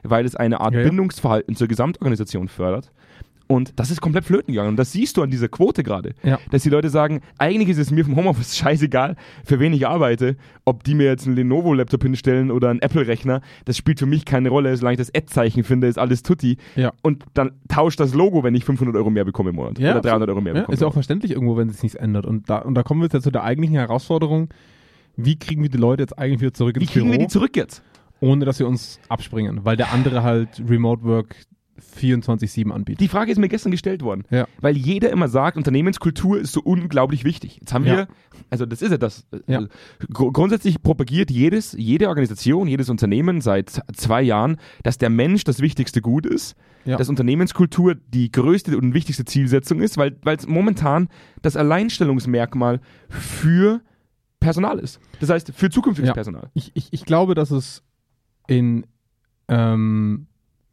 weil 0.03 0.25
es 0.25 0.35
eine 0.35 0.59
Art 0.59 0.73
Ja, 0.73 0.81
ja. 0.81 0.87
Bindungsverhalten 0.87 1.55
zur 1.55 1.67
Gesamtorganisation 1.67 2.47
fördert. 2.49 2.91
Und 3.51 3.73
das 3.79 3.91
ist 3.91 3.99
komplett 3.99 4.23
flöten 4.23 4.53
gegangen. 4.53 4.69
Und 4.69 4.77
das 4.77 4.93
siehst 4.93 5.17
du 5.17 5.23
an 5.23 5.29
dieser 5.29 5.49
Quote 5.49 5.83
gerade. 5.83 6.13
Ja. 6.23 6.39
Dass 6.51 6.63
die 6.63 6.69
Leute 6.69 6.89
sagen, 6.89 7.19
eigentlich 7.37 7.67
ist 7.67 7.79
es 7.79 7.91
mir 7.91 8.05
vom 8.05 8.15
Homeoffice 8.15 8.55
scheißegal, 8.57 9.17
für 9.43 9.59
wen 9.59 9.73
ich 9.73 9.85
arbeite. 9.85 10.37
Ob 10.63 10.85
die 10.85 10.95
mir 10.95 11.07
jetzt 11.07 11.27
einen 11.27 11.35
Lenovo-Laptop 11.35 12.01
hinstellen 12.01 12.49
oder 12.49 12.69
einen 12.69 12.79
Apple-Rechner, 12.81 13.41
das 13.65 13.75
spielt 13.75 13.99
für 13.99 14.05
mich 14.05 14.23
keine 14.23 14.47
Rolle. 14.47 14.77
Solange 14.77 14.93
ich 14.93 14.99
das 14.99 15.13
Ad-Zeichen 15.13 15.65
finde, 15.65 15.87
ist 15.87 15.97
alles 15.99 16.23
tutti. 16.23 16.55
Ja. 16.77 16.93
Und 17.01 17.25
dann 17.33 17.51
tauscht 17.67 17.99
das 17.99 18.13
Logo, 18.13 18.41
wenn 18.43 18.55
ich 18.55 18.63
500 18.63 18.95
Euro 18.95 19.09
mehr 19.09 19.25
bekomme 19.25 19.49
im 19.49 19.57
Monat. 19.57 19.79
Ja, 19.79 19.91
oder 19.91 20.01
300 20.01 20.29
Euro 20.29 20.39
mehr 20.39 20.53
Ja, 20.53 20.59
bekomme. 20.61 20.73
ist 20.73 20.79
ja 20.81 20.87
auch 20.87 20.93
verständlich 20.93 21.33
irgendwo, 21.33 21.57
wenn 21.57 21.69
sich 21.69 21.83
nichts 21.83 21.95
ändert. 21.97 22.25
Und 22.25 22.49
da, 22.49 22.59
und 22.59 22.75
da 22.75 22.83
kommen 22.83 23.01
wir 23.01 23.09
jetzt 23.11 23.21
zu 23.23 23.31
der 23.31 23.43
eigentlichen 23.43 23.75
Herausforderung, 23.75 24.47
wie 25.17 25.37
kriegen 25.37 25.61
wir 25.61 25.69
die 25.69 25.77
Leute 25.77 26.03
jetzt 26.03 26.17
eigentlich 26.17 26.39
wieder 26.39 26.53
zurück 26.53 26.77
Wie 26.77 26.83
ins 26.83 26.91
kriegen 26.91 27.07
Büro, 27.07 27.19
wir 27.19 27.25
die 27.27 27.31
zurück 27.31 27.57
jetzt? 27.57 27.83
ohne 28.21 28.45
dass 28.45 28.59
wir 28.59 28.67
uns 28.67 28.99
abspringen, 29.09 29.65
weil 29.65 29.75
der 29.75 29.91
andere 29.91 30.21
halt 30.23 30.61
Remote 30.69 31.03
Work 31.03 31.35
24-7 31.81 32.71
anbietet. 32.71 33.01
Die 33.01 33.07
Frage 33.07 33.31
ist 33.31 33.37
mir 33.37 33.49
gestern 33.49 33.71
gestellt 33.71 34.01
worden. 34.03 34.23
Ja. 34.29 34.47
Weil 34.59 34.77
jeder 34.77 35.09
immer 35.11 35.27
sagt, 35.27 35.57
Unternehmenskultur 35.57 36.39
ist 36.39 36.53
so 36.53 36.61
unglaublich 36.61 37.23
wichtig. 37.23 37.57
Jetzt 37.59 37.73
haben 37.73 37.85
Ja. 37.85 37.95
wir, 37.97 38.07
also 38.49 38.65
das 38.65 38.81
ist 38.81 38.91
ja 38.91 38.97
das. 38.97 39.25
Ja. 39.47 39.57
Also 39.57 39.67
gr- 40.11 40.31
grundsätzlich 40.31 40.81
propagiert 40.81 41.31
jedes, 41.31 41.73
jede 41.73 42.07
Organisation, 42.09 42.67
jedes 42.67 42.89
Unternehmen 42.89 43.41
seit 43.41 43.81
zwei 43.93 44.21
Jahren, 44.21 44.57
dass 44.83 44.97
der 44.97 45.09
Mensch 45.09 45.43
das 45.43 45.59
wichtigste 45.59 46.01
Gut 46.01 46.25
ist, 46.25 46.55
dass 46.85 47.09
Unternehmenskultur 47.09 47.93
die 47.95 48.31
größte 48.31 48.75
und 48.77 48.93
wichtigste 48.95 49.23
Zielsetzung 49.25 49.81
ist, 49.81 49.97
weil 49.97 50.17
weil 50.23 50.37
es 50.37 50.47
momentan 50.47 51.09
das 51.43 51.55
Alleinstellungsmerkmal 51.55 52.79
für 53.09 53.81
Personal 54.39 54.79
ist. 54.79 54.99
Das 55.19 55.29
heißt, 55.29 55.51
für 55.55 55.69
zukünftiges. 55.69 56.13
Personal. 56.13 56.49
ich, 56.55 56.71
ich, 56.73 56.87
ich 56.91 57.05
glaube, 57.05 57.35
dass 57.35 57.51
es 57.51 57.83
in, 58.47 58.87
ähm, 59.47 60.25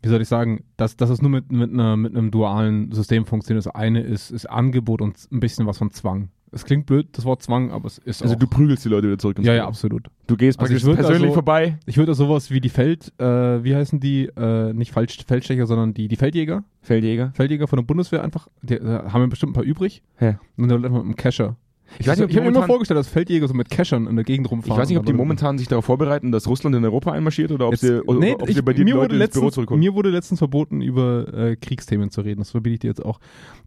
wie 0.02 0.08
soll 0.08 0.20
ich 0.22 0.28
sagen, 0.28 0.64
dass, 0.76 0.96
dass 0.96 1.10
es 1.10 1.20
nur 1.22 1.30
mit, 1.30 1.50
mit, 1.50 1.72
einer, 1.72 1.96
mit 1.96 2.14
einem 2.16 2.30
dualen 2.30 2.92
System 2.92 3.26
funktioniert. 3.26 3.66
Das 3.66 3.74
eine 3.74 4.00
ist, 4.00 4.30
ist 4.30 4.46
Angebot 4.46 5.00
und 5.00 5.16
ein 5.32 5.40
bisschen 5.40 5.66
was 5.66 5.78
von 5.78 5.90
Zwang. 5.90 6.28
Es 6.50 6.64
klingt 6.64 6.86
blöd, 6.86 7.08
das 7.12 7.26
Wort 7.26 7.42
Zwang, 7.42 7.72
aber 7.72 7.86
es 7.88 7.98
ist 7.98 8.22
Also 8.22 8.34
auch. 8.34 8.38
du 8.38 8.46
prügelst 8.46 8.82
die 8.84 8.88
Leute 8.88 9.08
wieder 9.08 9.18
zurück 9.18 9.38
ja, 9.40 9.52
ja, 9.52 9.60
Büro. 9.62 9.68
absolut. 9.68 10.08
Du 10.28 10.36
gehst 10.36 10.58
Also 10.58 10.66
praktisch 10.72 10.86
würd 10.86 10.96
persönlich 10.96 11.22
also- 11.24 11.34
vorbei. 11.34 11.78
Ich 11.84 11.98
würde 11.98 12.14
sowas 12.14 12.50
wie 12.50 12.60
die 12.62 12.70
Feld, 12.70 13.12
äh, 13.20 13.24
wie 13.64 13.74
heißen 13.74 14.00
die, 14.00 14.30
äh, 14.34 14.72
nicht 14.72 14.92
Feld, 14.92 15.12
Feldstecher, 15.26 15.66
sondern 15.66 15.92
die, 15.92 16.08
die 16.08 16.16
Feldjäger, 16.16 16.64
Feldjäger. 16.80 17.32
Feldjäger 17.34 17.66
von 17.68 17.76
der 17.78 17.84
Bundeswehr 17.84 18.22
einfach, 18.24 18.48
die, 18.62 18.74
äh, 18.74 18.80
haben 19.10 19.20
wir 19.20 19.28
bestimmt 19.28 19.50
ein 19.50 19.54
paar 19.54 19.64
übrig. 19.64 20.02
Ja. 20.20 20.38
Und 20.56 20.68
dann 20.68 20.80
mit 20.80 20.90
einem 20.90 21.16
Cacher. 21.16 21.56
Ich, 21.98 22.06
weiß 22.06 22.18
nicht, 22.18 22.24
ob 22.24 22.30
ich 22.30 22.34
die 22.36 22.40
habe 22.40 22.50
mir 22.50 22.56
immer 22.56 22.66
vorgestellt, 22.66 22.98
dass 22.98 23.08
Feldjäger 23.08 23.48
so 23.48 23.54
mit 23.54 23.70
Cachern 23.70 24.06
in 24.06 24.16
der 24.16 24.24
Gegend 24.24 24.50
rumfahren. 24.50 24.74
Ich 24.74 24.78
weiß 24.82 24.88
nicht, 24.88 24.98
ob 24.98 25.06
die 25.06 25.12
momentan 25.12 25.58
sich 25.58 25.68
darauf 25.68 25.84
vorbereiten, 25.86 26.32
dass 26.32 26.46
Russland 26.46 26.76
in 26.76 26.84
Europa 26.84 27.12
einmarschiert 27.12 27.50
oder 27.50 27.66
ob 27.66 27.72
Jetzt- 27.72 27.80
sie, 27.80 28.02
oder, 28.04 28.18
nee, 28.20 28.34
ob 28.34 28.48
ich- 28.48 28.56
sie 28.56 28.62
bei 28.62 28.72
dir 28.72 28.84
Leute 28.84 28.96
wurde 28.96 29.02
ins 29.04 29.32
Büro 29.32 29.44
letztens- 29.46 29.54
zurückholen. 29.54 29.80
Mir 29.80 29.94
wurde 29.94 30.10
letztens 30.10 30.38
verboten, 30.38 30.80
über 30.82 31.32
äh, 31.32 31.56
Kriegsthemen 31.56 32.10
zu 32.10 32.20
reden. 32.20 32.40
Das 32.40 32.50
verbiete 32.50 32.74
ich 32.74 32.80
dir 32.80 32.88
jetzt 32.88 33.04
auch. 33.04 33.20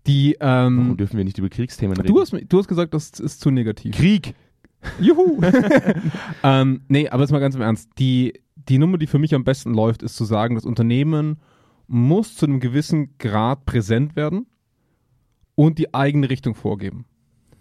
Die, 0.07 0.37
ähm, 0.39 0.77
Warum 0.77 0.97
dürfen 0.97 1.17
wir 1.17 1.23
nicht 1.23 1.37
über 1.37 1.49
Kriegsthemen 1.49 1.97
reden? 1.97 2.07
du, 2.13 2.21
hast, 2.21 2.33
du 2.47 2.57
hast 2.57 2.67
gesagt, 2.67 2.93
das 2.93 3.09
ist 3.19 3.41
zu 3.41 3.49
negativ. 3.51 3.95
Krieg. 3.95 4.35
Juhu! 4.99 5.39
ähm, 6.43 6.81
nee, 6.87 7.09
aber 7.09 7.23
jetzt 7.23 7.31
mal 7.31 7.39
ganz 7.39 7.55
im 7.55 7.61
Ernst. 7.61 7.89
Die, 7.99 8.33
die 8.55 8.77
Nummer, 8.77 8.97
die 8.97 9.07
für 9.07 9.19
mich 9.19 9.33
am 9.35 9.43
besten 9.43 9.73
läuft, 9.73 10.03
ist 10.03 10.15
zu 10.15 10.25
sagen, 10.25 10.55
das 10.55 10.65
Unternehmen 10.65 11.37
muss 11.87 12.35
zu 12.35 12.45
einem 12.45 12.59
gewissen 12.59 13.17
Grad 13.17 13.65
präsent 13.65 14.15
werden 14.15 14.45
und 15.55 15.77
die 15.77 15.93
eigene 15.93 16.29
Richtung 16.29 16.55
vorgeben. 16.55 17.05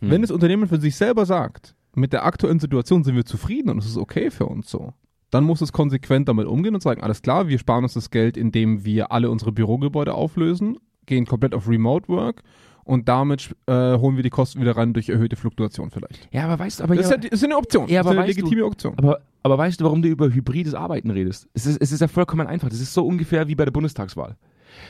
Hm. 0.00 0.10
Wenn 0.10 0.22
das 0.22 0.30
Unternehmen 0.30 0.66
für 0.68 0.80
sich 0.80 0.96
selber 0.96 1.26
sagt, 1.26 1.74
mit 1.94 2.12
der 2.12 2.24
aktuellen 2.24 2.60
Situation 2.60 3.04
sind 3.04 3.16
wir 3.16 3.24
zufrieden 3.24 3.70
und 3.70 3.78
es 3.78 3.86
ist 3.86 3.96
okay 3.96 4.30
für 4.30 4.46
uns 4.46 4.70
so, 4.70 4.92
dann 5.30 5.44
muss 5.44 5.60
es 5.60 5.72
konsequent 5.72 6.28
damit 6.28 6.46
umgehen 6.46 6.74
und 6.74 6.82
sagen, 6.82 7.02
alles 7.02 7.22
klar, 7.22 7.48
wir 7.48 7.58
sparen 7.58 7.84
uns 7.84 7.94
das 7.94 8.10
Geld, 8.10 8.36
indem 8.36 8.84
wir 8.84 9.12
alle 9.12 9.30
unsere 9.30 9.52
Bürogebäude 9.52 10.14
auflösen, 10.14 10.78
gehen 11.06 11.26
komplett 11.26 11.54
auf 11.54 11.68
Remote 11.68 12.08
Work 12.08 12.42
und 12.84 13.08
damit 13.08 13.54
äh, 13.66 13.96
holen 13.98 14.16
wir 14.16 14.22
die 14.22 14.30
Kosten 14.30 14.60
wieder 14.60 14.76
rein 14.76 14.92
durch 14.92 15.08
erhöhte 15.08 15.36
Fluktuation 15.36 15.90
vielleicht. 15.90 16.28
Ja, 16.32 16.44
aber 16.44 16.58
weißt 16.58 16.80
du, 16.80 16.84
aber, 16.84 16.96
Das 16.96 17.06
ist, 17.06 17.10
ja, 17.12 17.16
das 17.18 17.30
ist 17.30 17.44
eine 17.44 17.56
Option. 17.56 17.88
Ja, 17.88 18.02
das 18.02 18.06
aber 18.06 18.14
ist 18.14 18.18
eine 18.18 18.28
weißt 18.28 18.38
du- 18.38 18.42
legitime 18.44 18.64
Option. 18.66 18.94
aber, 18.98 19.20
aber 19.42 19.58
weißt 19.58 19.80
du, 19.80 19.84
warum 19.84 20.02
du 20.02 20.08
über 20.08 20.32
hybrides 20.32 20.74
Arbeiten 20.74 21.10
redest? 21.10 21.48
Es 21.54 21.66
ist, 21.66 21.80
es 21.80 21.92
ist 21.92 22.00
ja 22.00 22.08
vollkommen 22.08 22.46
einfach. 22.46 22.68
Das 22.68 22.80
ist 22.80 22.92
so 22.92 23.06
ungefähr 23.06 23.46
wie 23.48 23.54
bei 23.54 23.64
der 23.64 23.72
Bundestagswahl. 23.72 24.36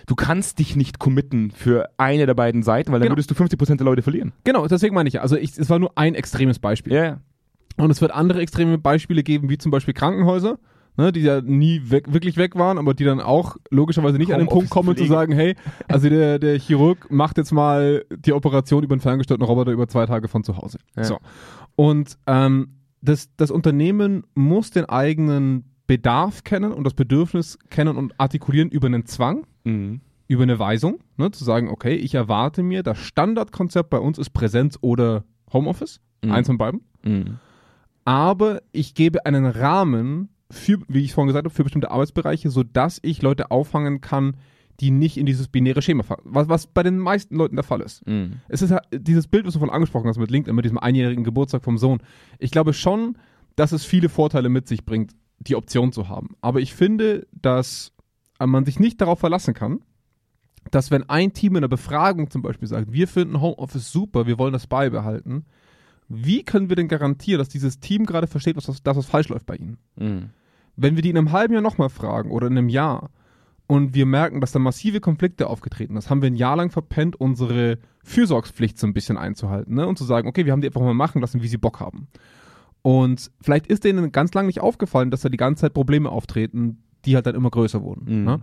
Du 0.07 0.15
kannst 0.15 0.59
dich 0.59 0.77
nicht 0.77 0.99
committen 0.99 1.51
für 1.51 1.89
eine 1.97 2.27
der 2.27 2.35
beiden 2.35 2.63
Seiten, 2.63 2.93
weil 2.93 3.01
dann 3.01 3.07
Genau. 3.09 3.17
würdest 3.17 3.31
du 3.31 3.35
50% 3.35 3.77
der 3.77 3.85
Leute 3.85 4.03
verlieren. 4.03 4.33
Genau, 4.45 4.67
deswegen 4.67 4.95
meine 4.95 5.09
ich 5.09 5.15
ja. 5.15 5.21
Also 5.23 5.37
ich, 5.37 5.57
es 5.59 5.69
war 5.71 5.79
nur 5.79 5.93
ein 5.97 6.15
extremes 6.15 6.59
Beispiel. 6.59 6.93
Ja, 6.93 7.05
ja. 7.05 7.21
Und 7.77 7.91
es 7.91 8.01
wird 8.01 8.13
andere 8.13 8.41
extreme 8.41 8.79
Beispiele 8.79 9.23
geben, 9.23 9.49
wie 9.49 9.57
zum 9.59 9.71
Beispiel 9.71 9.95
Krankenhäuser, 9.95 10.59
ne, 10.97 11.13
die 11.13 11.21
ja 11.21 11.41
nie 11.41 11.81
weg, 11.87 12.13
wirklich 12.13 12.37
weg 12.37 12.57
waren, 12.57 12.77
aber 12.79 12.93
die 12.95 13.05
dann 13.05 13.21
auch 13.21 13.57
logischerweise 13.71 14.19
nicht 14.19 14.33
an 14.35 14.39
den 14.41 14.49
Punkt 14.49 14.69
kommen 14.71 14.97
zu 14.97 15.05
Homeoffice-Pflege. 15.05 15.15
sagen, 15.15 15.33
hey, 15.33 15.57
also 15.89 16.09
der, 16.11 16.39
der 16.39 16.59
Chirurg 16.59 17.11
macht 17.11 17.39
jetzt 17.39 17.53
mal 17.53 18.05
die 18.11 18.33
Operation 18.33 18.83
über 18.83 18.95
einen 18.95 19.01
ferngesteuerten 19.01 19.47
Roboter 19.47 19.71
über 19.73 19.89
zwei 19.89 20.05
Tage 20.07 20.29
von 20.29 20.45
zu 20.45 20.57
Hause. 20.59 20.79
Ja. 20.97 21.05
So. 21.05 21.19
Und 21.77 22.19
ähm, 22.27 22.75
das, 23.01 23.31
das 23.39 23.51
Unternehmen 23.51 24.25
muss 24.35 24.71
den 24.73 24.85
eigenen 24.85 25.65
Bedarf 25.91 26.45
kennen 26.45 26.71
und 26.73 26.85
das 26.85 26.95
Bedürfnis 26.95 27.59
kennen 27.69 27.97
und 27.97 28.15
artikulieren 28.21 28.69
über 28.71 28.87
einen 28.87 29.07
Zwang, 29.07 29.45
Mhm. 29.65 30.01
über 30.29 30.45
eine 30.45 30.61
Weisung, 30.61 31.01
ne, 31.17 31.33
zu 31.33 31.43
sagen, 31.43 31.69
okay, 31.69 31.97
ich 31.97 32.15
erwarte 32.15 32.63
mir, 32.63 32.85
das 32.85 32.99
Standardkonzept 32.99 33.91
bei 33.91 33.99
uns 33.99 34.17
ist 34.17 34.31
Präsenz 34.31 34.79
oder 34.83 35.25
Homeoffice, 35.53 36.01
Mhm. 36.23 36.31
eins 36.31 36.47
von 36.47 36.59
beiden 36.59 36.83
Mhm. 37.03 37.39
aber 38.05 38.63
ich 38.71 38.95
gebe 38.95 39.27
einen 39.27 39.47
Rahmen 39.47 40.29
für, 40.49 40.79
wie 40.87 41.01
ich 41.01 41.13
vorhin 41.13 41.27
gesagt 41.27 41.47
habe, 41.47 41.55
für 41.55 41.65
bestimmte 41.65 41.91
Arbeitsbereiche, 41.91 42.51
sodass 42.51 43.01
ich 43.03 43.21
Leute 43.21 43.51
auffangen 43.51 44.01
kann, 44.01 44.37
die 44.79 44.93
nicht 44.93 45.17
in 45.17 45.27
dieses 45.27 45.49
binäre 45.49 45.83
Schema 45.83 46.05
fallen. 46.05 46.23
Was, 46.25 46.49
was 46.49 46.67
bei 46.69 46.85
den 46.85 46.99
meisten 47.01 47.35
Leuten 47.35 47.57
der 47.57 47.65
Fall 47.65 47.81
ist. 47.81 48.07
Mhm. 48.07 48.35
Es 48.49 48.63
ist 48.63 48.71
ja 48.71 48.81
dieses 48.93 49.27
Bild, 49.27 49.45
was 49.45 49.55
du 49.55 49.59
vorhin 49.59 49.75
angesprochen 49.75 50.07
hast 50.09 50.19
mit 50.19 50.31
LinkedIn, 50.31 50.55
mit 50.55 50.65
diesem 50.65 50.79
einjährigen 50.79 51.25
Geburtstag 51.25 51.65
vom 51.65 51.79
Sohn. 51.79 51.99
Ich 52.39 52.53
glaube 52.53 52.75
schon, 52.75 53.19
dass 53.57 53.73
es 53.73 53.85
viele 53.85 54.09
Vorteile 54.09 54.49
mit 54.49 54.69
sich 54.69 54.85
bringt, 54.85 55.17
die 55.41 55.57
Option 55.57 55.93
zu 55.93 56.09
haben. 56.09 56.37
Aber 56.41 56.61
ich 56.61 56.75
finde, 56.75 57.27
dass 57.33 57.93
man 58.39 58.65
sich 58.65 58.79
nicht 58.79 59.01
darauf 59.01 59.19
verlassen 59.19 59.55
kann, 59.55 59.81
dass 60.71 60.91
wenn 60.91 61.09
ein 61.09 61.33
Team 61.33 61.53
in 61.53 61.59
einer 61.59 61.69
Befragung 61.69 62.31
zum 62.31 62.43
Beispiel 62.43 62.69
sagt, 62.69 62.93
wir 62.93 63.09
finden 63.09 63.41
Homeoffice 63.41 63.91
super, 63.91 64.27
wir 64.27 64.39
wollen 64.39 64.53
das 64.53 64.67
beibehalten, 64.67 65.47
wie 66.09 66.43
können 66.43 66.69
wir 66.69 66.77
denn 66.77 66.89
garantieren, 66.89 67.39
dass 67.39 67.49
dieses 67.49 67.81
Team 67.81 68.05
gerade 68.05 68.27
versteht, 68.27 68.57
was, 68.57 68.67
das, 68.67 68.83
dass 68.83 68.97
was 68.97 69.07
falsch 69.07 69.29
läuft 69.29 69.47
bei 69.47 69.57
ihnen? 69.57 69.79
Mhm. 69.97 70.31
Wenn 70.77 70.97
wir 70.97 71.03
die 71.03 71.11
in 71.11 71.19
einem 71.19 71.33
halben 71.33 71.55
Jahr 71.55 71.63
nochmal 71.63 71.89
fragen 71.89 72.31
oder 72.31 72.47
in 72.49 72.59
einem 72.59 72.69
Jahr 72.69 73.11
und 73.67 73.95
wir 73.95 74.07
merken, 74.07 74.41
dass 74.41 74.53
da 74.53 74.59
massive 74.59 75.01
Konflikte 75.01 75.47
aufgetreten 75.47 75.95
sind, 75.95 76.11
haben 76.11 76.23
wir 76.23 76.31
ein 76.31 76.35
Jahr 76.35 76.57
lang 76.57 76.71
verpennt, 76.71 77.17
unsere 77.21 77.79
Fürsorgspflicht 78.03 78.79
so 78.79 78.87
ein 78.87 78.93
bisschen 78.93 79.17
einzuhalten 79.17 79.75
ne? 79.75 79.87
und 79.87 79.99
zu 79.99 80.05
sagen, 80.05 80.29
okay, 80.29 80.45
wir 80.45 80.53
haben 80.53 80.61
die 80.61 80.69
einfach 80.69 80.81
mal 80.81 80.95
machen 80.95 81.21
lassen, 81.21 81.43
wie 81.43 81.49
sie 81.49 81.59
Bock 81.59 81.81
haben. 81.81 82.09
Und 82.83 83.31
vielleicht 83.41 83.67
ist 83.67 83.85
denen 83.85 84.13
ganz 84.13 84.33
lange 84.35 84.47
nicht 84.47 84.61
aufgefallen, 84.61 85.11
dass 85.11 85.21
da 85.21 85.29
die 85.29 85.37
ganze 85.37 85.63
Zeit 85.63 85.75
Probleme 85.75 86.09
auftreten, 86.11 86.83
die 87.05 87.15
halt 87.15 87.27
dann 87.27 87.35
immer 87.35 87.51
größer 87.51 87.83
wurden. 87.83 88.21
Mhm. 88.21 88.25
Ne? 88.25 88.41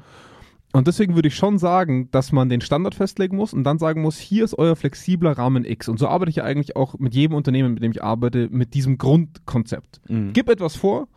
Und 0.73 0.87
deswegen 0.87 1.15
würde 1.15 1.29
ich 1.29 1.35
schon 1.35 1.57
sagen, 1.57 2.11
dass 2.11 2.31
man 2.31 2.49
den 2.49 2.61
Standard 2.61 2.93
festlegen 2.93 3.37
muss 3.37 3.53
und 3.53 3.63
dann 3.63 3.79
sagen 3.79 4.01
muss, 4.01 4.17
hier 4.17 4.43
ist 4.43 4.57
euer 4.57 4.75
flexibler 4.75 5.37
Rahmen 5.37 5.65
X. 5.65 5.87
Und 5.87 5.97
so 5.97 6.07
arbeite 6.07 6.29
ich 6.29 6.35
ja 6.35 6.43
eigentlich 6.43 6.75
auch 6.75 6.99
mit 6.99 7.15
jedem 7.15 7.35
Unternehmen, 7.35 7.73
mit 7.73 7.83
dem 7.83 7.91
ich 7.91 8.03
arbeite, 8.03 8.49
mit 8.51 8.73
diesem 8.73 8.97
Grundkonzept. 8.97 10.01
Mhm. 10.09 10.33
Gib 10.33 10.49
etwas 10.49 10.75
vor 10.75 11.07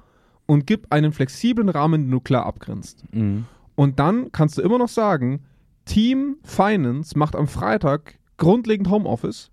und 0.46 0.66
gib 0.66 0.86
einen 0.90 1.12
flexiblen 1.12 1.68
Rahmen, 1.68 2.04
den 2.04 2.10
du 2.10 2.20
klar 2.20 2.46
abgrenzt. 2.46 3.04
Mhm. 3.12 3.44
Und 3.74 3.98
dann 3.98 4.30
kannst 4.32 4.56
du 4.56 4.62
immer 4.62 4.78
noch 4.78 4.88
sagen, 4.88 5.40
Team 5.84 6.36
Finance 6.44 7.18
macht 7.18 7.34
am 7.34 7.48
Freitag 7.48 8.18
grundlegend 8.36 8.88
Homeoffice 8.88 9.50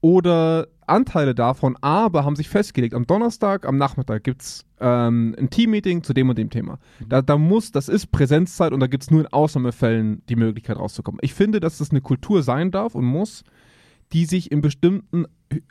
oder 0.00 0.68
Anteile 0.86 1.34
davon, 1.34 1.76
aber 1.80 2.24
haben 2.24 2.36
sich 2.36 2.48
festgelegt, 2.48 2.94
am 2.94 3.06
Donnerstag, 3.06 3.66
am 3.66 3.76
Nachmittag 3.76 4.24
gibt 4.24 4.42
es 4.42 4.64
ähm, 4.80 5.34
ein 5.38 5.50
Teammeeting 5.50 6.02
zu 6.02 6.12
dem 6.12 6.28
und 6.28 6.38
dem 6.38 6.50
Thema. 6.50 6.78
Da, 7.08 7.22
da 7.22 7.38
muss, 7.38 7.72
das 7.72 7.88
ist 7.88 8.12
Präsenzzeit 8.12 8.72
und 8.72 8.80
da 8.80 8.86
gibt 8.86 9.04
es 9.04 9.10
nur 9.10 9.20
in 9.20 9.26
Ausnahmefällen 9.28 10.22
die 10.28 10.36
Möglichkeit 10.36 10.76
rauszukommen. 10.76 11.20
Ich 11.22 11.34
finde, 11.34 11.60
dass 11.60 11.78
das 11.78 11.90
eine 11.90 12.00
Kultur 12.00 12.42
sein 12.42 12.70
darf 12.70 12.94
und 12.94 13.04
muss, 13.04 13.44
die 14.12 14.26
sich 14.26 14.52
in 14.52 14.60
bestimmten 14.60 15.26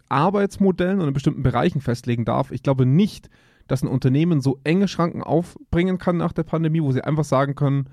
Arbeitsmodellen 0.09 0.99
und 0.99 1.07
in 1.07 1.13
bestimmten 1.13 1.43
Bereichen 1.43 1.81
festlegen 1.81 2.25
darf. 2.25 2.51
Ich 2.51 2.63
glaube 2.63 2.85
nicht, 2.85 3.29
dass 3.67 3.83
ein 3.83 3.87
Unternehmen 3.87 4.41
so 4.41 4.59
enge 4.63 4.87
Schranken 4.87 5.23
aufbringen 5.23 5.97
kann 5.97 6.17
nach 6.17 6.33
der 6.33 6.43
Pandemie, 6.43 6.81
wo 6.81 6.91
sie 6.91 7.03
einfach 7.03 7.23
sagen 7.23 7.55
können, 7.55 7.89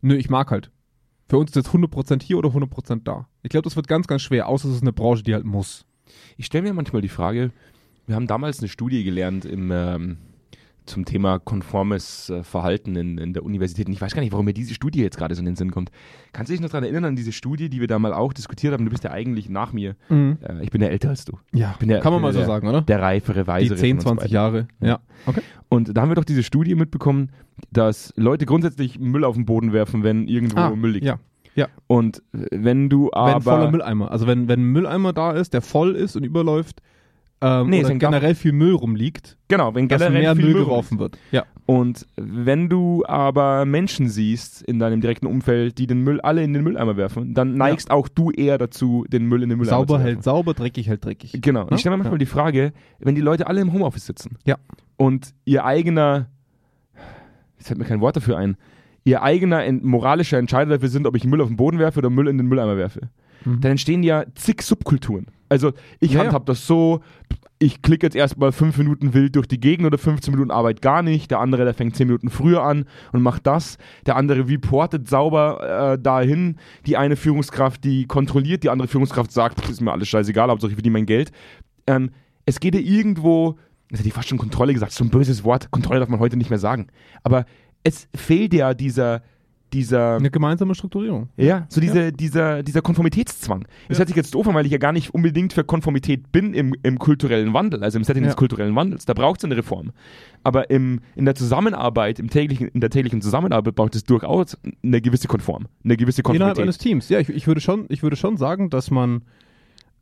nö, 0.00 0.14
ich 0.14 0.30
mag 0.30 0.50
halt. 0.50 0.70
Für 1.28 1.38
uns 1.38 1.50
ist 1.50 1.56
jetzt 1.56 1.70
100% 1.70 2.22
hier 2.22 2.38
oder 2.38 2.50
100% 2.50 3.02
da. 3.04 3.26
Ich 3.42 3.50
glaube, 3.50 3.64
das 3.64 3.76
wird 3.76 3.88
ganz, 3.88 4.06
ganz 4.06 4.22
schwer, 4.22 4.48
außer 4.48 4.68
es 4.68 4.76
ist 4.76 4.82
eine 4.82 4.92
Branche, 4.92 5.22
die 5.22 5.34
halt 5.34 5.44
muss. 5.44 5.86
Ich 6.36 6.46
stelle 6.46 6.64
mir 6.64 6.74
manchmal 6.74 7.02
die 7.02 7.08
Frage, 7.08 7.50
wir 8.06 8.14
haben 8.16 8.26
damals 8.26 8.58
eine 8.60 8.68
Studie 8.68 9.04
gelernt 9.04 9.44
im, 9.44 9.70
ähm, 9.72 10.16
zum 10.84 11.04
Thema 11.04 11.38
konformes 11.38 12.28
äh, 12.30 12.42
Verhalten 12.42 12.96
in, 12.96 13.16
in 13.18 13.32
der 13.32 13.44
Universität. 13.44 13.86
Und 13.86 13.92
ich 13.92 14.00
weiß 14.00 14.14
gar 14.14 14.20
nicht, 14.22 14.32
warum 14.32 14.44
mir 14.46 14.52
diese 14.52 14.74
Studie 14.74 15.00
jetzt 15.00 15.16
gerade 15.16 15.34
so 15.36 15.38
in 15.40 15.46
den 15.46 15.54
Sinn 15.54 15.70
kommt. 15.70 15.92
Kannst 16.32 16.48
du 16.50 16.54
dich 16.54 16.60
noch 16.60 16.70
daran 16.70 16.82
erinnern, 16.82 17.04
an 17.04 17.16
diese 17.16 17.30
Studie, 17.30 17.68
die 17.68 17.80
wir 17.80 17.86
da 17.86 18.00
mal 18.00 18.12
auch 18.12 18.32
diskutiert 18.32 18.72
haben? 18.72 18.84
Du 18.84 18.90
bist 18.90 19.04
ja 19.04 19.12
eigentlich 19.12 19.48
nach 19.48 19.72
mir. 19.72 19.94
Äh, 20.10 20.34
ich 20.62 20.70
bin 20.72 20.82
ja 20.82 20.88
älter 20.88 21.10
als 21.10 21.24
du. 21.24 21.38
Ja, 21.52 21.76
der- 21.80 22.00
kann 22.00 22.12
man 22.12 22.20
mal 22.20 22.32
so 22.32 22.40
der- 22.40 22.46
sagen, 22.48 22.66
oder? 22.66 22.82
Der 22.82 23.00
reifere, 23.00 23.42
Die 23.42 23.46
weisere. 23.46 23.78
10, 23.78 24.00
von 24.00 24.12
uns 24.12 24.22
20 24.22 24.22
beiden. 24.24 24.34
Jahre. 24.34 24.68
Ja. 24.80 24.98
Okay. 25.26 25.42
Und 25.68 25.96
da 25.96 26.02
haben 26.02 26.08
wir 26.10 26.16
doch 26.16 26.24
diese 26.24 26.42
Studie 26.42 26.74
mitbekommen, 26.74 27.30
dass 27.70 28.12
Leute 28.16 28.44
grundsätzlich 28.44 28.98
Müll 28.98 29.22
auf 29.24 29.36
den 29.36 29.46
Boden 29.46 29.72
werfen, 29.72 30.02
wenn 30.02 30.26
irgendwo 30.26 30.74
Müll 30.74 30.90
liegt. 30.94 31.08
Ah, 31.08 31.20
Ja. 31.54 31.68
Und 31.86 32.22
wenn 32.32 32.88
du 32.88 33.10
aber... 33.12 33.34
wenn 33.34 33.42
voller 33.42 33.70
Mülleimer. 33.70 34.10
Also 34.10 34.26
wenn, 34.26 34.48
wenn 34.48 34.60
ein 34.60 34.72
Mülleimer 34.72 35.12
da 35.12 35.32
ist, 35.32 35.52
der 35.54 35.62
voll 35.62 35.94
ist 35.96 36.16
und 36.16 36.24
überläuft, 36.24 36.80
ähm, 37.44 37.70
Nee, 37.70 37.84
oder 37.84 37.94
generell 37.96 38.34
viel 38.36 38.52
Müll 38.52 38.74
rumliegt, 38.74 39.36
Genau, 39.48 39.74
wenn 39.74 39.88
generell 39.88 40.12
mehr 40.12 40.36
viel 40.36 40.44
Müll 40.44 40.54
Müll 40.54 40.64
geworfen 40.64 40.98
wird. 41.00 41.18
Ja. 41.32 41.44
Und 41.66 42.06
wenn 42.16 42.68
du 42.68 43.04
aber 43.06 43.64
Menschen 43.64 44.08
siehst 44.08 44.62
in 44.62 44.78
deinem 44.78 45.00
direkten 45.00 45.26
Umfeld, 45.26 45.78
die 45.78 45.86
den 45.88 46.02
Müll 46.04 46.20
alle 46.20 46.42
in 46.44 46.52
den 46.52 46.62
Mülleimer 46.62 46.96
werfen, 46.96 47.34
dann 47.34 47.56
neigst 47.56 47.90
auch 47.90 48.08
du 48.08 48.30
eher 48.30 48.58
dazu, 48.58 49.04
den 49.08 49.26
Müll 49.26 49.42
in 49.42 49.48
den 49.48 49.58
Mülleimer 49.58 49.78
Sauber 49.78 49.86
zu 49.86 49.92
werfen. 49.94 50.06
hält 50.06 50.22
sauber, 50.24 50.54
dreckig 50.54 50.86
hält 50.88 51.04
dreckig. 51.04 51.32
Genau. 51.40 51.64
Ne? 51.64 51.70
ich 51.72 51.80
stelle 51.80 51.96
mir 51.96 51.98
manchmal 51.98 52.14
Ja. 52.14 52.18
die 52.18 52.26
Frage, 52.26 52.72
wenn 53.00 53.14
die 53.16 53.20
Leute 53.20 53.46
alle 53.48 53.60
im 53.60 53.72
Homeoffice 53.72 54.06
sitzen 54.06 54.38
Ja. 54.44 54.56
und 54.96 55.34
ihr 55.44 55.64
eigener, 55.64 56.28
jetzt 57.58 57.68
fällt 57.68 57.78
mir 57.78 57.86
kein 57.86 58.00
Wort 58.00 58.16
dafür 58.16 58.36
ein, 58.38 58.56
ihr 59.04 59.22
eigener 59.22 59.62
moralischer 59.82 60.38
Entscheider 60.38 60.70
dafür 60.74 60.88
sind, 60.88 61.06
ob 61.06 61.16
ich 61.16 61.24
Müll 61.24 61.40
auf 61.40 61.48
den 61.48 61.56
Boden 61.56 61.78
werfe 61.78 61.98
oder 61.98 62.10
Müll 62.10 62.28
in 62.28 62.38
den 62.38 62.46
Mülleimer 62.46 62.76
werfe, 62.76 63.08
Mhm. 63.44 63.60
dann 63.60 63.70
entstehen 63.72 64.02
ja 64.02 64.24
zig 64.34 64.62
Subkulturen. 64.62 65.26
Also 65.48 65.72
ich 66.00 66.12
Ja, 66.12 66.20
handhab 66.20 66.46
das 66.46 66.66
so, 66.66 67.00
ich 67.58 67.82
klicke 67.82 68.06
jetzt 68.06 68.16
erstmal 68.16 68.52
fünf 68.52 68.76
Minuten 68.78 69.14
wild 69.14 69.36
durch 69.36 69.46
die 69.46 69.60
Gegend 69.60 69.86
oder 69.86 69.98
15 69.98 70.32
Minuten 70.32 70.50
Arbeit 70.50 70.80
gar 70.82 71.02
nicht. 71.02 71.30
Der 71.30 71.38
andere, 71.40 71.64
der 71.64 71.74
fängt 71.74 71.94
10 71.96 72.06
Minuten 72.08 72.30
früher 72.30 72.62
an 72.62 72.86
und 73.12 73.22
macht 73.22 73.46
das. 73.46 73.78
Der 74.06 74.16
andere 74.16 74.48
reportet 74.48 75.08
sauber 75.08 75.92
äh, 75.94 76.02
dahin. 76.02 76.56
Die 76.86 76.96
eine 76.96 77.16
Führungskraft, 77.16 77.84
die 77.84 78.06
kontrolliert, 78.06 78.62
die 78.64 78.70
andere 78.70 78.88
Führungskraft 78.88 79.30
sagt, 79.30 79.60
"Pff, 79.60 79.70
ist 79.70 79.80
mir 79.80 79.92
alles 79.92 80.08
scheißegal, 80.08 80.48
Hauptsache 80.50 80.70
ich 80.70 80.76
verdiene 80.76 80.94
mein 80.94 81.06
Geld. 81.06 81.30
Ähm, 81.86 82.10
es 82.46 82.58
geht 82.58 82.74
ja 82.74 82.80
irgendwo, 82.80 83.58
das 83.90 84.00
hätte 84.00 84.08
ich 84.08 84.14
fast 84.14 84.28
schon 84.28 84.38
Kontrolle 84.38 84.72
gesagt, 84.72 84.92
so 84.92 85.04
ein 85.04 85.10
böses 85.10 85.44
Wort, 85.44 85.70
Kontrolle 85.70 86.00
darf 86.00 86.08
man 86.08 86.18
heute 86.20 86.36
nicht 86.36 86.50
mehr 86.50 86.58
sagen. 86.58 86.88
Aber 87.22 87.44
es 87.84 88.08
fehlt 88.14 88.54
ja 88.54 88.74
dieser, 88.74 89.22
dieser 89.72 90.16
Eine 90.16 90.30
gemeinsame 90.30 90.74
Strukturierung. 90.74 91.30
ja, 91.38 91.64
so 91.70 91.80
diese, 91.80 92.12
dieser, 92.12 92.62
dieser 92.62 92.82
Konformitätszwang. 92.82 93.62
Das 93.88 93.96
Ja. 93.96 94.00
hört 94.00 94.08
sich 94.08 94.16
jetzt 94.16 94.34
doof 94.34 94.46
an, 94.46 94.54
weil 94.54 94.66
ich 94.66 94.72
ja 94.72 94.76
gar 94.78 94.92
nicht 94.92 95.14
unbedingt 95.14 95.54
für 95.54 95.64
Konformität 95.64 96.30
bin 96.30 96.52
im, 96.52 96.74
im 96.82 96.98
kulturellen 96.98 97.54
Wandel, 97.54 97.82
also 97.82 97.96
im 97.98 98.04
Setting 98.04 98.22
Ja. 98.24 98.28
des 98.28 98.36
kulturellen 98.36 98.74
Wandels. 98.76 99.06
Da 99.06 99.14
braucht 99.14 99.38
es 99.40 99.44
eine 99.46 99.56
Reform. 99.56 99.92
Aber 100.42 100.68
im, 100.68 101.00
in 101.16 101.24
der 101.24 101.34
Zusammenarbeit, 101.34 102.18
im 102.18 102.28
täglichen, 102.28 102.68
in 102.68 102.80
der 102.82 102.90
täglichen 102.90 103.22
Zusammenarbeit 103.22 103.74
braucht 103.74 103.94
es 103.94 104.04
durchaus 104.04 104.58
eine 104.84 105.00
gewisse 105.00 105.26
Konform, 105.26 105.66
eine 105.84 105.96
gewisse 105.96 106.20
Innerhalb 106.20 106.38
Konformität. 106.56 106.62
eines 106.62 106.78
Teams. 106.78 107.08
Ja, 107.08 107.18
ich, 107.20 107.30
ich, 107.30 107.46
würde 107.46 107.62
schon, 107.62 107.86
ich 107.88 108.02
würde 108.02 108.16
schon 108.16 108.36
sagen, 108.36 108.68
dass 108.68 108.90
man 108.90 109.22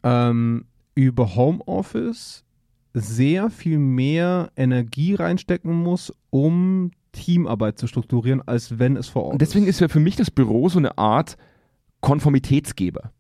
ähm, 0.02 0.64
über 0.96 1.36
Homeoffice 1.36 2.44
sehr 2.92 3.50
viel 3.50 3.78
mehr 3.78 4.50
Energie 4.56 5.14
reinstecken 5.14 5.72
muss, 5.72 6.12
um 6.30 6.90
Teamarbeit 7.12 7.78
zu 7.78 7.86
strukturieren, 7.86 8.42
als 8.46 8.78
wenn 8.78 8.96
es 8.96 9.08
vor 9.08 9.24
Ort 9.24 9.32
Und 9.34 9.42
deswegen 9.42 9.66
ist 9.66 9.80
ja 9.80 9.88
für 9.88 10.00
mich 10.00 10.16
das 10.16 10.30
Büro 10.30 10.68
so 10.68 10.78
eine 10.78 10.98
Art 10.98 11.36
Konformitätsgeber, 12.00 13.12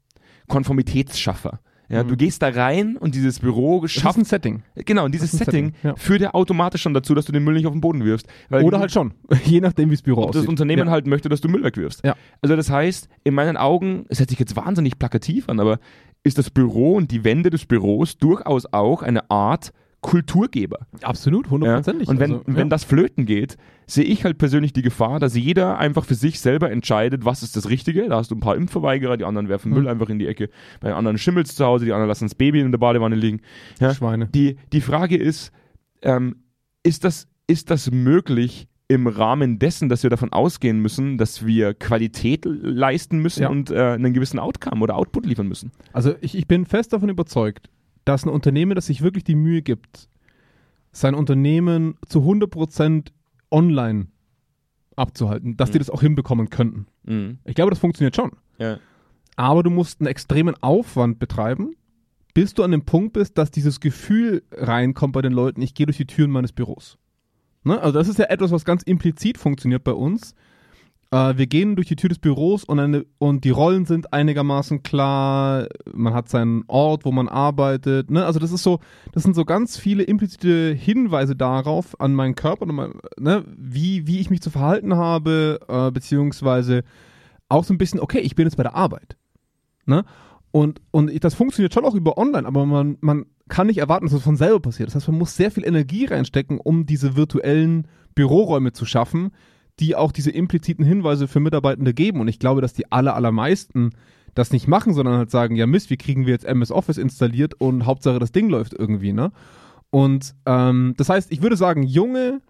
Konformitätsschaffer. 0.48 1.60
Ja, 1.90 2.04
Mhm. 2.04 2.08
Du 2.08 2.16
gehst 2.16 2.40
da 2.40 2.48
rein 2.48 2.96
und 2.96 3.16
dieses 3.16 3.40
Büro 3.40 3.80
Das 3.80 3.96
ist 3.96 4.00
schafft 4.00 4.18
ein 4.18 4.24
Setting. 4.24 4.62
Genau, 4.76 5.04
und 5.04 5.12
dieses 5.12 5.32
Das 5.32 5.40
ist 5.40 5.44
Setting, 5.44 5.72
Setting, 5.72 5.90
ja. 5.90 5.96
führt 5.96 6.20
ja 6.20 6.34
automatisch 6.34 6.82
schon 6.82 6.94
dazu, 6.94 7.14
dass 7.14 7.24
du 7.24 7.32
den 7.32 7.42
Müll 7.42 7.54
nicht 7.54 7.66
auf 7.66 7.72
den 7.72 7.80
Boden 7.80 8.04
wirfst. 8.04 8.28
Oder 8.48 8.78
halt 8.78 8.92
schon. 8.92 9.12
Je 9.44 9.60
nachdem, 9.60 9.90
wie 9.90 9.94
das 9.94 10.02
Büro 10.02 10.22
ob 10.22 10.28
das 10.28 10.38
aussieht. 10.38 10.48
Unternehmen 10.48 10.86
ja. 10.86 10.92
halt 10.92 11.08
möchte, 11.08 11.28
dass 11.28 11.40
du 11.40 11.48
Müll 11.48 11.64
wegwirfst. 11.64 12.04
Ja. 12.04 12.14
Also 12.42 12.54
das 12.54 12.70
heißt, 12.70 13.08
in 13.24 13.34
meinen 13.34 13.56
Augen, 13.56 14.06
es 14.08 14.20
hört 14.20 14.30
sich 14.30 14.38
jetzt 14.38 14.54
wahnsinnig 14.54 15.00
plakativ 15.00 15.48
an, 15.48 15.58
aber 15.58 15.80
ist 16.22 16.38
das 16.38 16.50
Büro 16.50 16.94
und 16.94 17.10
die 17.10 17.24
Wände 17.24 17.50
des 17.50 17.66
Büros 17.66 18.18
durchaus 18.18 18.66
auch 18.72 19.02
eine 19.02 19.28
Art 19.28 19.72
Kulturgeber. 20.00 20.78
Absolut, 21.02 21.46
Ja? 21.46 21.50
hundertprozentig. 21.52 22.08
Und 22.08 22.20
wenn, 22.20 22.32
Also, 22.32 22.44
wenn 22.46 22.56
ja. 22.56 22.64
das 22.64 22.84
flöten 22.84 23.26
geht, 23.26 23.56
sehe 23.86 24.04
ich 24.04 24.24
halt 24.24 24.38
persönlich 24.38 24.72
die 24.72 24.82
Gefahr, 24.82 25.20
dass 25.20 25.36
jeder 25.36 25.78
einfach 25.78 26.04
für 26.04 26.14
sich 26.14 26.40
selber 26.40 26.70
entscheidet, 26.70 27.24
was 27.24 27.42
ist 27.42 27.56
das 27.56 27.68
Richtige. 27.68 28.08
Da 28.08 28.16
hast 28.16 28.30
du 28.30 28.34
ein 28.34 28.40
paar 28.40 28.56
Impfverweigerer, 28.56 29.16
die 29.16 29.24
anderen 29.24 29.48
werfen 29.48 29.70
Mhm. 29.70 29.78
Müll 29.78 29.88
einfach 29.88 30.08
in 30.08 30.18
die 30.18 30.26
Ecke. 30.26 30.48
Bei 30.80 30.88
den 30.88 30.96
anderen 30.96 31.18
schimmelt's 31.18 31.54
zu 31.54 31.64
Hause, 31.64 31.84
die 31.84 31.92
anderen 31.92 32.08
lassen 32.08 32.24
das 32.24 32.34
Baby 32.34 32.60
in 32.60 32.70
der 32.70 32.78
Badewanne 32.78 33.16
liegen. 33.16 33.40
Ja? 33.78 33.92
Schweine. 33.94 34.28
Die, 34.28 34.56
die 34.72 34.80
Frage 34.80 35.16
ist, 35.16 35.52
ähm, 36.02 36.36
ist, 36.82 37.04
das, 37.04 37.28
ist 37.46 37.70
das 37.70 37.90
möglich 37.90 38.68
im 38.88 39.06
Rahmen 39.06 39.58
dessen, 39.58 39.88
dass 39.88 40.02
wir 40.02 40.10
davon 40.10 40.32
ausgehen 40.32 40.80
müssen, 40.80 41.16
dass 41.18 41.46
wir 41.46 41.74
Qualität 41.74 42.44
leisten 42.44 43.18
müssen 43.20 43.42
Ja. 43.42 43.48
und 43.48 43.70
äh, 43.70 43.78
einen 43.92 44.12
gewissen 44.14 44.38
Outcome 44.40 44.82
oder 44.82 44.96
Output 44.96 45.26
liefern 45.26 45.46
müssen? 45.46 45.70
Also 45.92 46.14
ich, 46.20 46.36
ich 46.36 46.48
bin 46.48 46.66
fest 46.66 46.92
davon 46.92 47.08
überzeugt, 47.08 47.68
dass 48.10 48.24
ein 48.24 48.28
Unternehmen, 48.30 48.74
das 48.74 48.86
sich 48.86 49.02
wirklich 49.02 49.24
die 49.24 49.36
Mühe 49.36 49.62
gibt, 49.62 50.08
sein 50.92 51.14
Unternehmen 51.14 51.94
zu 52.08 52.20
100% 52.20 53.12
online 53.50 54.08
abzuhalten, 54.96 55.56
dass 55.56 55.70
die 55.70 55.78
Mhm. 55.78 55.80
das 55.80 55.90
auch 55.90 56.00
hinbekommen 56.00 56.50
könnten. 56.50 56.86
Mhm. 57.04 57.38
Ich 57.44 57.54
glaube, 57.54 57.70
das 57.70 57.78
funktioniert 57.78 58.16
schon. 58.16 58.32
Ja. 58.58 58.78
Aber 59.36 59.62
du 59.62 59.70
musst 59.70 60.00
einen 60.00 60.08
extremen 60.08 60.54
Aufwand 60.60 61.18
betreiben, 61.20 61.74
bis 62.34 62.52
du 62.54 62.62
an 62.64 62.72
dem 62.72 62.84
Punkt 62.84 63.12
bist, 63.14 63.38
dass 63.38 63.50
dieses 63.50 63.80
Gefühl 63.80 64.42
reinkommt 64.52 65.12
bei 65.12 65.22
den 65.22 65.32
Leuten, 65.32 65.62
ich 65.62 65.74
gehe 65.74 65.86
durch 65.86 65.96
die 65.96 66.06
Türen 66.06 66.30
meines 66.30 66.52
Büros. 66.52 66.98
Ne? 67.64 67.80
Also 67.80 67.96
das 67.98 68.08
ist 68.08 68.18
ja 68.18 68.26
etwas, 68.26 68.50
was 68.50 68.64
ganz 68.64 68.82
implizit 68.82 69.38
funktioniert 69.38 69.84
bei 69.84 69.92
uns. 69.92 70.34
Äh, 71.12 71.36
wir 71.36 71.46
gehen 71.46 71.76
durch 71.76 71.88
die 71.88 71.96
Tür 71.96 72.08
des 72.08 72.18
Büros 72.18 72.64
und, 72.64 72.78
eine, 72.78 73.04
und 73.18 73.44
die 73.44 73.50
Rollen 73.50 73.84
sind 73.84 74.12
einigermaßen 74.12 74.82
klar. 74.82 75.66
Man 75.92 76.14
hat 76.14 76.28
seinen 76.28 76.64
Ort, 76.68 77.04
wo 77.04 77.12
man 77.12 77.28
arbeitet. 77.28 78.10
Ne? 78.10 78.24
Also 78.24 78.38
das 78.38 78.52
ist 78.52 78.62
so, 78.62 78.78
das 79.12 79.22
sind 79.22 79.34
so 79.34 79.44
ganz 79.44 79.76
viele 79.76 80.02
implizite 80.04 80.72
Hinweise 80.72 81.34
darauf 81.34 81.98
an 82.00 82.14
meinen 82.14 82.34
Körper, 82.34 82.62
und 82.62 82.74
mein, 82.74 82.92
ne? 83.18 83.44
wie, 83.56 84.06
wie 84.06 84.20
ich 84.20 84.30
mich 84.30 84.40
zu 84.40 84.50
verhalten 84.50 84.94
habe, 84.96 85.60
äh, 85.68 85.90
beziehungsweise 85.90 86.84
auch 87.48 87.64
so 87.64 87.74
ein 87.74 87.78
bisschen, 87.78 87.98
okay, 88.00 88.20
ich 88.20 88.36
bin 88.36 88.46
jetzt 88.46 88.56
bei 88.56 88.62
der 88.62 88.76
Arbeit. 88.76 89.16
Ne? 89.86 90.04
Und, 90.52 90.80
und 90.92 91.10
ich- 91.10 91.20
das 91.20 91.34
funktioniert 91.34 91.74
schon 91.74 91.84
auch 91.84 91.94
über 91.94 92.18
online, 92.18 92.46
aber 92.46 92.66
man, 92.66 92.98
man 93.00 93.26
kann 93.48 93.66
nicht 93.66 93.78
erwarten, 93.78 94.06
dass 94.06 94.14
es 94.14 94.22
von 94.22 94.36
selber 94.36 94.60
passiert. 94.60 94.88
Das 94.88 94.94
heißt, 94.94 95.08
man 95.08 95.18
muss 95.18 95.34
sehr 95.36 95.50
viel 95.50 95.64
Energie 95.66 96.04
reinstecken, 96.04 96.58
um 96.58 96.86
diese 96.86 97.16
virtuellen 97.16 97.88
Büroräume 98.14 98.72
zu 98.72 98.84
schaffen, 98.86 99.30
die 99.80 99.96
auch 99.96 100.12
diese 100.12 100.30
impliziten 100.30 100.84
Hinweise 100.84 101.26
für 101.26 101.40
Mitarbeitende 101.40 101.94
geben. 101.94 102.20
Und 102.20 102.28
ich 102.28 102.38
glaube, 102.38 102.60
dass 102.60 102.72
die 102.72 102.90
aller, 102.92 103.14
allermeisten 103.14 103.90
das 104.34 104.52
nicht 104.52 104.68
machen, 104.68 104.94
sondern 104.94 105.16
halt 105.16 105.30
sagen, 105.30 105.56
ja 105.56 105.66
Mist, 105.66 105.90
wie 105.90 105.96
kriegen 105.96 106.26
wir 106.26 106.32
jetzt 106.32 106.44
MS 106.44 106.70
Office 106.70 106.98
installiert 106.98 107.54
und 107.54 107.86
Hauptsache 107.86 108.18
das 108.18 108.32
Ding 108.32 108.48
läuft 108.48 108.74
irgendwie, 108.74 109.12
ne? 109.12 109.32
Und 109.90 110.36
ähm, 110.46 110.94
das 110.96 111.08
heißt, 111.08 111.32
ich 111.32 111.42
würde 111.42 111.56
sagen, 111.56 111.82
junge 111.82 112.40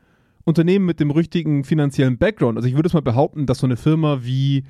Unternehmen 0.45 0.85
mit 0.85 1.01
dem 1.01 1.11
richtigen 1.11 1.65
finanziellen 1.65 2.19
Background, 2.19 2.59
also 2.59 2.69
ich 2.69 2.75
würde 2.75 2.89
es 2.89 2.93
mal 2.93 3.01
behaupten, 3.01 3.47
dass 3.47 3.59
so 3.59 3.67
eine 3.67 3.79
Firma 3.79 4.19
wie 4.23 4.65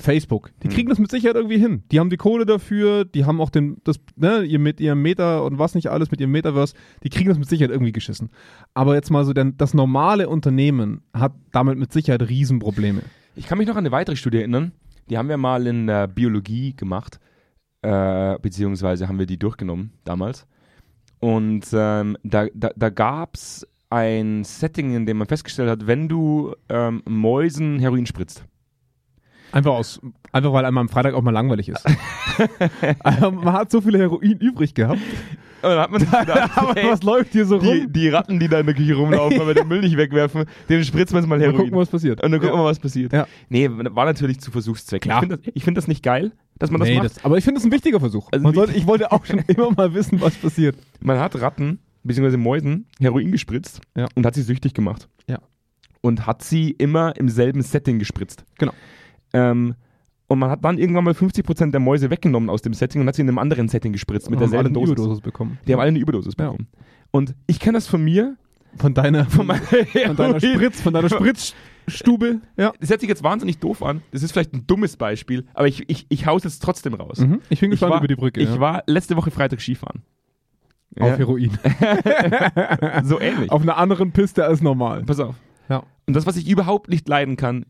Facebook, 0.00 0.50
die 0.62 0.68
Hm. 0.68 0.74
kriegen 0.74 0.88
das 0.88 0.98
mit 0.98 1.10
Sicherheit 1.10 1.36
irgendwie 1.36 1.58
hin. 1.58 1.82
Die 1.90 2.00
haben 2.00 2.10
die 2.10 2.16
Kohle 2.16 2.46
dafür, 2.46 3.04
die 3.04 3.24
haben 3.24 3.40
auch 3.40 3.50
den, 3.50 3.78
das, 3.84 4.00
ne, 4.16 4.42
ihr 4.42 4.58
mit 4.58 4.80
ihrem 4.80 5.02
Meta 5.02 5.40
und 5.40 5.58
was 5.58 5.74
nicht 5.74 5.88
alles, 5.88 6.10
mit 6.10 6.20
ihrem 6.20 6.30
Metaverse, 6.32 6.74
die 7.02 7.10
kriegen 7.10 7.28
das 7.28 7.38
mit 7.38 7.48
Sicherheit 7.48 7.70
irgendwie 7.70 7.92
geschissen. 7.92 8.30
Aber 8.74 8.94
jetzt 8.94 9.10
mal 9.10 9.24
so, 9.24 9.32
denn 9.32 9.56
das 9.56 9.74
normale 9.74 10.28
Unternehmen 10.28 11.02
hat 11.12 11.32
damit 11.52 11.78
mit 11.78 11.92
Sicherheit 11.92 12.28
Riesenprobleme. 12.28 13.02
Ich 13.36 13.46
kann 13.46 13.58
mich 13.58 13.68
noch 13.68 13.76
an 13.76 13.80
eine 13.80 13.92
weitere 13.92 14.16
Studie 14.16 14.38
erinnern. 14.38 14.72
Die 15.08 15.18
haben 15.18 15.28
wir 15.28 15.36
mal 15.36 15.66
in 15.66 15.88
äh, 15.88 16.08
Biologie 16.12 16.74
gemacht, 16.76 17.18
äh, 17.82 18.38
beziehungsweise 18.40 19.08
haben 19.08 19.18
wir 19.18 19.26
die 19.26 19.38
durchgenommen 19.38 19.92
damals. 20.04 20.46
Und 21.18 21.66
ähm, 21.72 22.16
da, 22.22 22.46
da, 22.54 22.70
da 22.74 22.90
gab 22.90 23.34
es 23.34 23.66
ein 23.90 24.44
Setting, 24.44 24.94
in 24.94 25.04
dem 25.04 25.18
man 25.18 25.26
festgestellt 25.26 25.68
hat, 25.68 25.86
wenn 25.86 26.08
du 26.08 26.54
ähm, 26.68 27.02
Mäusen 27.06 27.78
Heroin 27.80 28.06
spritzt. 28.06 28.44
Einfach 29.52 29.72
aus, 29.72 30.00
einfach 30.32 30.52
weil 30.52 30.64
einem 30.64 30.78
am 30.78 30.88
Freitag 30.88 31.14
auch 31.14 31.22
mal 31.22 31.30
langweilig 31.32 31.68
ist. 31.68 31.84
Also, 33.00 33.30
man 33.30 33.52
hat 33.52 33.70
so 33.70 33.80
viel 33.80 33.98
Heroin 33.98 34.32
übrig 34.38 34.74
gehabt. 34.74 35.00
Und 35.62 35.68
dann 35.68 35.78
hat 35.78 35.90
man 35.90 36.00
sich 36.00 36.10
gedacht, 36.10 36.50
Aber 36.56 36.74
was 36.74 37.02
läuft 37.02 37.32
hier 37.32 37.44
so 37.44 37.58
die, 37.58 37.66
rum? 37.82 37.92
die 37.92 38.08
Ratten, 38.08 38.38
die 38.40 38.48
da 38.48 38.60
in 38.60 38.66
der 38.66 38.74
Küche 38.74 38.94
rumlaufen, 38.94 39.38
weil 39.40 39.48
wir 39.48 39.54
den 39.54 39.68
Müll 39.68 39.80
nicht 39.80 39.96
wegwerfen, 39.96 40.44
denen 40.68 40.84
spritzen 40.84 41.14
wir 41.16 41.20
jetzt 41.20 41.28
mal 41.28 41.38
Heroin. 41.40 41.56
gucken, 41.56 41.76
was 41.78 41.88
passiert. 41.90 42.22
Und 42.22 42.30
dann 42.32 42.40
gucken 42.40 42.56
wir, 42.58 42.64
was 42.64 42.78
passiert. 42.78 43.12
Ja. 43.12 43.26
Nee, 43.50 43.68
war 43.70 44.06
natürlich 44.06 44.40
zu 44.40 44.50
Versuchszwecken. 44.50 45.10
Ich 45.12 45.18
finde 45.18 45.36
das, 45.38 45.52
ich 45.54 45.64
find 45.64 45.76
das 45.76 45.86
nicht 45.88 46.02
geil, 46.02 46.32
dass 46.58 46.70
man 46.70 46.80
das 46.80 46.88
Nee, 46.88 46.96
macht. 46.96 47.06
das, 47.16 47.24
aber 47.24 47.36
ich 47.36 47.44
finde 47.44 47.58
es 47.58 47.64
ein 47.66 47.72
wichtiger 47.72 48.00
Versuch. 48.00 48.28
Also 48.32 48.42
Man 48.42 48.54
sollte, 48.54 48.72
ich 48.74 48.86
wollte 48.86 49.12
auch 49.12 49.26
schon 49.26 49.40
immer 49.48 49.70
mal 49.72 49.92
wissen, 49.92 50.20
was 50.20 50.34
passiert. 50.36 50.76
Man 51.00 51.18
hat 51.18 51.38
Ratten, 51.40 51.80
beziehungsweise 52.04 52.38
Mäusen, 52.38 52.86
Heroin 53.00 53.30
gespritzt 53.30 53.80
Ja. 53.96 54.06
und 54.14 54.24
hat 54.24 54.34
sie 54.34 54.42
süchtig 54.42 54.72
gemacht. 54.72 55.08
Ja. 55.28 55.40
Und 56.00 56.26
hat 56.26 56.42
sie 56.42 56.70
immer 56.70 57.14
im 57.18 57.28
selben 57.28 57.60
Setting 57.60 57.98
gespritzt. 57.98 58.44
Genau. 58.58 58.72
Ähm, 59.32 59.74
und 60.28 60.38
man 60.38 60.50
hat 60.50 60.64
dann 60.64 60.78
irgendwann 60.78 61.04
mal 61.04 61.12
50% 61.14 61.72
der 61.72 61.80
Mäuse 61.80 62.08
weggenommen 62.10 62.50
aus 62.50 62.62
dem 62.62 62.72
Setting 62.72 63.00
und 63.00 63.08
hat 63.08 63.16
sie 63.16 63.22
in 63.22 63.28
einem 63.28 63.38
anderen 63.38 63.68
Setting 63.68 63.92
gespritzt 63.92 64.30
mit 64.30 64.38
Und 64.38 64.44
haben 64.44 64.50
derselben 64.52 64.66
alle 64.76 64.78
eine 64.78 64.86
Dosis. 64.86 64.92
Überdosis 65.04 65.20
bekommen. 65.22 65.58
Die 65.66 65.72
haben 65.72 65.80
alle 65.80 65.88
eine 65.88 65.98
Überdosis 65.98 66.34
Ja. 66.38 66.44
bekommen. 66.50 66.68
Und 67.10 67.34
ich 67.48 67.58
kenne 67.58 67.78
das 67.78 67.88
von 67.88 68.02
mir, 68.04 68.36
Von 68.76 68.94
deiner, 68.94 69.24
von, 69.24 69.46
meiner 69.46 69.60
von 70.06 70.16
deiner 70.16 70.38
Spritz, 70.40 70.80
von 70.80 70.92
deiner 70.94 71.08
Spritzstube. 71.08 72.40
Ja. 72.56 72.72
Das 72.78 72.90
hört 72.90 73.00
sich 73.00 73.08
jetzt 73.08 73.24
wahnsinnig 73.24 73.58
doof 73.58 73.82
an. 73.82 74.02
Das 74.12 74.22
ist 74.22 74.30
vielleicht 74.30 74.52
ein 74.54 74.66
dummes 74.68 74.96
Beispiel, 74.96 75.46
aber 75.54 75.66
ich, 75.66 75.88
ich, 75.90 76.06
ich 76.08 76.26
hau's 76.26 76.44
jetzt 76.44 76.60
trotzdem 76.62 76.94
raus. 76.94 77.18
Mhm. 77.18 77.40
Ich 77.48 77.58
bin 77.60 77.70
Ich 77.72 77.80
gespannt 77.80 77.92
war, 77.94 77.98
über 77.98 78.06
die 78.08 78.14
Brücke. 78.14 78.40
ich 78.40 78.48
ja. 78.50 78.60
war 78.60 78.84
letzte 78.86 79.16
Woche 79.16 79.32
Freitag 79.32 79.60
Skifahren. 79.60 80.02
auf 81.00 81.08
Ja, 81.08 81.16
Heroin. 81.16 81.50
so 83.02 83.20
ähnlich. 83.20 83.50
auf 83.50 83.62
einer 83.62 83.76
anderen 83.76 84.12
Piste 84.12 84.44
als 84.44 84.60
normal. 84.62 85.02
Pass 85.04 85.18
auf. 85.18 85.34
Ja. 85.68 85.82
Und 86.06 86.14
das, 86.14 86.26
was 86.26 86.36
ich 86.36 86.48
überhaupt 86.48 86.88
nicht 86.90 87.08
leiden 87.08 87.36
kann, 87.36 87.66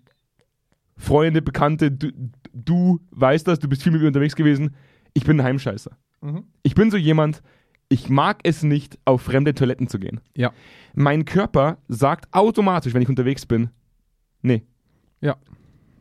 Freunde, 1.01 1.41
Bekannte, 1.43 1.91
du, 1.91 2.11
du 2.53 3.01
weißt 3.13 3.49
das, 3.49 3.59
du 3.59 3.69
bist 3.69 3.83
viel 3.83 3.91
mit 3.93 4.03
mir 4.03 4.07
unterwegs 4.09 4.37
gewesen, 4.37 4.75
ich 5.15 5.25
bin 5.25 5.41
ein 5.41 5.45
Heimscheißer. 5.45 5.91
Mhm. 6.21 6.45
Ich 6.63 6.75
bin 6.75 6.91
so 6.91 6.97
jemand, 6.97 7.43
ich 7.89 8.09
mag 8.11 8.41
es 8.45 8.63
nicht, 8.63 8.99
auf 9.07 9.23
fremde 9.23 9.55
Toiletten 9.55 9.89
zu 9.89 9.99
gehen. 9.99 10.21
Ja. 10.37 10.53
Mein 10.95 11.25
Körper 11.25 11.79
sagt 11.89 12.33
automatisch, 12.33 12.93
wenn 12.95 13.03
ich 13.03 13.09
unterwegs 13.09 13.47
bin, 13.47 13.71
nee. 14.43 14.63
Ja. 15.21 15.37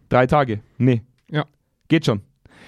Drei 0.09 0.27
Tage, 0.27 0.61
nee. 0.77 1.01
Ja. 1.31 1.45
Geht 1.87 2.05
schon. 2.05 2.21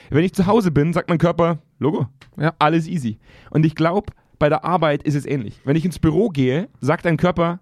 Wenn 0.10 0.24
ich 0.24 0.34
zu 0.34 0.48
Hause 0.48 0.72
bin, 0.72 0.94
sagt 0.94 1.10
mein 1.10 1.18
Körper, 1.18 1.60
Logo, 1.80 2.08
Ja. 2.38 2.54
alles 2.60 2.88
easy. 2.88 3.20
Und 3.50 3.66
ich 3.66 3.76
glaube, 3.76 4.14
bei 4.40 4.48
der 4.50 4.64
Arbeit 4.64 5.04
ist 5.04 5.16
es 5.16 5.26
ähnlich. 5.26 5.60
Wenn 5.66 5.76
ich 5.76 5.84
ins 5.84 6.00
Büro 6.00 6.30
gehe, 6.30 6.70
sagt 6.80 7.06
dein 7.06 7.18
Körper, 7.18 7.60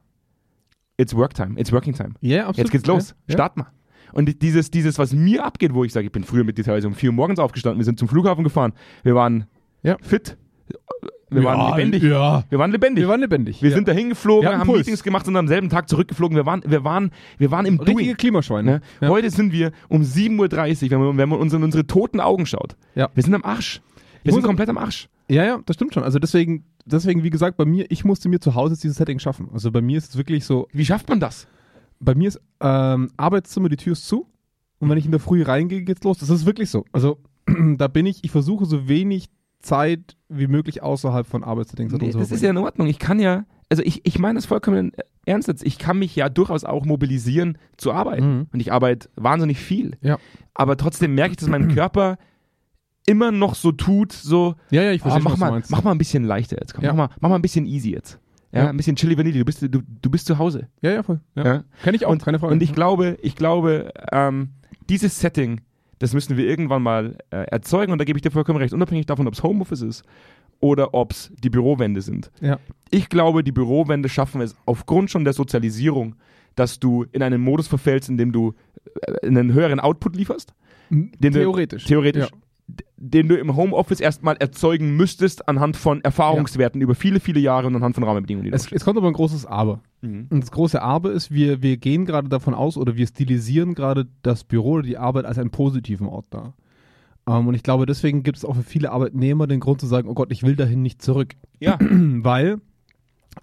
it's 0.98 1.16
work 1.16 1.34
time, 1.34 1.60
it's 1.60 1.72
working 1.72 1.94
time. 1.94 2.12
Ja, 2.22 2.42
absolut. 2.42 2.58
Jetzt 2.58 2.72
geht's 2.72 2.86
los. 2.86 3.16
Ja. 3.28 3.34
Start 3.34 3.58
mal. 3.58 3.68
Und 4.14 4.42
dieses, 4.42 4.72
dieses, 4.72 4.98
was 5.00 5.14
mir 5.14 5.46
abgeht, 5.46 5.74
wo 5.74 5.84
ich 5.84 5.94
sage, 5.94 6.08
ich 6.08 6.12
bin 6.12 6.24
früher 6.24 6.44
mit 6.44 6.58
dir 6.58 6.64
teilweise 6.64 6.88
um 6.88 6.94
4 6.94 7.10
Uhr 7.10 7.16
morgens 7.16 7.40
aufgestanden, 7.40 7.80
wir 7.80 7.86
sind 7.86 8.00
zum 8.00 8.08
Flughafen 8.08 8.44
gefahren, 8.44 8.74
wir 9.04 9.16
waren 9.16 9.46
Ja. 9.84 9.98
fit, 10.02 10.38
wir 11.32 11.44
waren 11.44 11.76
lebendig. 11.78 12.04
Ja. 12.04 12.44
Wir 12.50 12.58
waren 12.58 12.72
lebendig. 12.72 13.04
Wir 13.04 13.08
waren 13.10 13.20
lebendig. 13.22 13.62
Wir 13.62 13.70
ja. 13.70 13.76
sind 13.76 13.88
dahin 13.88 14.10
geflogen, 14.10 14.44
Wir 14.44 14.50
hatten 14.50 14.60
haben 14.62 14.68
Puls. 14.68 14.80
Meetings 14.80 15.04
gemacht 15.04 15.28
und 15.28 15.36
am 15.36 15.48
selben 15.48 15.70
Tag 15.70 15.88
zurückgeflogen. 15.88 16.36
Wir 16.36 16.46
waren, 16.46 16.64
wir 16.66 16.84
waren, 16.84 17.12
wir 17.38 17.52
waren 17.52 17.66
im 17.68 17.80
richtige 17.80 18.04
Doing. 18.04 18.18
Klimaschweine. 18.18 18.72
Ne? 18.72 18.82
Ja. 19.02 19.10
Heute 19.10 19.30
sind 19.30 19.54
wir 19.54 19.72
um 19.90 20.02
7.30 20.02 20.86
Uhr, 20.86 20.92
wenn 20.92 21.00
man, 21.00 21.18
wenn 21.18 21.30
man 21.30 21.40
uns 21.40 21.54
in 21.54 21.64
unsere 21.64 21.86
toten 21.86 22.20
Augen 22.20 22.46
schaut. 22.46 22.76
Ja. 22.96 23.10
Wir 23.14 23.24
sind 23.24 23.36
am 23.36 23.44
Arsch. 23.44 23.82
Wir 24.24 24.30
Ich 24.30 24.34
sind 24.34 24.44
komplett 24.44 24.70
am 24.70 24.78
Arsch. 24.78 25.08
Ja, 25.30 25.46
ja, 25.46 25.60
das 25.66 25.76
stimmt 25.76 25.94
schon. 25.94 26.04
Also 26.04 26.18
deswegen, 26.18 26.64
deswegen, 26.86 27.24
wie 27.24 27.30
gesagt, 27.30 27.58
bei 27.58 27.66
mir, 27.66 27.86
ich 27.90 28.04
musste 28.04 28.28
mir 28.28 28.40
zu 28.40 28.56
Hause 28.56 28.76
dieses 28.82 28.98
Setting 28.98 29.20
schaffen. 29.20 29.50
Also 29.54 29.72
bei 29.72 29.82
mir 29.82 30.00
ist 30.00 30.10
es 30.10 30.18
wirklich 30.18 30.44
so, 30.46 30.68
Wie 30.74 30.86
schafft 30.86 31.08
man 31.10 31.20
das? 31.20 31.48
Bei 32.00 32.16
mir 32.16 32.28
ist 32.30 32.40
ähm, 32.60 33.10
Arbeitszimmer, 33.18 33.70
die 33.70 33.78
Tür 33.78 33.94
ist 33.94 34.08
zu. 34.08 34.28
Und 34.80 34.90
wenn 34.90 34.98
ich 34.98 35.06
in 35.06 35.12
der 35.12 35.20
Früh 35.20 35.44
reingehe, 35.44 35.84
geht's 35.84 36.04
los. 36.04 36.20
Das 36.20 36.30
ist 36.30 36.46
wirklich 36.46 36.70
so. 36.70 36.86
Also 36.92 37.20
da 37.78 37.88
bin 37.88 38.06
ich, 38.06 38.24
ich 38.24 38.32
versuche 38.32 38.66
so 38.66 38.88
wenig 38.88 39.30
Zeit 39.62 40.16
wie 40.30 40.48
möglich 40.48 40.82
außerhalb 40.82 41.28
von 41.28 41.44
Arbeitssettings 41.44 41.92
Nee, 41.92 42.12
das 42.12 42.32
ist 42.32 42.42
ja 42.42 42.50
in 42.50 42.58
Ordnung. 42.58 42.88
Ich 42.88 42.98
kann 43.00 43.20
ja, 43.20 43.44
also 43.70 43.84
ich, 43.84 44.06
ich 44.06 44.18
meine 44.20 44.36
das 44.38 44.46
vollkommen 44.46 44.94
ernst 45.26 45.48
jetzt. 45.50 45.66
Ich 45.66 45.78
kann 45.78 46.00
mich 46.00 46.16
ja 46.16 46.30
durchaus 46.30 46.64
auch 46.64 46.86
mobilisieren 46.86 47.58
zu 47.76 47.92
arbeiten. 47.92 48.36
Mhm. 48.38 48.48
Und 48.54 48.60
ich 48.62 48.72
arbeite 48.72 49.10
wahnsinnig 49.16 49.60
viel. 49.60 49.98
Ja. 50.02 50.18
Aber 50.54 50.78
trotzdem 50.78 51.14
merke 51.14 51.32
ich, 51.32 51.38
dass 51.38 51.50
mein 51.50 51.74
Körper 51.74 52.18
immer 53.06 53.32
noch 53.32 53.56
so 53.56 53.72
tut, 53.72 54.14
so, 54.14 54.56
Ja, 54.70 54.84
ja, 54.84 54.92
ich 54.92 55.02
verstehe, 55.02 55.24
mach, 55.24 55.32
was 55.32 55.40
du 55.40 55.46
mal, 55.46 55.64
mach 55.70 55.84
mal 55.84 55.92
ein 55.92 55.98
bisschen 55.98 56.24
leichter 56.24 56.58
jetzt. 56.60 56.74
Komm, 56.74 56.84
Ja. 56.84 56.94
mach, 56.94 57.10
mal, 57.10 57.16
mach 57.20 57.30
mal 57.30 57.36
ein 57.36 57.42
bisschen 57.42 57.66
easy 57.66 57.92
jetzt. 57.92 58.20
Ja, 58.52 58.64
Ja. 58.64 58.70
ein 58.70 58.78
bisschen 58.78 58.96
Chili 58.96 59.18
Vanille. 59.18 59.40
Du 59.40 59.46
bist, 59.46 59.62
du, 59.62 59.68
du 59.70 60.10
bist 60.10 60.26
zu 60.26 60.38
Hause. 60.38 60.68
Ja, 60.82 60.92
ja, 60.92 61.04
voll. 61.04 61.20
Ja. 61.36 61.46
Ja. 61.46 61.64
Kenn 61.84 61.94
ich 61.96 62.06
auch, 62.06 62.12
Und, 62.12 62.24
keine 62.24 62.40
Frage. 62.40 62.54
und 62.54 62.64
ich 62.64 62.74
glaube, 62.74 63.18
ich 63.22 63.36
glaube, 63.36 63.92
ähm, 64.12 64.50
dieses 64.90 65.20
Setting, 65.20 65.62
das 66.00 66.14
müssen 66.14 66.36
wir 66.38 66.48
irgendwann 66.48 66.82
mal 66.82 67.18
äh, 67.30 67.44
erzeugen 67.52 67.92
und 67.92 68.00
da 68.00 68.06
gebe 68.06 68.18
ich 68.18 68.24
dir 68.24 68.32
vollkommen 68.32 68.58
recht, 68.60 68.74
unabhängig 68.74 69.06
davon, 69.06 69.28
ob 69.28 69.34
es 69.34 69.44
Homeoffice 69.44 69.82
ist 69.84 70.04
oder 70.62 70.94
ob 70.94 71.12
es 71.12 71.32
die 71.44 71.50
Bürowände 71.50 72.02
sind. 72.02 72.32
ja. 72.42 72.60
Ich 72.92 73.08
glaube, 73.10 73.44
die 73.44 73.52
Bürowände 73.52 74.10
schaffen 74.10 74.42
es 74.42 74.56
aufgrund 74.66 75.12
schon 75.12 75.24
der 75.24 75.34
Sozialisierung, 75.34 76.16
dass 76.56 76.80
du 76.80 77.06
in 77.12 77.22
einen 77.22 77.40
Modus 77.40 77.68
verfällst, 77.68 78.10
in 78.10 78.18
dem 78.18 78.32
du 78.32 78.56
äh, 79.02 79.28
einen 79.28 79.54
höheren 79.54 79.80
Output 79.80 80.16
lieferst, 80.16 80.56
Den 80.90 81.12
du- 81.22 81.30
Theoretisch. 81.32 81.86
theoretisch, 81.86 82.30
Ja. 82.32 82.38
Den 82.98 83.28
du 83.28 83.38
im 83.38 83.56
Homeoffice 83.56 84.00
erstmal 84.00 84.36
erzeugen 84.38 84.96
müsstest 84.96 85.48
anhand 85.48 85.78
von 85.78 86.02
Erfahrungswerten 86.02 86.82
über 86.82 86.96
viele, 86.96 87.20
viele 87.20 87.40
Jahre 87.40 87.68
und 87.68 87.76
anhand 87.76 87.96
von 87.96 88.04
Rahmenbedingungen. 88.04 88.46
Die 88.46 88.52
du 88.52 88.56
Es, 88.56 88.72
es 88.72 88.84
kommt 88.84 88.98
aber 88.98 89.08
ein 89.08 89.14
großes 89.14 89.46
Aber. 89.46 89.82
Mhm. 90.02 90.28
Und 90.30 90.42
das 90.42 90.52
große 90.52 90.82
Aber 90.82 91.12
ist, 91.12 91.32
wir, 91.32 91.62
wir 91.62 91.78
gehen 91.78 92.06
gerade 92.06 92.30
davon 92.30 92.54
aus 92.54 92.78
oder 92.78 92.96
wir 92.96 93.08
stilisieren 93.08 93.74
gerade 93.74 94.08
das 94.22 94.44
Büro 94.44 94.74
oder 94.74 94.84
die 94.84 94.98
Arbeit 94.98 95.26
als 95.26 95.38
einen 95.38 95.52
positiven 95.52 96.08
Ort 96.08 96.26
dar. 96.30 96.54
Ähm, 97.28 97.48
und 97.48 97.54
ich 97.54 97.64
glaube, 97.64 97.86
deswegen 97.86 98.24
gibt 98.24 98.38
es 98.38 98.46
auch 98.46 98.56
für 98.56 98.64
viele 98.64 98.92
Arbeitnehmer 98.92 99.48
den 99.48 99.60
Grund 99.60 99.80
zu 99.80 99.88
sagen, 99.88 100.10
oh 100.10 100.14
Gott, 100.14 100.32
ich 100.32 100.44
will 100.44 100.56
dahin 100.56 100.82
nicht 100.82 101.02
zurück. 101.02 101.36
Ja, 101.60 101.78
Weil 101.80 102.60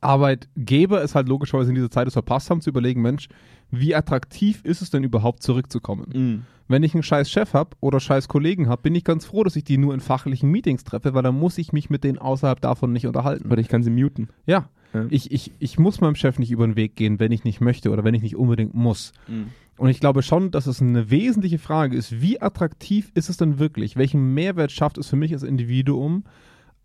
Arbeitgeber 0.01 1.03
es 1.03 1.15
halt 1.15 1.29
logischerweise 1.29 1.71
in 1.71 1.75
dieser 1.77 1.91
Zeit 1.91 2.07
es 2.07 2.13
verpasst 2.13 2.51
haben, 2.51 2.61
zu 2.61 2.71
überlegen, 2.71 3.03
Mensch, 3.03 3.29
wie 3.71 3.95
attraktiv 3.95 4.61
ist 4.65 4.83
es 4.83 4.91
denn 4.91 5.05
überhaupt 5.05 5.43
zurückzukommen? 5.43 6.07
Mhm. 6.13 6.43
Wenn 6.69 6.83
ich 6.83 6.95
einen 6.95 7.03
scheiß 7.03 7.31
Chef 7.31 7.55
habe 7.55 7.77
oder 7.81 8.01
scheiß 8.01 8.29
Kollegen 8.29 8.69
habe, 8.69 8.83
bin 8.83 8.95
ich 8.95 9.05
ganz 9.05 9.25
froh, 9.25 9.45
dass 9.45 9.57
ich 9.57 9.65
die 9.65 9.79
nur 9.79 9.95
in 9.95 10.01
fachlichen 10.01 10.51
Meetings 10.51 10.85
treffe, 10.85 11.15
weil 11.15 11.23
dann 11.23 11.39
muss 11.39 11.59
ich 11.59 11.73
mich 11.73 11.91
mit 11.91 12.03
denen 12.03 12.19
außerhalb 12.19 12.61
davon 12.61 12.93
nicht 12.93 13.07
unterhalten. 13.07 13.51
Oder 13.51 13.61
ich 13.61 13.69
kann 13.69 13.85
sie 13.85 13.91
muten. 13.91 14.29
Ja, 14.47 14.69
Ja. 14.93 15.07
Ich, 15.11 15.31
ich, 15.31 15.53
ich 15.59 15.79
muss 15.79 16.01
meinem 16.01 16.15
Chef 16.15 16.39
nicht 16.39 16.51
über 16.51 16.67
den 16.67 16.77
Weg 16.77 16.97
gehen, 16.97 17.21
wenn 17.21 17.33
ich 17.33 17.45
nicht 17.45 17.61
möchte 17.61 17.91
oder 17.91 18.05
wenn 18.05 18.15
ich 18.15 18.23
nicht 18.23 18.37
unbedingt 18.37 18.75
muss. 18.75 19.13
Mhm. 19.29 19.51
Und 19.77 19.91
ich 19.91 20.01
glaube 20.01 20.23
schon, 20.23 20.51
dass 20.51 20.67
es 20.67 20.81
eine 20.81 21.11
wesentliche 21.11 21.59
Frage 21.59 21.97
ist, 21.97 22.21
wie 22.21 22.41
attraktiv 22.41 23.11
ist 23.15 23.29
es 23.29 23.37
denn 23.37 23.59
wirklich? 23.59 23.97
Welchen 23.97 24.35
Mehrwert 24.35 24.73
schafft 24.73 24.99
es 24.99 25.09
für 25.09 25.17
mich 25.17 25.33
als 25.33 25.43
Individuum, 25.43 26.25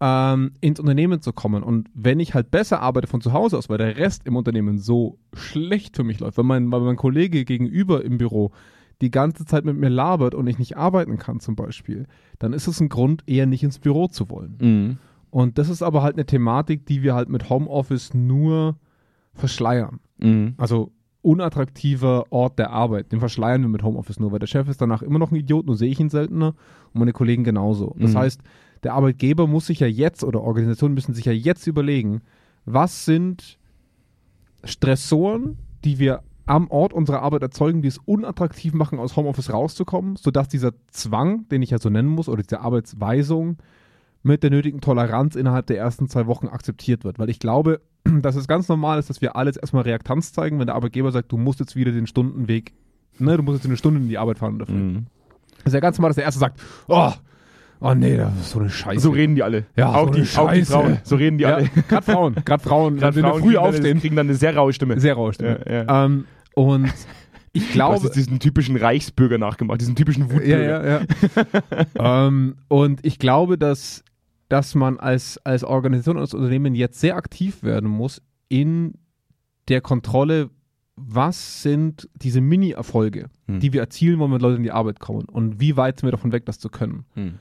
ähm, 0.01 0.51
ins 0.59 0.79
Unternehmen 0.79 1.21
zu 1.21 1.31
kommen? 1.31 1.63
Und 1.63 1.89
wenn 1.93 2.19
ich 2.19 2.33
halt 2.33 2.51
besser 2.51 2.81
arbeite 2.81 3.07
von 3.07 3.21
zu 3.21 3.31
Hause 3.31 3.57
aus, 3.57 3.69
weil 3.69 3.77
der 3.77 3.95
Rest 3.97 4.25
im 4.25 4.35
Unternehmen 4.35 4.79
so 4.79 5.19
schlecht 5.33 5.95
für 5.95 6.03
mich 6.03 6.19
läuft, 6.19 6.37
weil 6.37 6.43
mein, 6.45 6.71
weil 6.71 6.81
mein 6.81 6.95
Kollege 6.97 7.45
gegenüber 7.45 8.03
im 8.03 8.17
Büro 8.17 8.51
die 9.01 9.11
ganze 9.11 9.45
Zeit 9.45 9.65
mit 9.65 9.77
mir 9.77 9.89
labert 9.89 10.35
und 10.35 10.45
ich 10.47 10.59
nicht 10.59 10.77
arbeiten 10.77 11.17
kann 11.17 11.39
zum 11.39 11.55
Beispiel, 11.55 12.05
dann 12.39 12.53
ist 12.53 12.67
es 12.67 12.79
ein 12.81 12.89
Grund, 12.89 13.23
eher 13.25 13.45
nicht 13.45 13.63
ins 13.63 13.79
Büro 13.79 14.07
zu 14.07 14.29
wollen. 14.29 14.57
Mhm. 14.59 14.97
Und 15.31 15.57
das 15.57 15.69
ist 15.69 15.81
aber 15.81 16.03
halt 16.03 16.15
eine 16.15 16.25
Thematik, 16.25 16.85
die 16.85 17.01
wir 17.03 17.15
halt 17.15 17.29
mit 17.29 17.49
Homeoffice 17.49 18.13
nur 18.13 18.75
verschleiern. 19.33 19.99
Mhm. 20.19 20.55
Also 20.57 20.91
unattraktiver 21.23 22.25
Ort 22.31 22.59
der 22.59 22.71
Arbeit, 22.71 23.11
den 23.11 23.19
verschleiern 23.19 23.61
wir 23.61 23.69
mit 23.69 23.83
Homeoffice 23.83 24.19
nur, 24.19 24.31
weil 24.31 24.39
der 24.39 24.47
Chef 24.47 24.67
ist 24.67 24.81
danach 24.81 25.01
immer 25.01 25.19
noch 25.19 25.31
ein 25.31 25.35
Idiot, 25.35 25.65
nur 25.65 25.77
sehe 25.77 25.89
ich 25.91 25.99
ihn 25.99 26.09
seltener 26.09 26.47
und 26.93 26.99
meine 26.99 27.13
Kollegen 27.13 27.43
genauso. 27.43 27.95
Das 27.99 28.13
Mhm. 28.13 28.17
heißt, 28.17 28.41
der 28.83 28.93
Arbeitgeber 28.93 29.47
muss 29.47 29.67
sich 29.67 29.79
ja 29.79 29.87
jetzt 29.87 30.23
oder 30.23 30.41
Organisationen 30.41 30.95
müssen 30.95 31.13
sich 31.13 31.25
ja 31.25 31.31
jetzt 31.31 31.67
überlegen, 31.67 32.21
was 32.65 33.05
sind 33.05 33.57
Stressoren, 34.63 35.57
die 35.83 35.99
wir 35.99 36.21
am 36.45 36.69
Ort 36.69 36.93
unserer 36.93 37.21
Arbeit 37.21 37.43
erzeugen, 37.43 37.81
die 37.81 37.87
es 37.87 37.97
unattraktiv 37.99 38.73
machen, 38.73 38.99
aus 38.99 39.15
Homeoffice 39.15 39.53
rauszukommen, 39.53 40.15
sodass 40.15 40.47
dieser 40.47 40.73
Zwang, 40.87 41.47
den 41.49 41.61
ich 41.61 41.69
ja 41.69 41.79
so 41.79 41.89
nennen 41.89 42.09
muss, 42.09 42.27
oder 42.27 42.41
diese 42.43 42.61
Arbeitsweisung 42.61 43.57
mit 44.23 44.43
der 44.43 44.49
nötigen 44.49 44.81
Toleranz 44.81 45.35
innerhalb 45.35 45.67
der 45.67 45.77
ersten 45.77 46.07
zwei 46.07 46.27
Wochen 46.27 46.47
akzeptiert 46.47 47.03
wird. 47.03 47.19
Weil 47.19 47.29
ich 47.29 47.39
glaube, 47.39 47.81
dass 48.21 48.35
es 48.35 48.47
ganz 48.47 48.67
normal 48.67 48.99
ist, 48.99 49.09
dass 49.09 49.21
wir 49.21 49.35
alles 49.35 49.57
erstmal 49.57 49.83
Reaktanz 49.83 50.33
zeigen, 50.33 50.59
wenn 50.59 50.67
der 50.67 50.75
Arbeitgeber 50.75 51.11
sagt, 51.11 51.31
du 51.31 51.37
musst 51.37 51.59
jetzt 51.59 51.75
wieder 51.75 51.91
den 51.91 52.07
Stundenweg, 52.07 52.73
ne, 53.17 53.37
du 53.37 53.43
musst 53.43 53.59
jetzt 53.59 53.65
eine 53.65 53.77
Stunde 53.77 54.01
in 54.01 54.09
die 54.09 54.17
Arbeit 54.17 54.39
fahren 54.39 54.59
dafür. 54.59 54.75
Mhm. 54.75 55.05
Das 55.57 55.67
ist 55.67 55.73
ja 55.73 55.79
ganz 55.79 55.97
normal, 55.97 56.09
dass 56.09 56.15
der 56.15 56.25
Erste 56.25 56.39
sagt, 56.39 56.59
oh, 56.87 57.11
oh 57.81 57.93
nee, 57.93 58.15
das 58.17 58.33
ist 58.39 58.49
so 58.51 58.59
eine 58.59 58.69
Scheiße. 58.69 59.01
So 59.01 59.09
reden 59.11 59.35
die 59.35 59.43
alle. 59.43 59.65
Ja, 59.75 59.93
auch, 59.93 60.07
so 60.07 60.13
die, 60.13 60.37
auch 60.37 60.51
die. 60.53 60.63
Frauen. 60.65 60.97
So 61.03 61.15
reden 61.17 61.37
die 61.37 61.43
ja, 61.43 61.55
alle. 61.55 61.69
gerade 61.89 62.03
Frauen, 62.11 62.35
gerade 62.45 62.63
Frauen, 62.63 62.95
Gerade 62.99 63.15
wenn 63.17 63.23
Frauen 63.23 63.41
früh 63.41 63.57
aufstehen, 63.57 63.99
kriegen 63.99 64.15
dann 64.15 64.27
eine 64.27 64.35
sehr 64.35 64.55
raue 64.55 64.71
Stimme. 64.73 64.99
sehr 64.99 65.15
raue 65.15 65.33
Stimme. 65.33 65.59
Ja, 65.67 65.83
ja. 65.83 66.05
Ähm, 66.05 66.25
und 66.55 66.85
Ich 67.53 67.63
Du 67.73 67.81
hast 67.81 67.99
glaube, 68.01 68.09
diesen 68.11 68.39
typischen 68.39 68.77
Reichsbürger 68.77 69.37
nachgemacht, 69.37 69.81
diesen 69.81 69.95
typischen 69.95 70.27
ja, 70.27 70.33
Wutbürger. 70.33 70.87
ja, 70.87 71.01
ja. 71.95 72.25
ähm, 72.27 72.55
und 72.69 73.05
ich 73.05 73.19
glaube, 73.19 73.57
dass, 73.57 74.03
dass 74.47 74.73
man 74.75 74.97
als, 74.99 75.37
als 75.43 75.63
Organisation, 75.63 76.17
als 76.17 76.33
Unternehmen 76.33 76.75
jetzt 76.75 76.99
sehr 77.01 77.15
aktiv 77.17 77.61
werden 77.63 77.89
muss 77.89 78.21
in 78.47 78.93
der 79.67 79.81
Kontrolle, 79.81 80.49
was 80.95 81.61
sind 81.63 82.07
diese 82.15 82.41
Mini-Erfolge, 82.41 83.29
Hm. 83.47 83.59
die 83.59 83.73
wir 83.73 83.81
erzielen 83.81 84.19
wollen, 84.19 84.31
wenn 84.33 84.39
Leute 84.41 84.57
in 84.57 84.63
die 84.63 84.71
Arbeit 84.71 84.99
kommen 84.99 85.25
und 85.25 85.59
wie 85.59 85.75
weit 85.77 85.99
sind 85.99 86.07
wir 86.07 86.11
davon 86.11 86.31
weg, 86.31 86.45
das 86.45 86.59
zu 86.59 86.69
können. 86.69 87.05
Hm. 87.15 87.33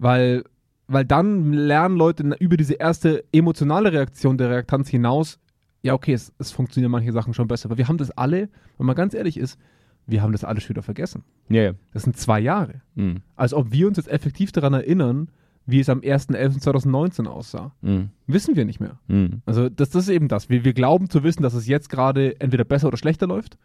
Weil, 0.00 0.44
weil 0.86 1.04
dann 1.04 1.52
lernen 1.52 1.96
Leute 1.96 2.22
über 2.40 2.56
diese 2.56 2.74
erste 2.74 3.22
emotionale 3.32 3.92
Reaktion 3.92 4.38
der 4.38 4.48
Reaktanz 4.48 4.88
hinaus, 4.88 5.38
ja, 5.82 5.92
okay, 5.92 6.14
es, 6.14 6.32
es 6.38 6.52
funktionieren 6.52 6.90
manche 6.90 7.12
Sachen 7.12 7.34
schon 7.34 7.48
besser. 7.48 7.66
Aber 7.66 7.76
wir 7.76 7.86
haben 7.86 7.98
das 7.98 8.10
alle, 8.10 8.48
wenn 8.78 8.86
man 8.86 8.96
ganz 8.96 9.12
ehrlich 9.12 9.36
ist, 9.36 9.58
wir 10.06 10.22
haben 10.22 10.32
das 10.32 10.42
alle 10.42 10.60
schon 10.60 10.70
wieder 10.70 10.82
vergessen. 10.82 11.22
Ja, 11.50 11.62
ja. 11.62 11.72
Das 11.92 12.04
sind 12.04 12.16
zwei 12.16 12.40
Jahre. 12.40 12.80
Hm. 12.96 13.20
Als 13.36 13.52
ob 13.52 13.72
wir 13.72 13.86
uns 13.86 13.98
jetzt 13.98 14.08
effektiv 14.08 14.52
daran 14.52 14.72
erinnern, 14.72 15.28
wie 15.66 15.80
es 15.80 15.90
am 15.90 16.00
1.11.2019 16.00 17.26
aussah. 17.26 17.74
Hm. 17.82 18.08
Wissen 18.26 18.56
wir 18.56 18.64
nicht 18.64 18.80
mehr. 18.80 18.98
Hm. 19.08 19.42
Also 19.44 19.68
das, 19.68 19.90
das 19.90 20.04
ist 20.04 20.08
eben 20.08 20.28
das. 20.28 20.48
Wir, 20.48 20.64
wir 20.64 20.72
glauben 20.72 21.10
zu 21.10 21.22
wissen, 21.24 21.42
dass 21.42 21.52
es 21.52 21.66
jetzt 21.66 21.90
gerade 21.90 22.40
entweder 22.40 22.64
besser 22.64 22.88
oder 22.88 22.96
schlechter 22.96 23.26
läuft. 23.26 23.58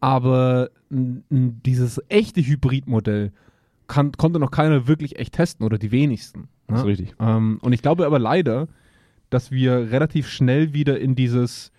Aber 0.00 0.70
dieses 0.88 2.00
echte 2.08 2.40
Hybridmodell 2.40 3.32
kann, 3.90 4.12
konnte 4.12 4.38
noch 4.38 4.50
keiner 4.50 4.86
wirklich 4.86 5.18
echt 5.18 5.34
testen 5.34 5.66
oder 5.66 5.76
die 5.76 5.90
wenigsten. 5.90 6.48
Das 6.66 6.78
ist 6.78 6.84
ne? 6.84 6.90
richtig. 6.90 7.14
Ähm, 7.20 7.58
und 7.60 7.72
ich 7.72 7.82
glaube 7.82 8.06
aber 8.06 8.18
leider, 8.18 8.68
dass 9.28 9.50
wir 9.50 9.90
relativ 9.90 10.28
schnell 10.28 10.72
wieder 10.72 10.98
in 10.98 11.14
dieses 11.14 11.72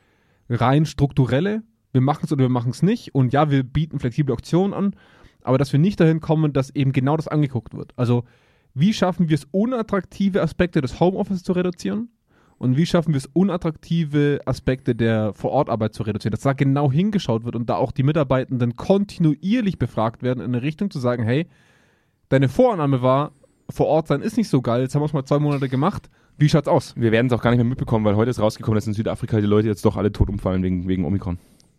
rein 0.50 0.86
strukturelle, 0.86 1.64
wir 1.94 2.02
machen 2.02 2.26
es 2.26 2.32
oder 2.32 2.44
wir 2.44 2.50
machen 2.50 2.72
es 2.72 2.84
nicht. 2.84 3.16
Und 3.16 3.34
ja, 3.34 3.50
wir 3.50 3.64
bieten 3.64 4.00
flexible 4.00 4.34
Optionen 4.34 4.74
an, 4.74 4.96
aber 5.42 5.58
dass 5.58 5.72
wir 5.72 5.80
nicht 5.80 6.00
dahin 6.00 6.22
kommen, 6.22 6.54
dass 6.54 6.70
eben 6.76 6.92
genau 6.92 7.18
das 7.18 7.28
angeguckt 7.28 7.74
wird. 7.76 7.94
Also 7.96 8.26
wie 8.74 8.94
schaffen 8.94 9.30
wir 9.30 9.36
es, 9.36 9.48
unattraktive 9.52 10.42
Aspekte 10.42 10.82
des 10.82 11.00
Homeoffice 11.00 11.44
zu 11.44 11.54
reduzieren? 11.54 12.10
Und 12.58 12.78
wie 12.78 12.86
schaffen 12.86 13.14
wir 13.14 13.18
es, 13.18 13.26
unattraktive 13.34 14.40
Aspekte 14.46 14.96
der 14.96 15.34
Vorortarbeit 15.34 15.96
zu 15.96 16.04
reduzieren? 16.04 16.32
Dass 16.32 16.42
da 16.42 16.54
genau 16.54 16.92
hingeschaut 16.92 17.44
wird 17.44 17.56
und 17.56 17.70
da 17.70 17.76
auch 17.76 17.92
die 17.92 18.04
Mitarbeitenden 18.04 18.76
kontinuierlich 18.76 19.80
befragt 19.80 20.22
werden, 20.22 20.42
in 20.42 20.54
eine 20.54 20.62
Richtung 20.62 20.92
zu 20.92 21.00
sagen, 21.00 21.24
hey, 21.24 21.48
deine 22.32 22.50
Vorannahme 22.50 23.02
war, 23.02 23.32
vor 23.70 23.88
Ort 23.88 24.08
sein 24.08 24.22
ist 24.22 24.38
nicht 24.38 24.50
so 24.50 24.62
geil, 24.62 24.82
jetzt 24.82 24.96
haben 24.96 25.02
wir 25.02 25.06
es 25.06 25.14
mal 25.14 25.26
zwei 25.26 25.40
Monate 25.40 25.70
gemacht, 25.70 26.10
wie 26.38 26.50
schaut's 26.50 26.68
aus? 26.68 26.96
Wir 26.98 27.12
werden 27.12 27.28
es 27.28 27.34
auch 27.34 27.42
gar 27.42 27.52
nicht 27.52 27.60
mehr 27.60 27.66
mitbekommen, 27.66 28.04
weil 28.06 28.16
heute 28.16 28.32
ist 28.32 28.40
rausgekommen, 28.40 28.76
dass 28.76 28.88
in 28.88 28.94
Südafrika 28.94 29.40
die 29.40 29.48
Leute 29.48 29.68
jetzt 29.68 29.86
doch 29.86 29.98
alle 29.98 30.12
tot 30.12 30.30
umfallen 30.30 30.64
wegen, 30.64 30.88
wegen 30.88 31.06
Omikron. 31.06 31.38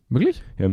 Wirklich? 0.09 0.43
Ja, 0.59 0.71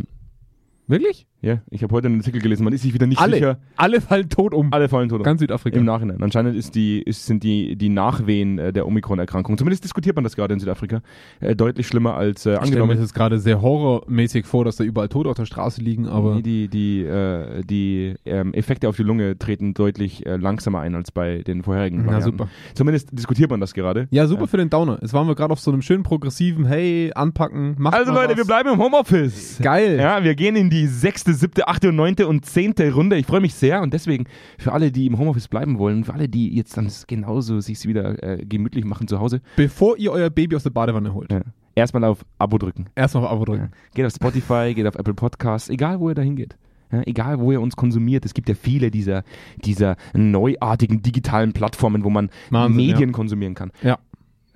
Wirklich? 0.90 1.28
Ja 1.42 1.58
ich 1.70 1.82
habe 1.82 1.94
heute 1.94 2.08
einen 2.08 2.18
Artikel 2.20 2.40
gelesen, 2.40 2.64
man 2.64 2.72
ist 2.72 2.82
sich 2.82 2.94
wieder 2.94 3.06
nicht 3.06 3.20
Alle. 3.20 3.34
sicher. 3.36 3.58
Alle 3.76 4.00
fallen 4.00 4.28
tot 4.28 4.54
um. 4.54 4.72
Alle 4.72 4.88
fallen 4.88 5.08
tot 5.08 5.18
um. 5.20 5.24
Ganz 5.24 5.40
Südafrika. 5.40 5.78
Im 5.78 5.84
Nachhinein. 5.84 6.22
Anscheinend 6.22 6.56
ist 6.56 6.74
die, 6.74 7.00
ist, 7.02 7.26
sind 7.26 7.42
die, 7.42 7.76
die 7.76 7.88
Nachwehen 7.88 8.58
äh, 8.58 8.72
der 8.72 8.86
Omikron-Erkrankung, 8.86 9.56
zumindest 9.58 9.84
diskutiert 9.84 10.16
man 10.16 10.24
das 10.24 10.36
gerade 10.36 10.54
in 10.54 10.60
Südafrika, 10.60 11.00
äh, 11.40 11.56
deutlich 11.56 11.86
schlimmer 11.86 12.14
als 12.14 12.44
äh, 12.46 12.50
ich 12.52 12.56
stelle 12.56 12.70
mir 12.76 12.82
angenommen. 12.82 13.00
das 13.00 13.14
gerade 13.14 13.38
sehr 13.38 13.62
horrormäßig 13.62 14.46
vor, 14.46 14.64
dass 14.64 14.76
da 14.76 14.84
überall 14.84 15.08
Tote 15.08 15.28
auf 15.28 15.36
der 15.36 15.46
Straße 15.46 15.80
liegen, 15.80 16.06
aber 16.06 16.34
Nee, 16.36 16.42
die 16.42 16.68
die, 16.68 17.02
äh, 17.02 17.62
die 17.64 18.14
ähm, 18.26 18.52
Effekte 18.54 18.88
auf 18.88 18.96
die 18.96 19.02
Lunge 19.02 19.38
treten 19.38 19.74
deutlich 19.74 20.26
äh, 20.26 20.36
langsamer 20.36 20.80
ein 20.80 20.94
als 20.94 21.10
bei 21.10 21.38
den 21.42 21.62
vorherigen 21.62 22.04
Varianten. 22.06 22.24
super. 22.38 22.48
Zumindest 22.74 23.16
diskutiert 23.18 23.50
man 23.50 23.60
das 23.60 23.74
gerade. 23.74 24.06
Ja, 24.10 24.26
super 24.26 24.46
für 24.46 24.56
den 24.58 24.70
Downer. 24.70 24.98
Jetzt 25.00 25.12
waren 25.14 25.26
wir 25.26 25.34
gerade 25.34 25.52
auf 25.52 25.60
so 25.60 25.70
einem 25.72 25.82
schönen 25.82 26.02
progressiven, 26.02 26.66
hey, 26.66 27.10
anpacken, 27.14 27.76
macht 27.78 27.94
Also 27.94 28.12
Leute, 28.12 28.30
was. 28.32 28.36
wir 28.38 28.44
bleiben 28.44 28.68
im 28.70 28.78
Homeoffice. 28.78 29.58
Geil. 29.62 29.98
Ja, 29.98 30.22
wir 30.22 30.34
gehen 30.34 30.56
in 30.56 30.70
die 30.70 30.86
sechste, 30.86 31.29
siebte, 31.34 31.68
achte 31.68 31.88
und 31.90 31.96
neunte 31.96 32.26
und 32.28 32.44
zehnte 32.44 32.92
Runde. 32.92 33.16
Ich 33.16 33.26
freue 33.26 33.40
mich 33.40 33.54
sehr 33.54 33.82
und 33.82 33.92
deswegen 33.94 34.26
für 34.58 34.72
alle, 34.72 34.90
die 34.92 35.06
im 35.06 35.18
Homeoffice 35.18 35.48
bleiben 35.48 35.78
wollen, 35.78 36.04
für 36.04 36.14
alle, 36.14 36.28
die 36.28 36.54
jetzt 36.54 36.76
dann 36.76 36.90
genauso 37.06 37.60
sich 37.60 37.86
wieder 37.86 38.22
äh, 38.22 38.44
gemütlich 38.44 38.84
machen 38.84 39.08
zu 39.08 39.18
Hause, 39.20 39.40
Bevor 39.56 39.96
ihr 39.98 40.12
euer 40.12 40.30
Baby 40.30 40.56
aus 40.56 40.62
der 40.62 40.70
Badewanne 40.70 41.12
holt. 41.14 41.30
ja, 41.32 41.40
erstmal 41.74 42.04
auf 42.04 42.24
Abo 42.38 42.58
drücken. 42.58 42.86
Erstmal 42.94 43.24
auf 43.24 43.30
Abo 43.30 43.40
Ja. 43.40 43.44
drücken. 43.46 43.70
Geht 43.94 44.06
auf 44.06 44.12
Spotify, 44.12 44.72
geht 44.74 44.86
auf 44.86 44.94
Apple 44.96 45.14
Podcasts, 45.14 45.68
egal 45.70 46.00
wo 46.00 46.08
ihr 46.08 46.14
dahin 46.14 46.36
geht. 46.36 46.56
Ja, 46.92 47.02
egal, 47.06 47.38
wo 47.38 47.52
ihr 47.52 47.60
uns 47.60 47.76
konsumiert. 47.76 48.24
Es 48.24 48.34
gibt 48.34 48.48
ja 48.48 48.56
viele 48.56 48.90
dieser, 48.90 49.22
dieser 49.64 49.94
neuartigen 50.12 51.02
digitalen 51.02 51.52
Plattformen, 51.52 52.02
wo 52.02 52.10
man 52.10 52.30
Wahnsinn, 52.50 52.76
Medien 52.76 53.12
konsumieren 53.12 53.54
kann. 53.54 53.70
Ja. 53.82 53.98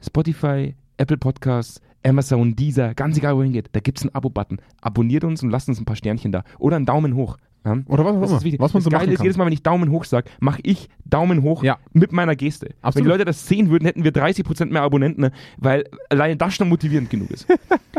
Spotify, 0.05 0.75
Apple 0.97 1.17
Podcasts, 1.17 1.81
Amazon, 2.05 2.55
Deezer, 2.55 2.95
ganz 2.95 3.17
egal, 3.17 3.37
wohin 3.37 3.53
geht. 3.53 3.71
Da 3.73 3.81
gibt 3.81 3.99
es 3.99 4.05
einen 4.05 4.15
Abo-Button. 4.15 4.59
Abonniert 4.81 5.25
uns 5.25 5.43
und 5.43 5.51
lasst 5.51 5.69
uns 5.69 5.81
ein 5.81 5.85
paar 5.85 5.97
Sternchen 5.97 6.33
da. 6.33 6.45
Oder 6.59 6.77
einen 6.77 6.87
Daumen 6.87 7.15
hoch. 7.15 7.39
Ja? 7.65 7.79
Oder 7.87 8.05
was 8.05 8.31
immer. 8.31 8.45
ist. 8.45 8.61
Was 8.61 8.75
man 8.75 8.83
das 8.83 8.85
so 8.85 8.91
machen 8.91 9.11
ist, 9.11 9.23
jedes 9.23 9.37
Mal, 9.39 9.47
wenn 9.47 9.53
ich 9.53 9.63
Daumen 9.63 9.91
hoch 9.91 10.05
sage, 10.05 10.31
mache 10.39 10.61
ich 10.63 10.89
Daumen 11.05 11.43
hoch 11.43 11.63
Ja. 11.65 11.79
mit 11.93 12.13
meiner 12.13 12.37
Geste. 12.37 12.67
Wenn 12.67 12.75
Absolut. 12.83 13.07
die 13.07 13.11
Leute 13.11 13.25
das 13.25 13.47
sehen 13.49 13.71
würden, 13.71 13.87
hätten 13.87 14.05
wir 14.05 14.13
30% 14.13 14.67
mehr 14.67 14.83
Abonnenten, 14.83 15.23
ne? 15.23 15.33
weil 15.57 15.85
alleine 16.11 16.37
das 16.37 16.55
schon 16.55 16.69
motivierend 16.69 17.09
genug 17.09 17.31
ist. 17.31 17.47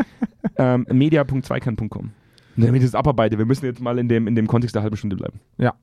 ähm, 0.56 0.86
media.zweikern.com. 0.92 2.10
Damit 2.58 2.82
ich 2.82 2.88
das 2.88 2.94
abarbeite, 2.94 3.36
wir 3.38 3.44
müssen 3.44 3.66
jetzt 3.66 3.80
mal 3.80 3.98
in 3.98 4.08
dem, 4.08 4.26
in 4.28 4.34
dem 4.34 4.46
Kontext 4.46 4.74
der 4.74 4.82
halben 4.82 4.96
Stunde 4.96 5.16
bleiben. 5.16 5.40
Ja. 5.58 5.74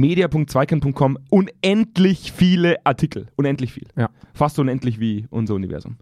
media.zweikern.com 0.00 1.18
unendlich 1.30 2.32
viele 2.32 2.76
Artikel. 2.84 3.26
Unendlich 3.36 3.72
viel. 3.72 3.86
Ja. 3.96 4.10
Fast 4.34 4.58
unendlich 4.58 5.00
wie 5.00 5.26
unser 5.30 5.54
Universum. 5.54 5.96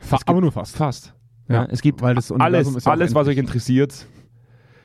Fa 0.00 0.16
Es 0.16 0.20
gibt- 0.20 0.28
aber 0.30 0.40
nur 0.40 0.52
fast. 0.52 0.76
Fast. 0.76 1.14
Ja, 1.48 1.54
Ja, 1.64 1.68
es 1.70 1.82
gibt 1.82 2.00
weil 2.00 2.14
das 2.14 2.30
Universum 2.30 2.74
alles, 2.74 2.84
ja 2.84 2.92
alles 2.92 3.14
was 3.14 3.26
euch 3.26 3.36
endlich. 3.36 3.52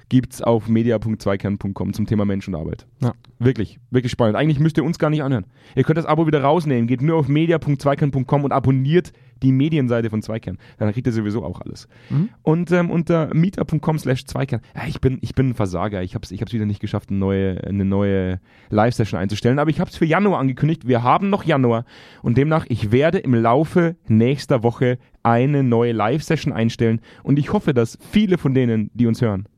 Interessiert, 0.06 0.10
gibt's 0.10 0.42
auf 0.42 0.68
media.zweikern.com 0.68 1.94
zum 1.94 2.06
Thema 2.06 2.26
Mensch 2.26 2.48
und 2.48 2.56
Arbeit. 2.56 2.86
Ja. 3.02 3.14
Wirklich, 3.40 3.80
wirklich 3.92 4.12
spannend. 4.12 4.36
Eigentlich 4.36 4.60
müsst 4.60 4.78
ihr 4.78 4.84
uns 4.84 5.00
gar 5.00 5.10
nicht 5.10 5.24
anhören. 5.24 5.46
Ihr 5.76 5.84
könnt 5.84 5.98
das 5.98 6.06
Abo 6.06 6.26
wieder 6.28 6.42
rausnehmen. 6.42 6.88
Geht 6.88 7.02
nur 7.02 7.18
auf 7.18 7.28
media.zweikern.com 7.28 8.44
und 8.44 8.52
abonniert 8.52 9.12
die 9.44 9.52
Medienseite 9.52 10.10
von 10.10 10.22
Zweikern. 10.22 10.58
Dann 10.78 10.94
kriegt 10.94 11.06
ihr 11.08 11.14
sowieso 11.14 11.44
auch 11.44 11.60
alles. 11.60 11.90
Mhm. 12.10 12.30
Und 12.42 12.72
ähm, 12.72 12.90
unter 12.90 13.34
meetup.com 13.34 14.00
slash 14.00 14.26
Zweikern. 14.26 14.62
Ja, 14.74 14.84
ich, 14.88 15.02
bin, 15.02 15.18
ich 15.22 15.36
bin 15.36 15.50
ein 15.50 15.54
Versager. 15.54 16.02
Ich 16.02 16.16
habe 16.16 16.24
es 16.24 16.32
ich 16.32 16.40
hab's 16.42 16.54
wieder 16.54 16.66
nicht 16.66 16.80
geschafft, 16.80 17.10
eine 17.10 17.20
neue, 17.20 17.62
eine 17.66 17.84
neue 17.84 18.40
Live-Session 18.70 19.20
einzustellen. 19.20 19.60
Aber 19.60 19.70
ich 19.70 19.82
habe 19.82 19.90
es 19.90 19.98
für 19.98 20.06
Januar 20.06 20.40
angekündigt. 20.40 20.88
Wir 20.88 21.04
haben 21.04 21.30
noch 21.30 21.44
Januar. 21.44 21.84
Und 22.22 22.38
demnach, 22.38 22.66
ich 22.70 22.92
werde 22.92 23.18
im 23.18 23.34
Laufe 23.34 23.98
nächster 24.08 24.64
Woche 24.64 24.98
eine 25.24 25.64
neue 25.64 25.92
Live-Session 25.92 26.54
einstellen. 26.54 27.02
Und 27.24 27.38
ich 27.38 27.52
hoffe, 27.52 27.74
dass 27.74 27.98
viele 28.10 28.38
von 28.38 28.54
denen, 28.54 28.90
die 28.94 29.08
uns 29.08 29.22
hören, 29.22 29.50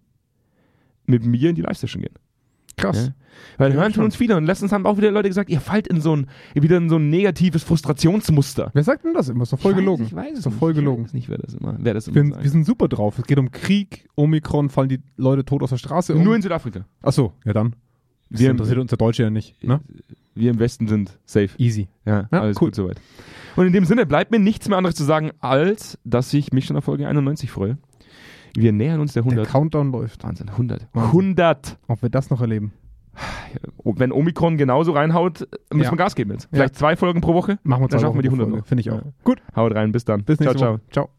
mit 1.08 1.26
mir 1.26 1.50
in 1.50 1.56
die 1.56 1.62
Live-Session 1.64 2.02
gehen. 2.04 2.14
Krass. 2.78 3.08
Ja? 3.08 3.14
Weil 3.58 3.72
Ja, 3.72 3.78
hören 3.78 3.86
schon. 3.86 3.94
von 3.96 4.06
uns 4.06 4.16
viele 4.16 4.36
und 4.38 4.46
letztens 4.46 4.72
haben 4.72 4.86
auch 4.86 4.98
wieder 4.98 5.10
Leute 5.12 5.28
gesagt, 5.30 5.50
ihr 5.50 5.60
fallt 5.62 5.88
in 5.88 6.00
so 6.02 6.16
ein, 6.16 6.28
wieder 6.54 6.78
in 6.78 6.90
so 6.90 6.98
ein 6.98 7.10
negatives 7.10 7.64
Frustrationsmuster. 7.64 8.70
Wer 8.74 8.84
sagt 8.84 9.04
denn 9.04 9.14
das 9.14 9.30
immer? 9.30 9.44
Ist 9.44 9.54
doch 9.54 9.60
voll 9.60 9.72
Ich 9.72 9.78
weiß- 9.78 9.82
gelogen. 9.82 10.06
Ich 10.06 10.16
weiß 10.16 10.32
es 10.34 10.38
Ist 10.40 10.46
doch 10.46 10.52
nicht. 10.52 10.60
voll 10.60 10.72
Ich 10.72 10.78
gelogen. 10.78 11.04
weiß 11.06 11.14
nicht, 11.14 11.30
wer 11.30 11.38
das 11.40 11.54
immer, 11.56 11.76
wer 11.80 11.94
das 11.96 12.08
immer 12.08 12.16
Wir, 12.36 12.44
wir 12.44 12.50
sind 12.50 12.66
super 12.66 12.88
drauf. 12.88 13.18
Es 13.18 13.26
geht 13.26 13.40
um 13.40 13.50
Krieg, 13.52 14.08
Omikron, 14.16 14.70
fallen 14.70 14.90
die 14.90 15.00
Leute 15.18 15.44
tot 15.46 15.64
aus 15.64 15.72
der 15.72 15.78
Straße 15.78 16.14
um. 16.14 16.24
Nur 16.24 16.36
in 16.36 16.42
Südafrika. 16.42 16.86
Achso, 17.02 17.34
ja 17.46 17.54
dann. 17.54 17.76
Das 18.30 18.42
Wir, 18.42 18.52
interessiert 18.52 18.78
uns 18.78 18.90
der 18.90 18.98
Deutsche 18.98 19.24
ja 19.24 19.30
nicht. 19.30 19.64
Ne? 19.64 19.80
wir 20.36 20.52
im 20.52 20.60
Westen 20.60 20.88
sind 20.88 21.18
safe. 21.26 21.50
Easy. 21.58 21.88
Ja, 22.06 22.28
Ja, 22.32 22.42
alles 22.42 22.58
cool. 22.62 22.68
gut 22.68 22.76
soweit. 22.76 23.02
Und 23.56 23.66
in 23.66 23.74
dem 23.74 23.86
Sinne 23.86 24.06
bleibt 24.06 24.30
mir 24.30 24.38
nichts 24.38 24.70
mehr 24.70 24.78
anderes 24.78 24.96
zu 24.96 25.04
sagen, 25.04 25.32
als 25.40 25.98
dass 26.04 26.32
ich 26.32 26.52
mich 26.54 26.66
schon 26.66 26.78
auf 26.78 26.84
Folge 26.84 27.08
91 27.08 27.50
freue. 27.50 27.80
Wir 28.60 28.72
nähern 28.72 29.00
uns 29.00 29.14
der 29.14 29.24
Der 29.24 29.32
100. 29.32 29.48
Countdown 29.52 29.92
läuft. 29.92 30.24
Wahnsinn, 30.24 30.50
100. 30.50 30.88
Wahnsinn. 30.94 31.12
100. 31.12 31.78
Ob 31.88 32.02
wir 32.02 32.10
das 32.10 32.30
noch 32.30 32.42
erleben. 32.42 32.74
Und 33.78 34.00
wenn 34.00 34.12
Omikron 34.12 34.58
genauso 34.58 34.92
reinhaut, 34.92 35.48
müssen 35.74 35.84
Ja. 35.86 35.92
wir 35.92 35.98
Gas 35.98 36.16
geben 36.16 36.32
jetzt. 36.32 36.48
Vielleicht 36.52 36.76
zwei 36.76 36.96
Folgen 36.96 37.22
pro 37.22 37.34
Woche. 37.34 37.58
Machen 37.64 37.84
wir 37.84 37.88
Dann 37.88 38.00
zwei 38.00 38.06
schaffen 38.08 38.16
wir 38.18 38.22
die 38.24 38.30
Wochen 38.32 38.40
100 38.42 38.48
Folge. 38.50 38.58
noch. 38.62 38.68
Finde 38.68 38.82
ich 38.82 38.92
auch. 38.92 39.06
Ja. 39.06 39.12
Gut. 39.24 39.42
Haut 39.56 39.74
rein, 39.76 39.92
bis 39.92 40.06
dann. 40.06 40.24
Bis 40.24 40.40
nächste 40.40 40.58
ciao, 40.58 40.68
ciao. 40.68 40.74
Woche. 40.74 40.92
Ciao. 40.92 41.10